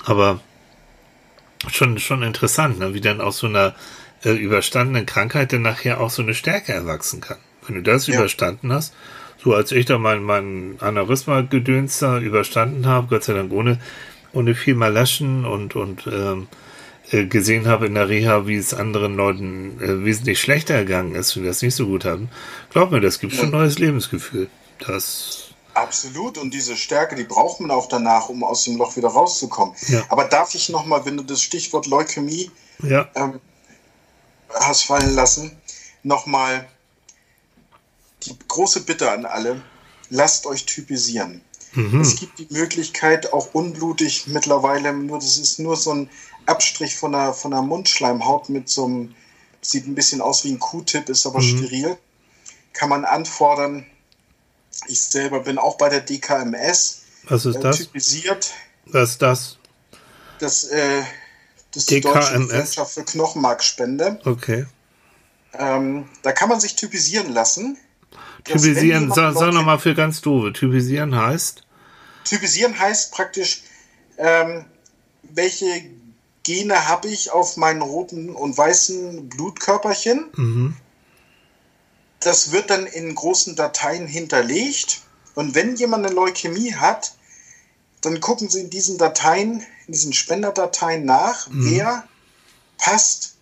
Aber 0.04 0.42
schon, 1.70 2.00
schon 2.00 2.24
interessant, 2.24 2.80
ne? 2.80 2.96
wie 2.96 3.02
dann 3.02 3.22
aus 3.22 3.38
so 3.38 3.48
einer 3.48 3.76
äh, 4.24 4.32
überstandenen 4.32 5.06
Krankheit 5.06 5.54
dann 5.54 5.62
nachher 5.62 6.02
auch 6.02 6.10
so 6.10 6.24
eine 6.24 6.34
Stärke 6.34 6.74
erwachsen 6.74 7.22
kann. 7.22 7.38
Wenn 7.68 7.76
du 7.76 7.84
das 7.84 8.08
ja. 8.08 8.16
überstanden 8.16 8.74
hast, 8.74 8.96
so 9.44 9.54
als 9.54 9.72
ich 9.72 9.86
da 9.86 10.00
mein, 10.00 10.24
mein 10.24 10.78
Aneurysma-Gedöns 10.80 12.00
da 12.00 12.20
überstanden 12.20 12.88
habe, 12.88 13.08
Gott 13.08 13.24
sei 13.24 13.34
Dank 13.34 13.52
ohne, 13.52 13.80
ohne 14.34 14.56
viel 14.56 14.76
Malaschen 14.76 15.46
und, 15.46 15.76
und 15.76 16.08
ähm, 16.08 16.48
äh, 17.12 17.26
gesehen 17.26 17.68
habe 17.68 17.88
in 17.88 17.96
der 17.96 18.10
Reha, 18.10 18.48
wie 18.48 18.56
es 18.56 18.74
anderen 18.74 19.16
Leuten 19.16 19.80
äh, 19.82 20.06
wesentlich 20.06 20.40
schlechter 20.40 20.76
ergangen 20.76 21.16
ist, 21.16 21.36
die 21.36 21.44
das 21.44 21.62
nicht 21.62 21.76
so 21.76 21.88
gut 21.88 22.06
haben. 22.06 22.30
Glaub 22.72 22.92
mir, 22.92 23.02
das 23.02 23.20
gibt 23.20 23.34
schon 23.34 23.46
ein 23.46 23.52
neues 23.52 23.80
Lebensgefühl. 23.80 24.50
Das 24.80 25.52
Absolut. 25.74 26.38
Und 26.38 26.54
diese 26.54 26.76
Stärke, 26.76 27.16
die 27.16 27.24
braucht 27.24 27.60
man 27.60 27.72
auch 27.72 27.88
danach, 27.88 28.30
um 28.30 28.44
aus 28.44 28.64
dem 28.64 28.78
Loch 28.78 28.96
wieder 28.98 29.10
rauszukommen. 29.10 29.76
Ja. 29.88 30.04
Aber 30.10 30.26
darf 30.26 30.54
ich 30.56 30.70
nochmal, 30.70 31.06
wenn 31.06 31.18
du 31.18 31.24
das 31.24 31.42
Stichwort 31.42 31.88
Leukämie 31.88 32.52
ja. 32.84 33.10
ähm, 33.16 33.40
hast 34.54 34.84
fallen 34.84 35.14
lassen, 35.16 35.56
nochmal 36.04 36.68
die 38.24 38.36
große 38.48 38.82
Bitte 38.82 39.12
an 39.12 39.26
alle, 39.26 39.62
lasst 40.10 40.46
euch 40.46 40.66
typisieren. 40.66 41.42
Mhm. 41.74 42.02
Es 42.02 42.18
gibt 42.18 42.40
die 42.40 42.48
Möglichkeit, 42.50 43.32
auch 43.32 43.54
unblutig 43.54 44.28
mittlerweile, 44.28 44.94
nur 44.94 45.20
das 45.20 45.38
ist 45.38 45.60
nur 45.60 45.78
so 45.78 45.94
ein 45.94 46.10
Abstrich 46.52 46.96
von 46.96 47.14
der, 47.14 47.34
von 47.34 47.52
der 47.52 47.62
Mundschleimhaut 47.62 48.50
mit 48.50 48.70
so 48.70 48.86
einem, 48.86 49.16
sieht 49.62 49.88
ein 49.88 49.96
bisschen 49.96 50.22
aus 50.22 50.44
wie 50.44 50.52
ein 50.52 50.60
Q-Tip, 50.60 51.10
ist 51.10 51.26
aber 51.26 51.40
mhm. 51.40 51.58
steril. 51.58 51.98
Kann 52.74 52.90
man 52.90 53.06
anfordern. 53.06 53.86
Ich 54.88 55.02
selber 55.02 55.42
bin 55.42 55.58
auch 55.58 55.78
bei 55.78 55.90
der 55.90 56.02
DKMS. 56.02 57.02
Was 57.24 57.46
ist 57.46 57.56
äh, 57.56 57.60
das? 57.60 57.78
Typisiert. 57.78 58.52
Was 58.86 59.12
ist 59.12 59.22
das? 59.22 59.58
Das, 60.40 60.64
äh, 60.66 61.04
das 61.72 61.84
ist 61.84 61.92
die 61.92 62.02
Deutsche 62.02 62.38
Gesellschaft 62.40 62.94
für 62.94 63.04
Knochenmarkspende. 63.04 64.20
Okay. 64.26 64.66
Ähm, 65.54 66.08
da 66.24 66.32
kann 66.32 66.50
man 66.50 66.60
sich 66.60 66.76
typisieren 66.76 67.34
lassen. 67.34 67.78
Typisieren, 68.44 69.12
sag, 69.12 69.36
sag 69.36 69.54
nochmal 69.54 69.80
für 69.80 69.94
ganz 69.94 70.22
doofe. 70.22 70.54
Typisieren 70.54 71.16
heißt? 71.16 71.64
Typisieren 72.24 72.78
heißt 72.78 73.12
praktisch, 73.12 73.64
ähm, 74.18 74.66
welche 75.24 75.66
Gene 76.44 76.88
habe 76.88 77.08
ich 77.08 77.32
auf 77.32 77.58
meinen 77.58 77.82
roten 77.82 78.30
und 78.30 78.58
weißen 78.58 79.30
Blutkörperchen. 79.30 80.30
Mhm. 80.36 80.76
Das 82.20 82.52
wird 82.52 82.70
dann 82.70 82.86
in 82.86 83.14
großen 83.16 83.56
Dateien 83.56 84.08
hinterlegt. 84.08 85.02
Und 85.36 85.56
wenn 85.56 85.76
jemand 85.76 86.06
eine 86.06 86.14
Leukämie 86.14 86.76
hat, 86.76 87.14
dann 88.02 88.20
gucken 88.20 88.50
Sie 88.50 88.62
in 88.62 88.70
diesen 88.70 88.98
Dateien, 88.98 89.64
in 89.88 89.94
diesen 89.94 90.14
Spenderdateien 90.14 91.06
nach, 91.06 91.48
mhm. 91.50 91.72
wer 91.72 92.08
passt 92.78 93.36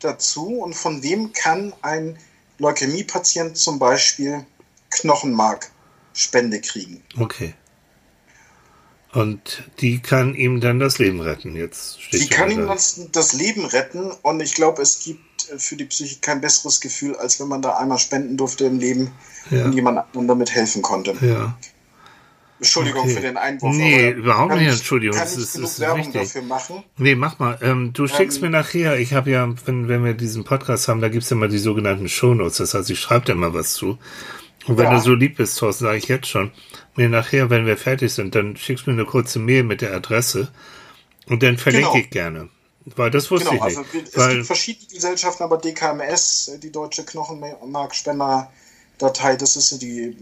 dazu 0.00 0.58
und 0.58 0.74
von 0.74 1.02
wem 1.02 1.32
kann 1.32 1.72
ein 1.82 2.18
Leukämiepatient 2.58 3.56
zum 3.56 3.78
Beispiel 3.78 4.44
Knochenmarkspende 4.90 6.60
kriegen. 6.60 7.02
Okay. 7.18 7.54
Und 9.12 9.64
die 9.80 10.00
kann 10.00 10.34
ihm 10.34 10.60
dann 10.60 10.78
das 10.78 10.98
Leben 10.98 11.20
retten. 11.20 11.54
Jetzt 11.54 12.00
steht 12.02 12.22
die 12.22 12.28
kann 12.28 12.50
ihm 12.50 12.66
das, 12.66 13.08
das 13.12 13.34
Leben 13.34 13.66
retten 13.66 14.10
und 14.22 14.40
ich 14.40 14.54
glaube, 14.54 14.80
es 14.80 15.00
gibt 15.00 15.20
für 15.58 15.76
die 15.76 15.84
Psyche 15.84 16.18
kein 16.20 16.40
besseres 16.40 16.80
Gefühl, 16.80 17.16
als 17.16 17.38
wenn 17.38 17.48
man 17.48 17.60
da 17.60 17.76
einmal 17.76 17.98
spenden 17.98 18.38
durfte 18.38 18.64
im 18.64 18.78
Leben 18.78 19.12
ja. 19.50 19.66
und 19.66 19.74
jemand 19.74 19.98
anderem 19.98 20.28
damit 20.28 20.54
helfen 20.54 20.80
konnte. 20.80 21.14
Ja. 21.20 21.56
Entschuldigung 22.62 23.02
okay. 23.02 23.14
für 23.14 23.20
den 23.20 23.36
Einwurf. 23.36 23.74
Nee, 23.74 24.10
überhaupt 24.10 24.54
nicht, 24.54 24.68
Entschuldigung. 24.68 25.18
Kann 25.18 25.28
das 25.34 25.52
genug 25.52 25.68
ist, 25.68 25.80
Werbung 25.80 25.98
wichtig. 25.98 26.22
dafür 26.22 26.42
machen? 26.42 26.84
Nee, 26.96 27.16
mach 27.16 27.40
mal. 27.40 27.58
Ähm, 27.60 27.92
du 27.92 28.06
schickst 28.06 28.38
ähm, 28.38 28.44
mir 28.44 28.50
nachher, 28.50 28.98
ich 28.98 29.14
habe 29.14 29.30
ja, 29.30 29.52
wenn, 29.66 29.88
wenn 29.88 30.04
wir 30.04 30.14
diesen 30.14 30.44
Podcast 30.44 30.86
haben, 30.86 31.00
da 31.00 31.08
gibt's 31.08 31.28
ja 31.28 31.36
mal 31.36 31.48
die 31.48 31.58
sogenannten 31.58 32.08
Shownotes. 32.08 32.58
Das 32.58 32.74
heißt, 32.74 32.88
ich 32.88 33.00
schreibe 33.00 33.26
da 33.26 33.34
mal 33.34 33.52
was 33.52 33.74
zu. 33.74 33.98
Und 34.66 34.78
wenn 34.78 34.84
ja. 34.84 34.94
du 34.94 35.00
so 35.00 35.14
lieb 35.14 35.36
bist, 35.36 35.58
Thorsten, 35.58 35.84
sage 35.84 35.98
ich 35.98 36.08
jetzt 36.08 36.28
schon, 36.28 36.52
mir 36.94 37.08
nachher, 37.08 37.50
wenn 37.50 37.66
wir 37.66 37.76
fertig 37.76 38.12
sind, 38.12 38.34
dann 38.34 38.56
schickst 38.56 38.86
du 38.86 38.90
mir 38.90 39.00
eine 39.00 39.06
kurze 39.06 39.38
Mail 39.38 39.62
mit 39.64 39.80
der 39.80 39.92
Adresse 39.92 40.50
und 41.26 41.42
dann 41.42 41.58
verlinke 41.58 41.88
genau. 41.88 42.00
ich 42.00 42.10
gerne. 42.10 42.48
Weil 42.84 43.10
das 43.10 43.30
wusste 43.30 43.50
genau, 43.50 43.66
ich 43.66 43.76
nicht. 43.76 43.78
Also, 43.78 43.98
es 44.04 44.16
weil, 44.16 44.34
gibt 44.34 44.46
verschiedene 44.46 44.88
Gesellschaften, 44.88 45.42
aber 45.42 45.58
DKMS, 45.58 46.58
die 46.62 46.72
Deutsche 46.72 47.04
Knochenmarkspender-Datei, 47.04 49.36
das 49.36 49.56
ist 49.56 49.82
die 49.82 50.16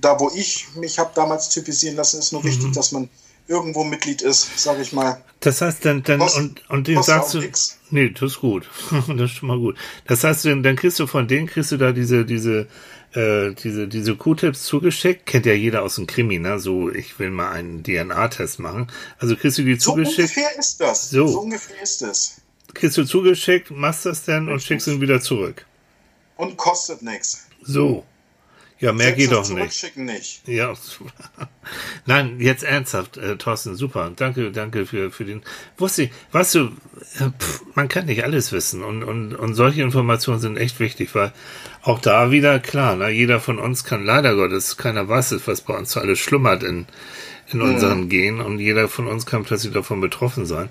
da 0.00 0.18
wo 0.20 0.30
ich 0.34 0.66
mich 0.74 0.98
habe 0.98 1.10
damals 1.14 1.48
typisieren 1.48 1.96
lassen, 1.96 2.18
ist 2.18 2.32
nur 2.32 2.42
mhm. 2.42 2.48
wichtig, 2.48 2.72
dass 2.72 2.92
man 2.92 3.08
irgendwo 3.48 3.84
Mitglied 3.84 4.22
ist, 4.22 4.58
sage 4.58 4.82
ich 4.82 4.92
mal. 4.92 5.22
Das 5.40 5.60
heißt, 5.60 5.84
dann, 5.84 6.02
dann 6.02 6.18
Post, 6.18 6.36
und, 6.36 6.70
und 6.70 6.88
den 6.88 7.02
sagst 7.02 7.34
du, 7.34 7.38
nix. 7.38 7.78
nee, 7.90 8.10
das 8.10 8.32
ist 8.32 8.40
gut, 8.40 8.68
das 9.08 9.30
ist 9.30 9.32
schon 9.32 9.48
mal 9.48 9.58
gut. 9.58 9.76
Das 10.06 10.24
heißt, 10.24 10.44
dann, 10.46 10.62
dann 10.62 10.76
kriegst 10.76 10.98
du 10.98 11.06
von 11.06 11.28
denen, 11.28 11.46
kriegst 11.46 11.72
du 11.72 11.76
da 11.76 11.92
diese, 11.92 12.24
diese, 12.24 12.66
äh, 13.16 13.54
diese, 13.54 13.88
diese 13.88 14.14
Q-Tips 14.14 14.64
zugeschickt, 14.64 15.26
kennt 15.26 15.46
ja 15.46 15.54
jeder 15.54 15.82
aus 15.82 15.96
dem 15.96 16.06
Krimi, 16.06 16.38
ne? 16.38 16.58
So, 16.58 16.90
ich 16.90 17.18
will 17.18 17.30
mal 17.30 17.50
einen 17.50 17.82
DNA-Test 17.82 18.58
machen. 18.58 18.88
Also 19.18 19.36
kriegst 19.36 19.58
du 19.58 19.62
die 19.62 19.76
so 19.76 19.92
zugeschickt. 19.92 20.28
So 20.28 20.40
ungefähr 20.40 20.58
ist 20.58 20.80
das. 20.80 21.10
So. 21.10 21.26
so 21.26 21.40
ungefähr 21.40 21.82
ist 21.82 22.02
es. 22.02 22.40
Kriegst 22.74 22.98
du 22.98 23.04
zugeschickt, 23.04 23.70
machst 23.70 24.04
das 24.04 24.24
dann 24.24 24.48
und 24.48 24.62
schickst 24.62 24.86
ihn 24.86 25.00
wieder 25.00 25.20
zurück. 25.20 25.64
Und 26.36 26.56
kostet 26.56 27.02
nichts. 27.02 27.46
So. 27.62 28.04
Ja, 28.78 28.92
mehr 28.92 29.12
geht 29.12 29.32
doch 29.32 29.48
nicht. 29.48 29.96
nicht. 29.96 30.46
Ja, 30.46 30.74
nein, 32.06 32.40
jetzt 32.40 32.62
ernsthaft, 32.62 33.16
äh, 33.16 33.36
Thorsten, 33.36 33.74
super. 33.74 34.12
Danke, 34.14 34.52
danke 34.52 34.84
für, 34.84 35.10
für 35.10 35.24
den. 35.24 35.42
Wusste 35.78 36.04
ich, 36.04 36.10
weißt 36.32 36.56
du, 36.56 36.60
äh, 37.18 37.30
pff, 37.38 37.62
man 37.74 37.88
kann 37.88 38.04
nicht 38.04 38.22
alles 38.22 38.52
wissen 38.52 38.84
und, 38.84 39.02
und, 39.02 39.34
und 39.34 39.54
solche 39.54 39.80
Informationen 39.80 40.40
sind 40.40 40.58
echt 40.58 40.78
wichtig, 40.78 41.14
weil 41.14 41.32
auch 41.82 42.00
da 42.00 42.30
wieder, 42.30 42.58
klar, 42.58 42.96
na, 42.96 43.08
jeder 43.08 43.40
von 43.40 43.58
uns 43.58 43.84
kann 43.84 44.04
leider 44.04 44.34
Gottes, 44.34 44.76
keiner 44.76 45.08
weiß 45.08 45.32
es, 45.32 45.46
was 45.46 45.62
bei 45.62 45.74
uns 45.74 45.92
so 45.92 46.00
alles 46.00 46.18
schlummert 46.18 46.62
in, 46.62 46.86
in 47.48 47.60
mhm. 47.60 47.64
unseren. 47.64 48.08
Genen 48.10 48.40
und 48.42 48.58
jeder 48.58 48.88
von 48.88 49.06
uns 49.06 49.24
kann 49.24 49.44
plötzlich 49.44 49.72
davon 49.72 50.02
betroffen 50.02 50.44
sein. 50.44 50.68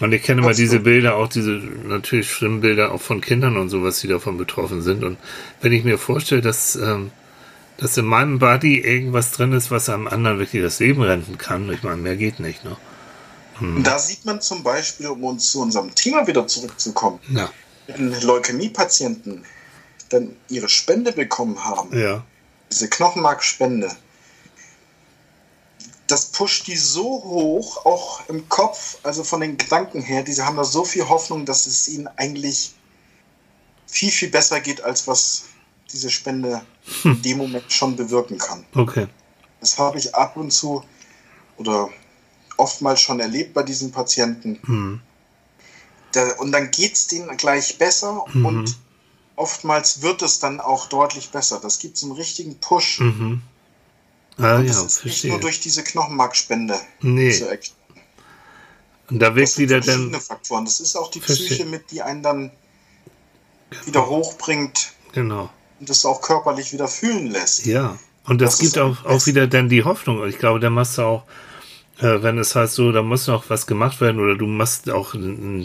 Und 0.00 0.12
ich 0.12 0.22
kenne 0.22 0.40
mal 0.40 0.54
diese 0.54 0.80
Bilder, 0.80 1.16
auch 1.16 1.28
diese 1.28 1.50
natürlich 1.50 2.30
schlimmen 2.30 2.60
Bilder 2.62 2.92
auch 2.92 3.00
von 3.00 3.20
Kindern 3.20 3.58
und 3.58 3.68
sowas, 3.68 4.00
die 4.00 4.08
davon 4.08 4.38
betroffen 4.38 4.80
sind. 4.80 5.04
Und 5.04 5.18
wenn 5.60 5.72
ich 5.72 5.84
mir 5.84 5.98
vorstelle, 5.98 6.40
dass 6.40 6.76
ähm, 6.76 7.10
dass 7.82 7.96
in 7.96 8.06
meinem 8.06 8.38
Body 8.38 8.78
irgendwas 8.78 9.32
drin 9.32 9.52
ist, 9.52 9.72
was 9.72 9.88
einem 9.88 10.06
anderen 10.06 10.38
wirklich 10.38 10.62
das 10.62 10.78
Leben 10.78 11.02
retten 11.02 11.36
kann. 11.36 11.70
Ich 11.72 11.82
meine, 11.82 11.96
mehr 11.96 12.16
geht 12.16 12.38
nicht. 12.38 12.64
Ne? 12.64 12.76
Hm. 13.58 13.82
Da 13.82 13.98
sieht 13.98 14.24
man 14.24 14.40
zum 14.40 14.62
Beispiel, 14.62 15.08
um 15.08 15.24
uns 15.24 15.50
zu 15.50 15.60
unserem 15.60 15.92
Thema 15.92 16.28
wieder 16.28 16.46
zurückzukommen, 16.46 17.18
ja. 17.30 17.50
wenn 17.88 18.12
Leukämie-Patienten 18.20 19.44
dann 20.10 20.36
ihre 20.48 20.68
Spende 20.68 21.10
bekommen 21.10 21.64
haben, 21.64 21.98
ja. 21.98 22.24
diese 22.70 22.88
Knochenmarkspende, 22.88 23.90
das 26.06 26.26
pusht 26.26 26.68
die 26.68 26.76
so 26.76 27.02
hoch, 27.02 27.84
auch 27.84 28.28
im 28.28 28.48
Kopf, 28.48 28.98
also 29.02 29.24
von 29.24 29.40
den 29.40 29.56
Gedanken 29.58 30.02
her, 30.02 30.22
diese 30.22 30.46
haben 30.46 30.56
da 30.56 30.64
so 30.64 30.84
viel 30.84 31.08
Hoffnung, 31.08 31.46
dass 31.46 31.66
es 31.66 31.88
ihnen 31.88 32.06
eigentlich 32.16 32.74
viel, 33.88 34.12
viel 34.12 34.30
besser 34.30 34.60
geht, 34.60 34.84
als 34.84 35.08
was 35.08 35.46
diese 35.90 36.10
Spende 36.10 36.62
hm. 37.02 37.12
in 37.12 37.22
dem 37.22 37.38
Moment 37.38 37.70
schon 37.72 37.96
bewirken 37.96 38.38
kann. 38.38 38.64
Okay. 38.74 39.08
Das 39.60 39.78
habe 39.78 39.98
ich 39.98 40.14
ab 40.14 40.36
und 40.36 40.50
zu 40.50 40.84
oder 41.56 41.88
oftmals 42.56 43.00
schon 43.00 43.20
erlebt 43.20 43.54
bei 43.54 43.62
diesen 43.62 43.92
Patienten. 43.92 44.58
Mhm. 44.62 45.00
Da, 46.12 46.32
und 46.34 46.52
dann 46.52 46.70
geht 46.70 46.94
es 46.94 47.06
denen 47.06 47.36
gleich 47.36 47.78
besser 47.78 48.24
mhm. 48.32 48.44
und 48.44 48.76
oftmals 49.36 50.02
wird 50.02 50.22
es 50.22 50.40
dann 50.40 50.60
auch 50.60 50.86
deutlich 50.86 51.30
besser. 51.30 51.60
Das 51.60 51.78
gibt 51.78 51.96
so 51.96 52.06
einen 52.06 52.16
richtigen 52.16 52.58
Push. 52.58 53.00
Mhm. 53.00 53.42
Ah, 54.38 54.56
und 54.56 54.68
das 54.68 54.76
ja, 54.76 54.82
ist 54.82 54.98
verstehe. 54.98 55.10
nicht 55.10 55.24
nur 55.30 55.40
durch 55.40 55.60
diese 55.60 55.84
Knochenmarkspende 55.84 56.78
nee. 57.00 57.30
zu 57.32 57.48
erkennen. 57.48 57.76
Und 59.10 59.18
da 59.20 59.34
wirkt 59.34 59.58
wieder 59.58 59.80
dann. 59.80 59.84
verschiedene 59.84 60.20
Faktoren. 60.20 60.64
Das 60.64 60.80
ist 60.80 60.96
auch 60.96 61.10
die 61.10 61.20
verstehe. 61.20 61.46
Psyche 61.46 61.66
mit, 61.66 61.90
die 61.90 62.02
einen 62.02 62.22
dann 62.22 62.50
wieder 63.84 64.06
hochbringt. 64.06 64.92
Genau 65.12 65.50
das 65.84 66.04
auch 66.04 66.20
körperlich 66.20 66.72
wieder 66.72 66.88
fühlen 66.88 67.30
lässt. 67.30 67.66
Ja, 67.66 67.98
und 68.24 68.40
das, 68.40 68.58
das 68.58 68.60
gibt 68.60 68.78
auch, 68.78 69.04
auch 69.04 69.26
wieder 69.26 69.46
dann 69.46 69.68
die 69.68 69.84
Hoffnung. 69.84 70.26
Ich 70.26 70.38
glaube, 70.38 70.60
da 70.60 70.70
machst 70.70 70.98
du 70.98 71.02
auch, 71.02 71.24
äh, 71.98 72.22
wenn 72.22 72.38
es 72.38 72.54
heißt 72.54 72.74
so, 72.74 72.92
da 72.92 73.02
muss 73.02 73.26
noch 73.26 73.50
was 73.50 73.66
gemacht 73.66 74.00
werden 74.00 74.20
oder 74.20 74.36
du 74.36 74.46
machst 74.46 74.90
auch 74.90 75.14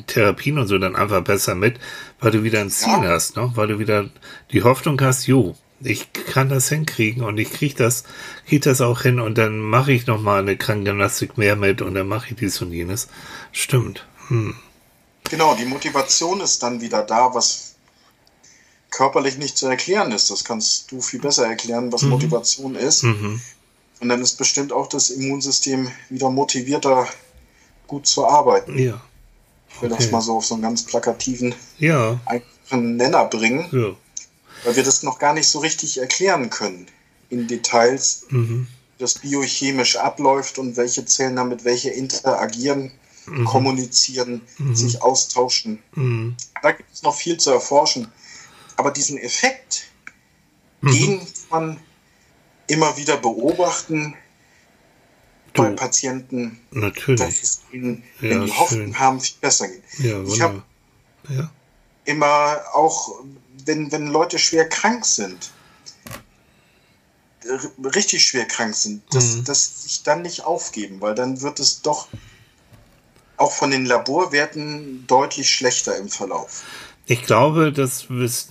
Therapien 0.08 0.58
und 0.58 0.68
so 0.68 0.78
dann 0.78 0.96
einfach 0.96 1.24
besser 1.24 1.56
mit, 1.56 1.80
weil 2.20 2.32
du 2.32 2.44
wieder 2.44 2.60
ein 2.60 2.70
Ziel 2.70 3.04
ja. 3.04 3.10
hast, 3.10 3.36
ne? 3.36 3.52
weil 3.56 3.68
du 3.68 3.80
wieder 3.80 4.10
die 4.52 4.64
Hoffnung 4.64 5.00
hast, 5.02 5.28
jo, 5.28 5.56
ich 5.80 6.12
kann 6.12 6.50
das 6.50 6.70
hinkriegen 6.70 7.24
und 7.24 7.38
ich 7.38 7.52
krieg 7.52 7.78
das, 7.78 8.04
krieg 8.48 8.64
das 8.64 8.82
auch 8.82 9.02
hin 9.02 9.20
und 9.20 9.38
dann 9.38 9.60
mache 9.60 9.91
ich 9.91 10.08
noch 10.08 10.20
mal 10.20 10.39
eine 10.39 10.58
Krankengymnastik 10.58 11.38
mehr 11.38 11.56
mit 11.56 11.82
und 11.82 11.94
dann 11.94 12.08
mache 12.08 12.30
ich 12.32 12.36
dies 12.36 12.62
und 12.62 12.72
jenes. 12.72 13.08
Stimmt. 13.52 14.08
Hm. 14.30 14.56
Genau, 15.30 15.56
die 15.56 15.66
Motivation 15.66 16.41
ist 16.41 16.64
dann 16.64 16.82
wieder 16.82 17.04
da, 17.04 17.34
was 17.34 17.76
körperlich 18.92 19.38
nicht 19.38 19.58
zu 19.58 19.68
erklären 19.68 20.12
ist. 20.12 20.32
Das 20.32 20.44
kannst 20.44 20.92
du 20.92 21.02
viel 21.02 21.20
besser 21.20 21.48
erklären, 21.48 21.92
was 21.92 22.04
mhm. 22.04 22.10
Motivation 22.10 22.76
ist. 22.76 23.04
Mhm. 23.04 23.42
Und 24.00 24.10
dann 24.10 24.22
ist 24.22 24.38
bestimmt 24.38 24.72
auch 24.72 24.88
das 24.88 25.10
Immunsystem 25.10 25.92
wieder 26.10 26.30
motivierter, 26.30 27.08
gut 27.88 28.06
zu 28.06 28.28
arbeiten. 28.28 28.78
Ja. 28.78 29.02
Ich 29.70 29.82
will 29.82 29.92
okay. 29.92 30.04
das 30.04 30.12
mal 30.12 30.22
so 30.22 30.38
auf 30.38 30.46
so 30.46 30.56
einen 30.56 30.64
ganz 30.64 30.84
plakativen 30.84 31.56
ja. 31.78 32.20
Nenner 32.72 33.26
bringen, 33.26 33.68
ja. 33.72 33.96
weil 34.64 34.76
wir 34.76 34.84
das 34.84 35.04
noch 35.04 35.20
gar 35.20 35.34
nicht 35.34 35.48
so 35.48 35.60
richtig 35.60 36.00
erklären 36.00 36.50
können 36.50 36.88
in 37.30 37.48
Details, 37.48 38.26
mhm. 38.30 38.68
wie 38.98 39.02
das 39.02 39.16
biochemisch 39.16 39.98
abläuft 39.98 40.60
und 40.60 40.78
welche 40.78 41.06
Zellen 41.06 41.36
damit 41.36 41.66
welche 41.66 41.90
interagieren, 41.90 42.92
mhm. 43.26 43.46
kommunizieren, 43.46 44.42
mhm. 44.58 44.76
sich 44.76 45.02
austauschen. 45.02 45.80
Mhm. 45.96 46.36
Da 46.62 46.72
gibt 46.72 46.94
es 46.94 47.04
noch 47.04 47.16
viel 47.16 47.38
zu 47.38 47.52
erforschen. 47.52 48.08
Aber 48.78 48.92
diesen 48.92 49.18
Effekt, 49.18 49.88
mhm. 50.82 50.92
den 50.92 51.20
kann 51.20 51.28
man 51.50 51.80
immer 52.68 52.96
wieder 52.98 53.18
beobachten 53.18 54.16
du, 55.54 55.64
bei 55.64 55.70
Patienten, 55.72 56.60
natürlich. 56.72 57.20
dass 57.20 57.44
es 57.44 57.62
ihnen, 57.72 58.04
ja, 58.22 58.30
wenn 58.30 58.46
die 58.46 58.52
Hoffnung 58.52 58.98
haben, 58.98 59.20
viel 59.20 59.38
besser 59.42 59.68
geht. 59.68 59.84
Ja, 60.00 60.24
ich 60.24 60.42
habe 60.42 60.64
ja. 61.30 61.52
immer 62.06 62.62
auch, 62.74 63.24
wenn, 63.66 63.92
wenn 63.92 64.08
Leute 64.08 64.40
schwer 64.40 64.70
krank 64.70 65.06
sind, 65.06 65.52
richtig 67.94 68.26
schwer 68.26 68.46
krank 68.46 68.76
sind, 68.76 69.04
dass, 69.14 69.36
mhm. 69.36 69.44
dass 69.46 69.84
sich 69.84 70.04
dann 70.04 70.22
nicht 70.22 70.44
aufgeben, 70.44 71.02
weil 71.02 71.16
dann 71.16 71.42
wird 71.42 71.60
es 71.60 71.82
doch 71.82 72.08
auch 73.38 73.52
von 73.52 73.72
den 73.72 73.86
Laborwerten 73.86 75.06
deutlich 75.08 75.50
schlechter 75.50 75.96
im 75.98 76.10
Verlauf. 76.10 76.64
Ich 77.10 77.24
glaube, 77.24 77.72
dass, 77.72 78.08
dass, 78.10 78.49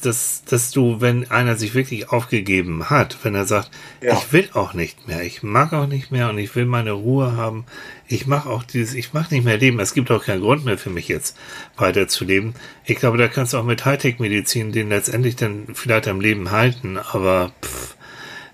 dass, 0.00 0.44
dass 0.44 0.70
du, 0.72 1.00
wenn 1.00 1.30
einer 1.30 1.56
sich 1.56 1.72
wirklich 1.72 2.10
aufgegeben 2.10 2.90
hat, 2.90 3.16
wenn 3.22 3.34
er 3.34 3.46
sagt, 3.46 3.70
ja. 4.02 4.12
ich 4.12 4.30
will 4.30 4.50
auch 4.52 4.74
nicht 4.74 5.08
mehr, 5.08 5.22
ich 5.22 5.42
mag 5.42 5.72
auch 5.72 5.86
nicht 5.86 6.12
mehr 6.12 6.28
und 6.28 6.36
ich 6.36 6.54
will 6.54 6.66
meine 6.66 6.92
Ruhe 6.92 7.34
haben, 7.34 7.64
ich 8.06 8.26
mache 8.26 8.50
auch 8.50 8.62
dieses, 8.62 8.94
ich 8.94 9.14
mache 9.14 9.32
nicht 9.32 9.44
mehr 9.44 9.56
leben, 9.56 9.80
es 9.80 9.94
gibt 9.94 10.10
auch 10.10 10.22
keinen 10.22 10.42
Grund 10.42 10.66
mehr 10.66 10.76
für 10.76 10.90
mich 10.90 11.08
jetzt 11.08 11.34
weiterzuleben. 11.78 12.54
Ich 12.84 12.98
glaube, 12.98 13.16
da 13.16 13.26
kannst 13.26 13.54
du 13.54 13.56
auch 13.58 13.64
mit 13.64 13.86
Hightech-Medizin 13.86 14.70
den 14.70 14.90
letztendlich 14.90 15.36
dann 15.36 15.68
vielleicht 15.72 16.08
am 16.08 16.20
Leben 16.20 16.50
halten, 16.50 16.98
aber 16.98 17.52
pff, 17.64 17.96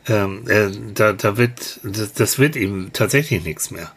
ähm, 0.07 0.49
äh, 0.49 0.71
da, 0.95 1.13
da 1.13 1.37
wird, 1.37 1.81
das, 1.83 2.13
das 2.13 2.39
wird 2.39 2.55
ihm 2.55 2.91
tatsächlich 2.93 3.43
nichts 3.43 3.73
mehr. 3.73 3.91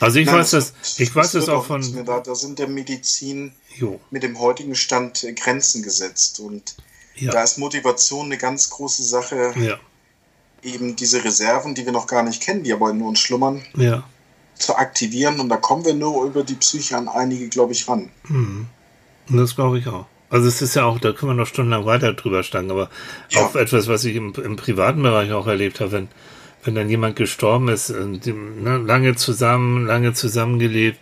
Also 0.00 0.18
ich 0.18 0.26
Nein, 0.26 0.36
weiß 0.36 0.50
das, 0.50 0.72
das, 0.74 1.00
ich 1.00 1.14
weiß 1.14 1.32
das 1.32 1.48
auch 1.48 1.64
von. 1.64 1.82
Da, 2.04 2.20
da 2.20 2.34
sind 2.34 2.58
der 2.58 2.68
Medizin 2.68 3.52
jo. 3.76 4.00
mit 4.10 4.22
dem 4.22 4.38
heutigen 4.38 4.74
Stand 4.74 5.26
Grenzen 5.36 5.82
gesetzt 5.82 6.40
und 6.40 6.76
ja. 7.16 7.32
da 7.32 7.42
ist 7.42 7.58
Motivation 7.58 8.26
eine 8.26 8.38
ganz 8.38 8.70
große 8.70 9.02
Sache. 9.02 9.52
Ja. 9.56 9.78
Eben 10.62 10.96
diese 10.96 11.22
Reserven, 11.22 11.74
die 11.74 11.84
wir 11.84 11.92
noch 11.92 12.08
gar 12.08 12.24
nicht 12.24 12.42
kennen, 12.42 12.64
die 12.64 12.72
aber 12.72 12.90
in 12.90 13.00
uns 13.00 13.20
schlummern, 13.20 13.62
ja. 13.76 14.02
zu 14.56 14.74
aktivieren 14.76 15.38
und 15.38 15.48
da 15.48 15.56
kommen 15.56 15.84
wir 15.84 15.94
nur 15.94 16.24
über 16.24 16.42
die 16.42 16.56
Psyche 16.56 16.96
an 16.96 17.06
einige, 17.06 17.48
glaube 17.48 17.72
ich, 17.72 17.88
ran. 17.88 18.10
Mhm. 18.28 18.66
Das 19.28 19.54
glaube 19.54 19.78
ich 19.78 19.86
auch. 19.86 20.06
Also 20.30 20.48
es 20.48 20.60
ist 20.60 20.74
ja 20.74 20.84
auch, 20.84 20.98
da 20.98 21.12
können 21.12 21.32
wir 21.32 21.36
noch 21.36 21.46
stundenlang 21.46 21.86
weiter 21.86 22.12
drüber 22.12 22.42
stangen, 22.42 22.70
aber 22.70 22.90
ja. 23.30 23.40
auch 23.40 23.54
etwas, 23.54 23.88
was 23.88 24.04
ich 24.04 24.16
im, 24.16 24.34
im 24.34 24.56
privaten 24.56 25.02
Bereich 25.02 25.32
auch 25.32 25.46
erlebt 25.46 25.80
habe, 25.80 25.92
wenn, 25.92 26.08
wenn 26.68 26.74
dann 26.74 26.90
jemand 26.90 27.16
gestorben 27.16 27.68
ist, 27.68 27.88
äh, 27.88 28.04
ne, 28.04 28.76
lange 28.76 29.16
zusammen, 29.16 29.86
lange 29.86 30.12
zusammengelebt, 30.12 30.98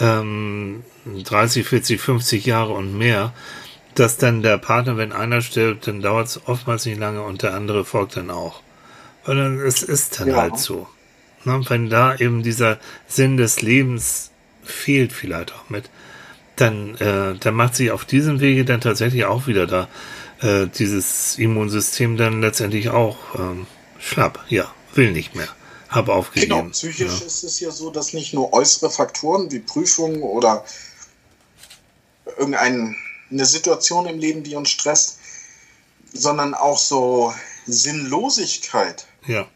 ähm, 0.00 0.84
30, 1.04 1.66
40, 1.66 2.00
50 2.00 2.46
Jahre 2.46 2.72
und 2.72 2.96
mehr, 2.96 3.34
dass 3.94 4.16
dann 4.16 4.40
der 4.40 4.56
Partner, 4.56 4.96
wenn 4.96 5.12
einer 5.12 5.42
stirbt, 5.42 5.86
dann 5.86 6.00
dauert 6.00 6.28
es 6.28 6.40
oftmals 6.46 6.86
nicht 6.86 6.98
lange 6.98 7.20
und 7.20 7.42
der 7.42 7.52
andere 7.52 7.84
folgt 7.84 8.16
dann 8.16 8.30
auch. 8.30 8.62
Weil 9.26 9.36
dann, 9.36 9.58
es 9.60 9.82
ist 9.82 10.18
dann 10.18 10.28
ja. 10.28 10.36
halt 10.36 10.56
so. 10.56 10.88
Ne, 11.44 11.60
wenn 11.68 11.90
da 11.90 12.16
eben 12.16 12.42
dieser 12.42 12.78
Sinn 13.06 13.36
des 13.36 13.60
Lebens 13.60 14.30
fehlt 14.62 15.12
vielleicht 15.12 15.52
auch 15.52 15.68
mit, 15.68 15.90
dann, 16.56 16.94
äh, 16.96 17.34
dann 17.38 17.54
macht 17.54 17.76
sich 17.76 17.90
auf 17.90 18.06
diesem 18.06 18.40
Wege 18.40 18.64
dann 18.64 18.80
tatsächlich 18.80 19.26
auch 19.26 19.46
wieder 19.46 19.66
da 19.66 19.88
äh, 20.40 20.68
dieses 20.68 21.36
Immunsystem 21.38 22.16
dann 22.16 22.40
letztendlich 22.40 22.88
auch 22.88 23.18
ähm, 23.38 23.66
schlapp. 23.98 24.44
Ja, 24.48 24.72
will 24.94 25.12
nicht 25.12 25.34
mehr. 25.34 25.48
Habe 25.88 26.14
aufgegeben. 26.14 26.56
Genau, 26.56 26.70
psychisch 26.70 27.20
ja. 27.20 27.26
ist 27.26 27.44
es 27.44 27.60
ja 27.60 27.70
so, 27.70 27.90
dass 27.90 28.14
nicht 28.14 28.32
nur 28.32 28.52
äußere 28.52 28.90
Faktoren 28.90 29.50
wie 29.50 29.58
Prüfungen 29.58 30.22
oder 30.22 30.64
irgendeine 32.38 32.96
Situation 33.30 34.06
im 34.06 34.18
Leben, 34.18 34.42
die 34.42 34.54
uns 34.54 34.70
stresst, 34.70 35.18
sondern 36.12 36.54
auch 36.54 36.78
so 36.78 37.34
Sinnlosigkeit. 37.66 39.06
Ja. 39.26 39.46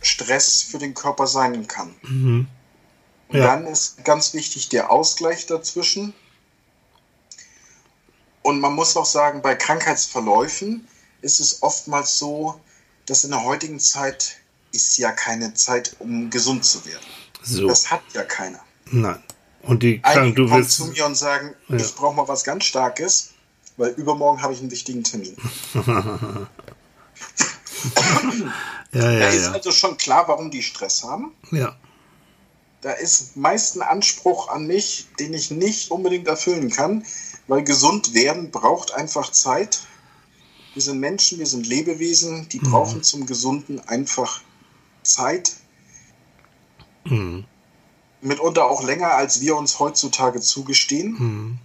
Stress 0.00 0.62
für 0.62 0.78
den 0.78 0.94
Körper 0.94 1.26
sein 1.26 1.66
kann. 1.66 1.94
Mhm. 2.02 2.48
Und 3.28 3.38
dann 3.38 3.66
ist 3.66 4.04
ganz 4.04 4.32
wichtig 4.32 4.68
der 4.68 4.90
Ausgleich 4.90 5.46
dazwischen. 5.46 6.14
Und 8.42 8.60
man 8.60 8.74
muss 8.74 8.96
auch 8.96 9.04
sagen, 9.04 9.42
bei 9.42 9.54
Krankheitsverläufen 9.54 10.88
ist 11.20 11.40
es 11.40 11.62
oftmals 11.62 12.18
so, 12.18 12.58
dass 13.08 13.24
in 13.24 13.30
der 13.30 13.44
heutigen 13.44 13.80
Zeit 13.80 14.36
ist 14.72 14.98
ja 14.98 15.12
keine 15.12 15.54
Zeit, 15.54 15.96
um 15.98 16.30
gesund 16.30 16.64
zu 16.64 16.84
werden. 16.84 17.04
So. 17.42 17.66
Das 17.66 17.90
hat 17.90 18.02
ja 18.14 18.22
keiner. 18.22 18.60
Nein. 18.86 19.22
Und 19.62 19.82
die 19.82 20.00
Einige 20.02 20.42
du 20.42 20.48
kommen 20.48 20.68
zu 20.68 20.86
mir 20.86 21.06
und 21.06 21.16
sagen, 21.16 21.54
ja. 21.68 21.76
ich 21.76 21.94
brauche 21.94 22.14
mal 22.14 22.28
was 22.28 22.44
ganz 22.44 22.64
Starkes, 22.64 23.30
weil 23.76 23.90
übermorgen 23.90 24.42
habe 24.42 24.52
ich 24.52 24.60
einen 24.60 24.70
wichtigen 24.70 25.04
Termin. 25.04 25.36
ja, 25.74 25.86
ja, 28.92 29.18
da 29.18 29.28
ist 29.28 29.44
ja. 29.44 29.52
also 29.52 29.72
schon 29.72 29.96
klar, 29.96 30.28
warum 30.28 30.50
die 30.50 30.62
Stress 30.62 31.02
haben. 31.02 31.32
Ja 31.50 31.76
da 32.80 32.92
ist 32.92 33.36
meist 33.36 33.76
ein 33.76 33.82
Anspruch 33.82 34.48
an 34.48 34.66
mich, 34.66 35.08
den 35.18 35.34
ich 35.34 35.50
nicht 35.50 35.90
unbedingt 35.90 36.28
erfüllen 36.28 36.70
kann, 36.70 37.04
weil 37.46 37.62
gesund 37.64 38.14
werden 38.14 38.50
braucht 38.50 38.94
einfach 38.94 39.32
Zeit. 39.32 39.80
Wir 40.74 40.82
sind 40.82 41.00
Menschen, 41.00 41.38
wir 41.38 41.46
sind 41.46 41.66
Lebewesen, 41.66 42.48
die 42.48 42.60
mhm. 42.60 42.70
brauchen 42.70 43.02
zum 43.02 43.26
Gesunden 43.26 43.80
einfach 43.80 44.40
Zeit. 45.02 45.56
Mhm. 47.04 47.44
Mitunter 48.20 48.66
auch 48.66 48.82
länger, 48.82 49.12
als 49.12 49.40
wir 49.40 49.56
uns 49.56 49.78
heutzutage 49.78 50.40
zugestehen. 50.40 51.12
Mhm. 51.12 51.58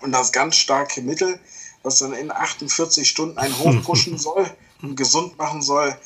Und 0.00 0.12
das 0.12 0.32
ganz 0.32 0.56
starke 0.56 1.02
Mittel, 1.02 1.38
was 1.82 1.98
dann 1.98 2.12
in 2.12 2.30
48 2.30 3.08
Stunden 3.08 3.38
einen 3.38 3.58
hochpushen 3.58 4.18
soll 4.18 4.48
und 4.82 4.96
gesund 4.96 5.38
machen 5.38 5.62
soll, 5.62 5.96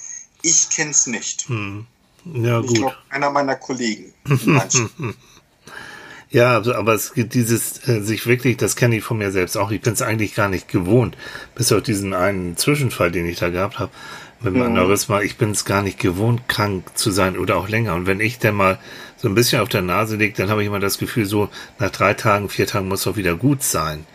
ich 0.43 0.71
kenne 0.71 0.93
es 0.93 1.07
nicht. 1.07 1.49
Mhm. 1.51 1.87
Ja, 2.25 2.61
ich 2.61 2.81
gut. 2.81 2.97
einer 3.09 3.31
meiner 3.31 3.57
Kollegen. 3.57 4.13
ja, 6.31 6.55
also, 6.55 6.75
aber 6.75 6.95
es 6.95 7.15
gibt 7.15 7.35
dieses, 7.35 7.89
äh, 7.89 8.01
sich 8.01 8.27
wirklich, 8.27 8.57
das 8.57 8.77
kenne 8.77 8.97
ich 8.97 9.05
von 9.05 9.19
mir 9.19 9.31
selbst 9.31 9.57
auch, 9.57 9.71
ich 9.71 9.81
bin 9.81 9.93
es 9.93 10.03
eigentlich 10.03 10.35
gar 10.35 10.49
nicht 10.49 10.69
gewohnt, 10.69 11.17
bis 11.55 11.73
auf 11.73 11.83
diesen 11.83 12.15
einen 12.15 12.57
Zwischenfall, 12.57 13.11
den 13.11 13.27
ich 13.27 13.39
da 13.39 13.49
gehabt 13.49 13.79
habe, 13.79 13.91
mit 14.41 14.55
meinem 14.55 14.73
mhm. 14.73 14.79
Aneurysma, 14.79 15.23
ich 15.23 15.37
bin 15.37 15.51
es 15.51 15.65
gar 15.65 15.83
nicht 15.83 15.99
gewohnt, 15.99 16.49
krank 16.49 16.85
zu 16.95 17.11
sein 17.11 17.37
oder 17.37 17.57
auch 17.57 17.69
länger. 17.69 17.95
Und 17.95 18.07
wenn 18.07 18.21
ich 18.21 18.39
dann 18.39 18.55
mal 18.55 18.79
so 19.17 19.29
ein 19.29 19.35
bisschen 19.35 19.61
auf 19.61 19.69
der 19.69 19.83
Nase 19.83 20.17
liege, 20.17 20.35
dann 20.37 20.49
habe 20.49 20.63
ich 20.63 20.69
immer 20.69 20.79
das 20.79 20.99
Gefühl, 20.99 21.25
so 21.25 21.49
nach 21.79 21.91
drei 21.91 22.15
Tagen, 22.15 22.49
vier 22.49 22.67
Tagen 22.67 22.89
muss 22.89 23.03
doch 23.03 23.17
wieder 23.17 23.35
gut 23.35 23.65
sein. 23.65 24.07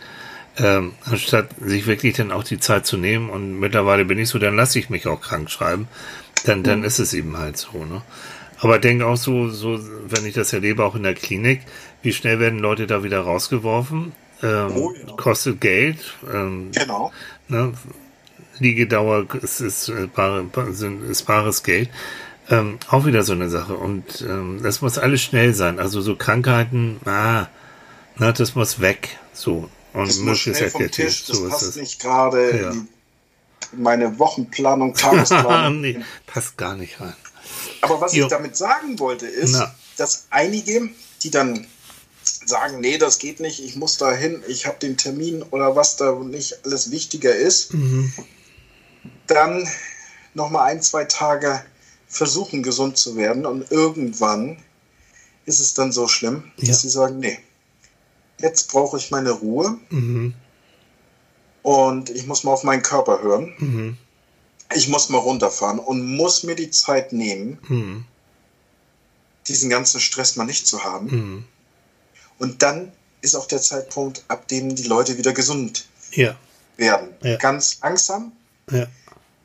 Ähm, 0.56 0.94
anstatt 1.04 1.50
sich 1.60 1.88
wirklich 1.88 2.16
dann 2.16 2.32
auch 2.32 2.44
die 2.44 2.60
Zeit 2.60 2.86
zu 2.86 2.96
nehmen 2.96 3.30
und 3.30 3.60
mittlerweile 3.60 4.06
bin 4.06 4.20
ich 4.20 4.30
so, 4.30 4.40
dann 4.40 4.56
lasse 4.56 4.78
ich 4.78 4.90
mich 4.90 5.08
auch 5.08 5.20
krank 5.20 5.50
schreiben 5.50 5.88
dann, 6.44 6.64
dann 6.64 6.80
mhm. 6.80 6.86
ist 6.86 7.00
es 7.00 7.14
eben 7.14 7.38
halt 7.38 7.58
so, 7.58 7.86
ne? 7.86 8.02
Aber 8.60 8.80
denke 8.80 9.06
auch 9.06 9.18
so, 9.18 9.50
so, 9.50 9.78
wenn 10.08 10.26
ich 10.26 10.36
das 10.36 10.54
erlebe, 10.54 10.86
auch 10.86 10.96
in 10.96 11.04
der 11.04 11.16
Klinik, 11.16 11.62
wie 12.04 12.14
schnell 12.14 12.40
werden 12.40 12.60
Leute 12.60 12.88
da 12.88 13.04
wieder 13.04 13.22
rausgeworfen? 13.22 14.14
Ähm, 14.42 14.72
oh, 14.76 14.94
ja. 14.94 15.16
Kostet 15.16 15.62
Geld. 15.62 15.98
Ähm, 16.32 16.72
genau. 16.74 17.12
Ne? 17.48 17.74
Liegedauer 18.60 19.26
ist, 19.42 19.62
ist, 19.62 19.90
äh, 19.90 20.08
ist 21.10 21.24
bares 21.24 21.64
Geld. 21.64 21.90
Ähm, 22.50 22.78
auch 22.90 23.06
wieder 23.06 23.24
so 23.24 23.34
eine 23.34 23.50
Sache. 23.50 23.76
Und 23.76 24.22
ähm, 24.22 24.60
das 24.62 24.82
muss 24.82 24.98
alles 24.98 25.22
schnell 25.22 25.54
sein. 25.54 25.80
Also 25.80 26.02
so 26.02 26.16
Krankheiten, 26.16 27.00
ah, 27.06 27.48
na, 28.18 28.32
das 28.32 28.54
muss 28.54 28.80
weg. 28.80 29.18
So. 29.34 29.70
Und 29.94 30.08
das 30.08 30.18
muss 30.20 30.40
schnell 30.40 30.70
vom 30.70 30.92
Tisch, 30.92 31.26
das 31.26 31.38
so 31.38 31.50
passt 31.50 31.64
ist 31.64 31.78
nicht 31.78 32.02
gerade 32.02 32.62
ja 32.62 32.74
meine 33.78 34.20
Wochenplanung, 34.20 34.94
Tagesplanung. 34.94 35.82
nee, 35.82 36.00
passt 36.26 36.58
gar 36.58 36.76
nicht 36.76 37.00
rein. 37.00 37.16
Aber 37.82 38.02
was 38.02 38.14
jo. 38.14 38.26
ich 38.26 38.30
damit 38.30 38.56
sagen 38.56 39.00
wollte, 39.00 39.26
ist, 39.26 39.54
Na. 39.54 39.74
dass 39.98 40.28
einige, 40.30 40.90
die 41.22 41.32
dann 41.32 41.66
sagen, 42.46 42.80
nee, 42.80 42.98
das 42.98 43.20
geht 43.20 43.40
nicht, 43.40 43.64
ich 43.64 43.76
muss 43.76 43.98
da 43.98 44.12
hin, 44.14 44.44
ich 44.48 44.66
habe 44.66 44.80
den 44.80 44.98
Termin 44.98 45.44
oder 45.44 45.76
was 45.76 45.96
da 45.96 46.14
nicht 46.14 46.66
alles 46.66 46.92
wichtiger 46.92 47.36
ist, 47.36 47.74
mhm. 47.74 48.12
dann 49.28 49.68
nochmal 50.34 50.72
ein, 50.72 50.82
zwei 50.82 51.06
Tage 51.06 51.64
versuchen, 52.08 52.64
gesund 52.64 52.98
zu 52.98 53.16
werden 53.16 53.46
und 53.46 53.72
irgendwann 53.72 54.58
ist 55.46 55.60
es 55.60 55.74
dann 55.74 55.92
so 55.92 56.08
schlimm, 56.08 56.52
dass 56.58 56.68
ja. 56.68 56.74
sie 56.76 56.90
sagen, 56.90 57.20
nee, 57.20 57.40
jetzt 58.40 58.70
brauche 58.72 58.98
ich 58.98 59.12
meine 59.12 59.32
Ruhe 59.32 59.78
Mhm. 59.90 60.34
und 61.64 62.10
ich 62.10 62.26
muss 62.28 62.44
mal 62.44 62.52
auf 62.54 62.64
meinen 62.64 62.82
Körper 62.84 63.22
hören. 63.22 63.54
Mhm. 63.58 63.98
Ich 64.76 64.88
muss 64.88 65.10
mal 65.10 65.20
runterfahren 65.20 65.80
und 65.80 66.16
muss 66.16 66.44
mir 66.44 66.56
die 66.56 66.72
Zeit 66.72 67.14
nehmen, 67.14 67.60
Mhm. 67.68 68.06
diesen 69.48 69.70
ganzen 69.70 70.00
Stress 70.00 70.36
mal 70.36 70.46
nicht 70.46 70.66
zu 70.68 70.84
haben. 70.84 71.46
Und 72.40 72.62
dann 72.62 72.92
ist 73.22 73.36
auch 73.36 73.48
der 73.48 73.62
Zeitpunkt, 73.62 74.24
ab 74.28 74.48
dem 74.48 74.76
die 74.76 74.84
Leute 74.84 75.18
wieder 75.18 75.34
gesund 75.34 75.86
Ja. 76.12 76.36
werden. 76.78 77.10
Ja. 77.22 77.38
Ganz 77.38 77.80
langsam. 77.82 78.32
Ja. 78.70 78.88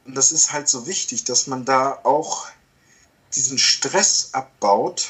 Und 0.05 0.15
das 0.15 0.33
ist 0.33 0.53
halt 0.53 0.69
so 0.69 0.87
wichtig, 0.87 1.25
dass 1.25 1.47
man 1.47 1.65
da 1.65 1.99
auch 2.03 2.47
diesen 3.35 3.59
Stress 3.59 4.31
abbaut, 4.33 5.09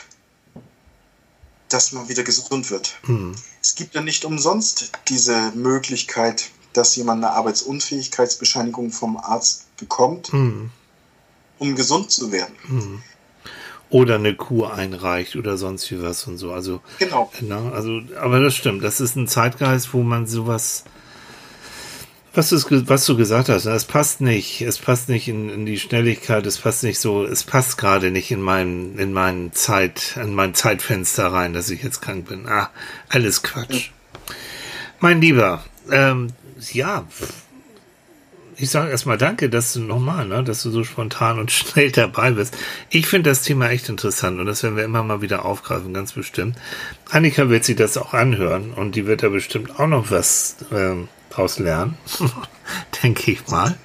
dass 1.68 1.92
man 1.92 2.08
wieder 2.08 2.24
gesund 2.24 2.70
wird. 2.70 2.94
Mhm. 3.06 3.34
Es 3.62 3.74
gibt 3.74 3.94
ja 3.94 4.00
nicht 4.00 4.24
umsonst 4.24 4.90
diese 5.08 5.52
Möglichkeit, 5.52 6.50
dass 6.72 6.96
jemand 6.96 7.22
eine 7.24 7.32
Arbeitsunfähigkeitsbescheinigung 7.34 8.90
vom 8.92 9.16
Arzt 9.18 9.64
bekommt, 9.76 10.32
Mhm. 10.32 10.70
um 11.58 11.76
gesund 11.76 12.10
zu 12.10 12.32
werden. 12.32 12.54
Mhm. 12.66 13.02
Oder 13.90 14.16
eine 14.16 14.34
Kur 14.34 14.74
einreicht 14.74 15.34
oder 15.36 15.56
sonst 15.56 15.90
wie 15.90 16.02
was 16.02 16.26
und 16.26 16.36
so. 16.36 16.52
Also, 16.52 16.80
Genau. 16.98 17.30
na, 17.40 17.70
also, 17.72 18.00
aber 18.20 18.40
das 18.40 18.54
stimmt. 18.54 18.84
Das 18.84 19.00
ist 19.00 19.16
ein 19.16 19.26
Zeitgeist, 19.26 19.94
wo 19.94 20.02
man 20.02 20.26
sowas, 20.26 20.84
was 22.34 22.50
du, 22.50 22.58
was 22.88 23.06
du 23.06 23.16
gesagt 23.16 23.48
hast, 23.48 23.64
ne, 23.64 23.72
es 23.72 23.84
passt 23.86 24.20
nicht. 24.20 24.60
Es 24.60 24.78
passt 24.78 25.08
nicht 25.08 25.26
in, 25.26 25.48
in 25.48 25.64
die 25.66 25.78
Schnelligkeit. 25.78 26.44
Es 26.46 26.58
passt 26.58 26.82
nicht 26.84 26.98
so, 27.00 27.24
es 27.24 27.44
passt 27.44 27.78
gerade 27.78 28.10
nicht 28.10 28.30
in 28.30 28.42
mein, 28.42 28.96
in 28.98 29.12
meinen 29.14 29.52
Zeit, 29.54 30.18
in 30.22 30.34
mein 30.34 30.54
Zeitfenster 30.54 31.32
rein, 31.32 31.54
dass 31.54 31.70
ich 31.70 31.82
jetzt 31.82 32.02
krank 32.02 32.28
bin. 32.28 32.46
Ah, 32.46 32.70
alles 33.08 33.42
Quatsch. 33.42 33.90
Mein 35.00 35.20
Lieber, 35.22 35.64
ähm, 35.90 36.28
ja, 36.72 37.06
ich 38.58 38.70
sage 38.70 38.90
erstmal 38.90 39.18
danke, 39.18 39.48
dass 39.48 39.72
du 39.72 39.80
nochmal, 39.80 40.26
ne, 40.26 40.42
dass 40.42 40.62
du 40.62 40.70
so 40.70 40.82
spontan 40.82 41.38
und 41.38 41.50
schnell 41.52 41.92
dabei 41.92 42.32
bist. 42.32 42.56
Ich 42.90 43.06
finde 43.06 43.30
das 43.30 43.42
Thema 43.42 43.70
echt 43.70 43.88
interessant 43.88 44.40
und 44.40 44.46
das 44.46 44.62
werden 44.62 44.76
wir 44.76 44.84
immer 44.84 45.02
mal 45.02 45.22
wieder 45.22 45.44
aufgreifen, 45.44 45.94
ganz 45.94 46.12
bestimmt. 46.12 46.56
Annika 47.10 47.48
wird 47.48 47.64
sich 47.64 47.76
das 47.76 47.96
auch 47.96 48.14
anhören 48.14 48.72
und 48.72 48.96
die 48.96 49.06
wird 49.06 49.22
da 49.22 49.28
bestimmt 49.28 49.78
auch 49.78 49.86
noch 49.86 50.10
was 50.10 50.56
ähm, 50.72 51.08
draus 51.30 51.58
lernen, 51.58 51.96
denke 53.02 53.30
ich 53.30 53.46
mal. 53.48 53.76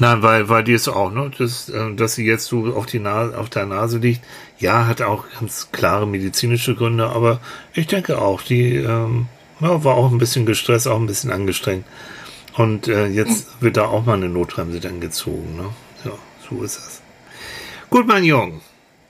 Nein, 0.00 0.22
weil, 0.22 0.48
weil 0.48 0.62
die 0.62 0.74
ist 0.74 0.86
auch, 0.86 1.12
ne, 1.12 1.30
dass, 1.36 1.68
äh, 1.68 1.94
dass 1.94 2.14
sie 2.14 2.24
jetzt 2.24 2.46
so 2.46 2.72
auf, 2.74 2.86
die 2.86 3.00
Nase, 3.00 3.36
auf 3.36 3.50
der 3.50 3.66
Nase 3.66 3.98
liegt, 3.98 4.20
ja, 4.58 4.86
hat 4.86 5.02
auch 5.02 5.24
ganz 5.40 5.70
klare 5.72 6.06
medizinische 6.06 6.76
Gründe, 6.76 7.08
aber 7.08 7.40
ich 7.74 7.88
denke 7.88 8.18
auch, 8.18 8.42
die 8.42 8.76
ähm, 8.76 9.26
ja, 9.60 9.82
war 9.82 9.96
auch 9.96 10.12
ein 10.12 10.18
bisschen 10.18 10.46
gestresst, 10.46 10.86
auch 10.86 11.00
ein 11.00 11.06
bisschen 11.06 11.32
angestrengt. 11.32 11.84
Und 12.58 12.88
äh, 12.88 13.06
jetzt 13.06 13.46
wird 13.62 13.76
da 13.78 13.86
auch 13.86 14.04
mal 14.04 14.14
eine 14.14 14.28
Notbremse 14.28 14.80
dann 14.80 15.00
gezogen. 15.00 15.56
Ne? 15.56 15.70
Ja, 16.04 16.12
so 16.50 16.62
ist 16.62 16.76
es. 16.78 17.00
Gut, 17.88 18.06
mein 18.06 18.24
Junge. 18.24 18.60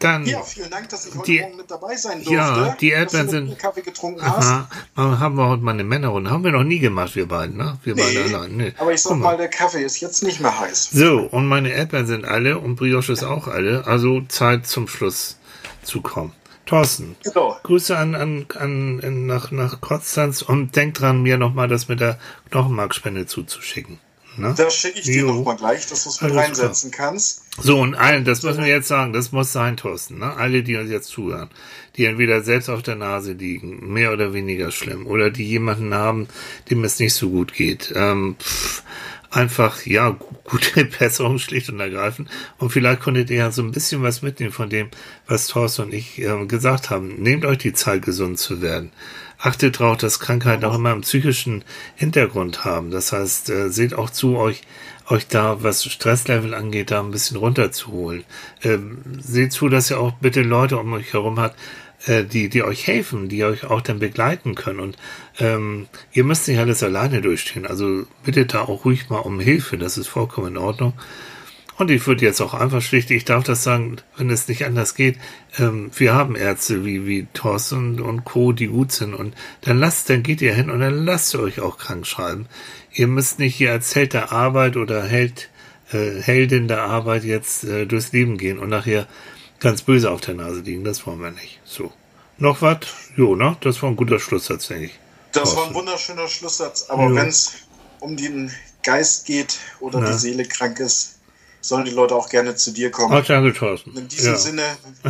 Dann, 0.01 0.25
Ja, 0.27 0.41
vielen 0.43 0.71
Dank, 0.71 0.89
dass 0.91 1.07
ich 1.07 1.15
heute 1.17 1.25
Die- 1.27 1.41
Morgen 1.41 1.57
mit 1.57 1.69
dabei 1.69 1.97
sein 1.97 2.19
durfte. 2.19 2.33
Ja, 2.35 2.77
die 2.81 2.91
Erdbeeren 2.91 3.29
sind- 3.29 3.59
Kaffee 3.59 3.81
getrunken 3.81 4.23
hast. 4.23 4.47
aha, 4.47 4.69
mal- 4.95 5.19
haben 5.19 5.35
wir 5.37 5.49
heute 5.49 5.63
mal 5.65 5.73
eine 5.73 5.83
Männerrunde. 5.83 6.31
Haben 6.31 6.45
wir 6.45 6.53
noch 6.53 6.63
nie 6.63 6.79
gemacht, 6.79 7.17
wir 7.17 7.27
beiden, 7.27 7.57
ne? 7.57 7.79
Wir 7.83 7.97
beide 7.97 8.13
Nee, 8.29 8.33
allein. 8.35 8.57
Nee. 8.57 8.73
aber 8.79 8.93
ich 8.93 9.03
sag 9.03 9.17
mal, 9.17 9.37
der 9.37 9.49
Kaffee 9.49 9.83
ist 9.83 9.99
jetzt 10.01 10.23
nicht 10.23 10.39
mehr 10.41 10.57
heiß. 10.61 10.91
So, 10.93 11.23
und 11.23 11.49
meine 11.49 11.71
Erdbeeren 11.71 12.07
sind 12.07 12.25
alle 12.27 12.59
und 12.59 12.77
Brioche 12.77 13.13
ist 13.13 13.25
auch 13.25 13.49
alle. 13.49 13.89
Also 13.89 14.21
Zeit 14.29 14.69
zum 14.69 14.87
Schluss 14.87 15.37
zu 15.83 16.01
kommen. 16.01 16.33
Thorsten, 16.69 17.17
Genau. 17.25 17.57
Grüße 17.63 17.97
an, 17.97 18.15
an, 18.15 18.47
an, 18.55 19.27
nach, 19.27 19.51
nach 19.51 19.81
Konstanz 19.81 20.43
und 20.43 20.77
denk 20.77 20.95
dran, 20.95 21.23
mir 21.23 21.39
nochmal 21.39 21.67
das 21.67 21.89
mit 21.89 22.01
der 22.01 22.19
Knochenmarkspende 22.51 23.25
zuzuschicken. 23.25 23.99
Ne? 24.37 24.55
Das 24.57 24.75
schicke 24.75 24.99
ich 24.99 25.07
dir 25.07 25.25
nochmal 25.25 25.57
gleich, 25.57 25.87
dass 25.87 26.05
du 26.05 26.11
es 26.11 26.21
mit 26.21 26.31
Alles 26.31 26.45
reinsetzen 26.45 26.91
kannst. 26.91 27.43
So, 27.61 27.81
und 27.81 27.95
allen, 27.95 28.25
das 28.25 28.43
müssen 28.43 28.63
wir 28.63 28.69
jetzt 28.69 28.87
sagen, 28.87 29.13
das 29.13 29.33
muss 29.33 29.51
sein, 29.53 29.77
Thorsten, 29.77 30.19
ne? 30.19 30.37
Alle, 30.37 30.63
die 30.63 30.77
uns 30.77 30.91
jetzt 30.91 31.09
zuhören, 31.09 31.49
die 31.97 32.05
entweder 32.05 32.43
selbst 32.43 32.69
auf 32.69 32.83
der 32.83 32.95
Nase 32.95 33.33
liegen, 33.33 33.93
mehr 33.93 34.13
oder 34.13 34.35
weniger 34.35 34.71
schlimm, 34.71 35.07
oder 35.07 35.31
die 35.31 35.49
jemanden 35.49 35.93
haben, 35.95 36.29
dem 36.71 36.85
es 36.85 37.01
nicht 37.01 37.15
so 37.15 37.31
gut 37.31 37.53
geht. 37.55 37.93
Ähm, 37.97 38.37
pff, 38.39 38.85
einfach, 39.31 39.85
ja, 39.87 40.11
gu- 40.11 40.35
gute 40.45 40.85
Besserung 40.99 41.39
schlicht 41.39 41.69
und 41.71 41.81
ergreifend. 41.81 42.29
Und 42.59 42.71
vielleicht 42.71 43.01
konntet 43.01 43.31
ihr 43.31 43.37
ja 43.37 43.51
so 43.51 43.63
ein 43.63 43.73
bisschen 43.73 44.03
was 44.03 44.23
mitnehmen 44.23 44.53
von 44.53 44.69
dem, 44.71 44.89
was 45.27 45.47
Thorsten 45.49 45.83
und 45.83 45.95
ich 45.95 46.19
äh, 46.21 46.47
gesagt 46.47 46.91
haben. 46.91 47.15
Nehmt 47.23 47.45
euch 47.45 47.59
die 47.59 47.73
Zeit, 47.73 48.03
gesund 48.03 48.39
zu 48.39 48.63
werden. 48.63 48.91
Achtet 49.39 49.79
darauf, 49.79 49.99
dass 49.99 50.19
Krankheiten 50.19 50.65
auch 50.65 50.75
immer 50.75 50.91
einen 50.93 51.03
psychischen 51.03 51.65
Hintergrund 51.95 52.65
haben. 52.65 52.91
Das 52.91 53.13
heißt, 53.13 53.51
äh, 53.51 53.69
seht 53.71 53.95
auch 53.95 54.11
zu, 54.11 54.37
euch, 54.37 54.63
euch 55.09 55.29
da, 55.29 55.63
was 55.63 55.85
Stresslevel 55.85 56.55
angeht, 56.55 56.91
da 56.91 57.01
ein 57.01 57.13
bisschen 57.13 57.37
runterzuholen. 57.37 58.25
Ähm, 58.63 58.99
seht 59.21 59.53
zu, 59.53 59.69
dass 59.69 59.91
ihr 59.91 60.01
auch 60.01 60.13
bitte 60.15 60.43
Leute 60.43 60.77
um 60.79 60.93
euch 60.93 61.13
herum 61.13 61.39
habt, 61.39 61.57
äh, 62.07 62.25
die, 62.25 62.49
die 62.49 62.63
euch 62.63 62.87
helfen, 62.87 63.29
die 63.29 63.45
euch 63.45 63.65
auch 63.65 63.81
dann 63.81 63.99
begleiten 63.99 64.55
können. 64.55 64.81
Und 64.81 64.97
ähm, 65.39 65.87
ihr 66.13 66.25
müsst 66.25 66.49
nicht 66.49 66.59
alles 66.59 66.83
alleine 66.83 67.21
durchstehen. 67.21 67.67
Also 67.67 68.07
bittet 68.25 68.55
da 68.55 68.63
auch 68.63 68.85
ruhig 68.85 69.09
mal 69.09 69.19
um 69.19 69.41
Hilfe. 69.41 69.79
Das 69.79 69.99
ist 69.99 70.09
vollkommen 70.09 70.49
in 70.49 70.59
Ordnung. 70.59 70.95
Und 71.79 71.93
ich 71.93 72.05
würde 72.09 72.25
jetzt 72.25 72.41
auch 72.41 72.55
einfach 72.55 72.83
schlicht, 72.83 73.13
ich 73.13 73.25
darf 73.25 73.45
das 73.45 73.63
sagen, 73.63 73.99
wenn 74.17 74.31
es 74.31 74.49
nicht 74.49 74.65
anders 74.65 74.97
geht, 74.97 75.17
ähm, 75.59 75.93
wir 75.97 76.13
haben 76.13 76.35
Ärzte 76.35 76.85
wie, 76.85 77.07
wie 77.07 77.29
Thorsten 77.35 78.01
und 78.01 78.25
Co., 78.25 78.51
die 78.53 78.67
gut 78.67 78.91
sind. 78.91 79.15
Und 79.15 79.35
dann 79.61 79.79
lasst, 79.79 80.11
dann 80.11 80.25
geht 80.25 80.43
ihr 80.43 80.53
hin 80.55 80.71
und 80.71 80.81
dann 80.81 81.05
lasst 81.05 81.35
ihr 81.35 81.41
euch 81.41 81.61
auch 81.61 81.79
krank 81.79 82.05
schreiben. 82.05 82.47
Ihr 82.93 83.07
müsst 83.07 83.39
nicht 83.39 83.55
hier 83.55 83.71
als 83.71 83.95
Held 83.95 84.13
der 84.13 84.33
Arbeit 84.33 84.77
oder 84.77 85.05
Held, 85.05 85.51
äh, 85.93 86.21
Heldin 86.21 86.67
der 86.67 86.83
Arbeit 86.83 87.23
jetzt 87.23 87.63
äh, 87.63 87.87
durchs 87.87 88.11
Leben 88.11 88.39
gehen 88.39 88.59
und 88.59 88.71
nachher 88.71 89.07
ganz 89.61 89.83
böse 89.83 90.11
auf 90.11 90.21
der 90.21 90.35
Nase 90.35 90.61
liegen. 90.61 90.85
Das 90.85 91.07
wollen 91.07 91.21
wir 91.21 91.31
nicht. 91.31 91.61
So. 91.65 91.93
Noch 92.39 92.63
was? 92.63 92.79
Jo, 93.17 93.35
ne? 93.35 93.57
Das 93.61 93.83
war 93.83 93.91
ein 93.91 93.97
guter 93.97 94.19
Schlusssatz, 94.21 94.69
denke 94.69 94.87
ich. 94.87 94.99
Das 95.33 95.55
war 95.57 95.67
ein 95.67 95.75
wunderschöner 95.75 96.29
Schlusssatz. 96.29 96.87
Aber 96.89 97.15
wenn 97.15 97.29
es 97.29 97.53
um 98.01 98.17
den 98.17 98.51
Geist 98.83 99.27
geht 99.27 99.59
oder 99.81 100.01
Na. 100.01 100.13
die 100.13 100.19
Seele 100.19 100.45
krank 100.45 100.79
ist, 100.81 101.17
sollen 101.61 101.85
die 101.85 101.91
Leute 101.91 102.15
auch 102.15 102.29
gerne 102.29 102.55
zu 102.55 102.71
dir 102.71 102.91
kommen. 102.91 103.13
Ach, 103.13 103.27
danke, 103.27 103.53
Thorsten. 103.53 103.95
In 103.97 104.07
diesem 104.09 104.33
Ja. 104.33 104.39
Sinne, 104.39 104.63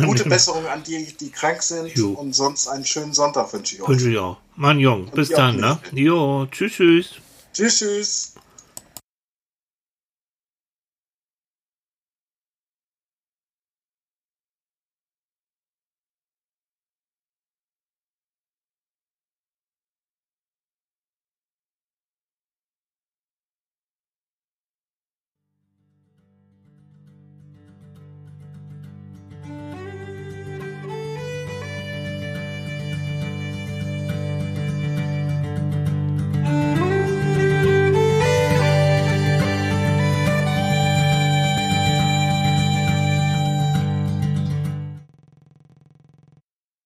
gute 0.05 0.23
Besserung 0.29 0.65
an 0.65 0.83
die, 0.83 1.15
die 1.19 1.29
krank 1.29 1.61
sind. 1.61 1.95
Jo. 1.95 2.13
Und 2.13 2.33
sonst 2.33 2.67
einen 2.67 2.85
schönen 2.85 3.13
Sonntag 3.13 3.53
wünsche 3.53 3.75
ich 3.75 3.81
euch. 3.83 3.87
Wünsche 3.87 4.09
ich 4.09 4.17
auch. 4.17 4.37
Mann, 4.55 4.79
Jung, 4.79 5.09
bis 5.11 5.29
dann, 5.29 5.57
ne? 5.57 5.79
Jo, 5.93 6.47
tschüss, 6.51 6.73
tschüss. 6.73 7.09
Tschüss, 7.53 7.77
tschüss. 7.77 8.33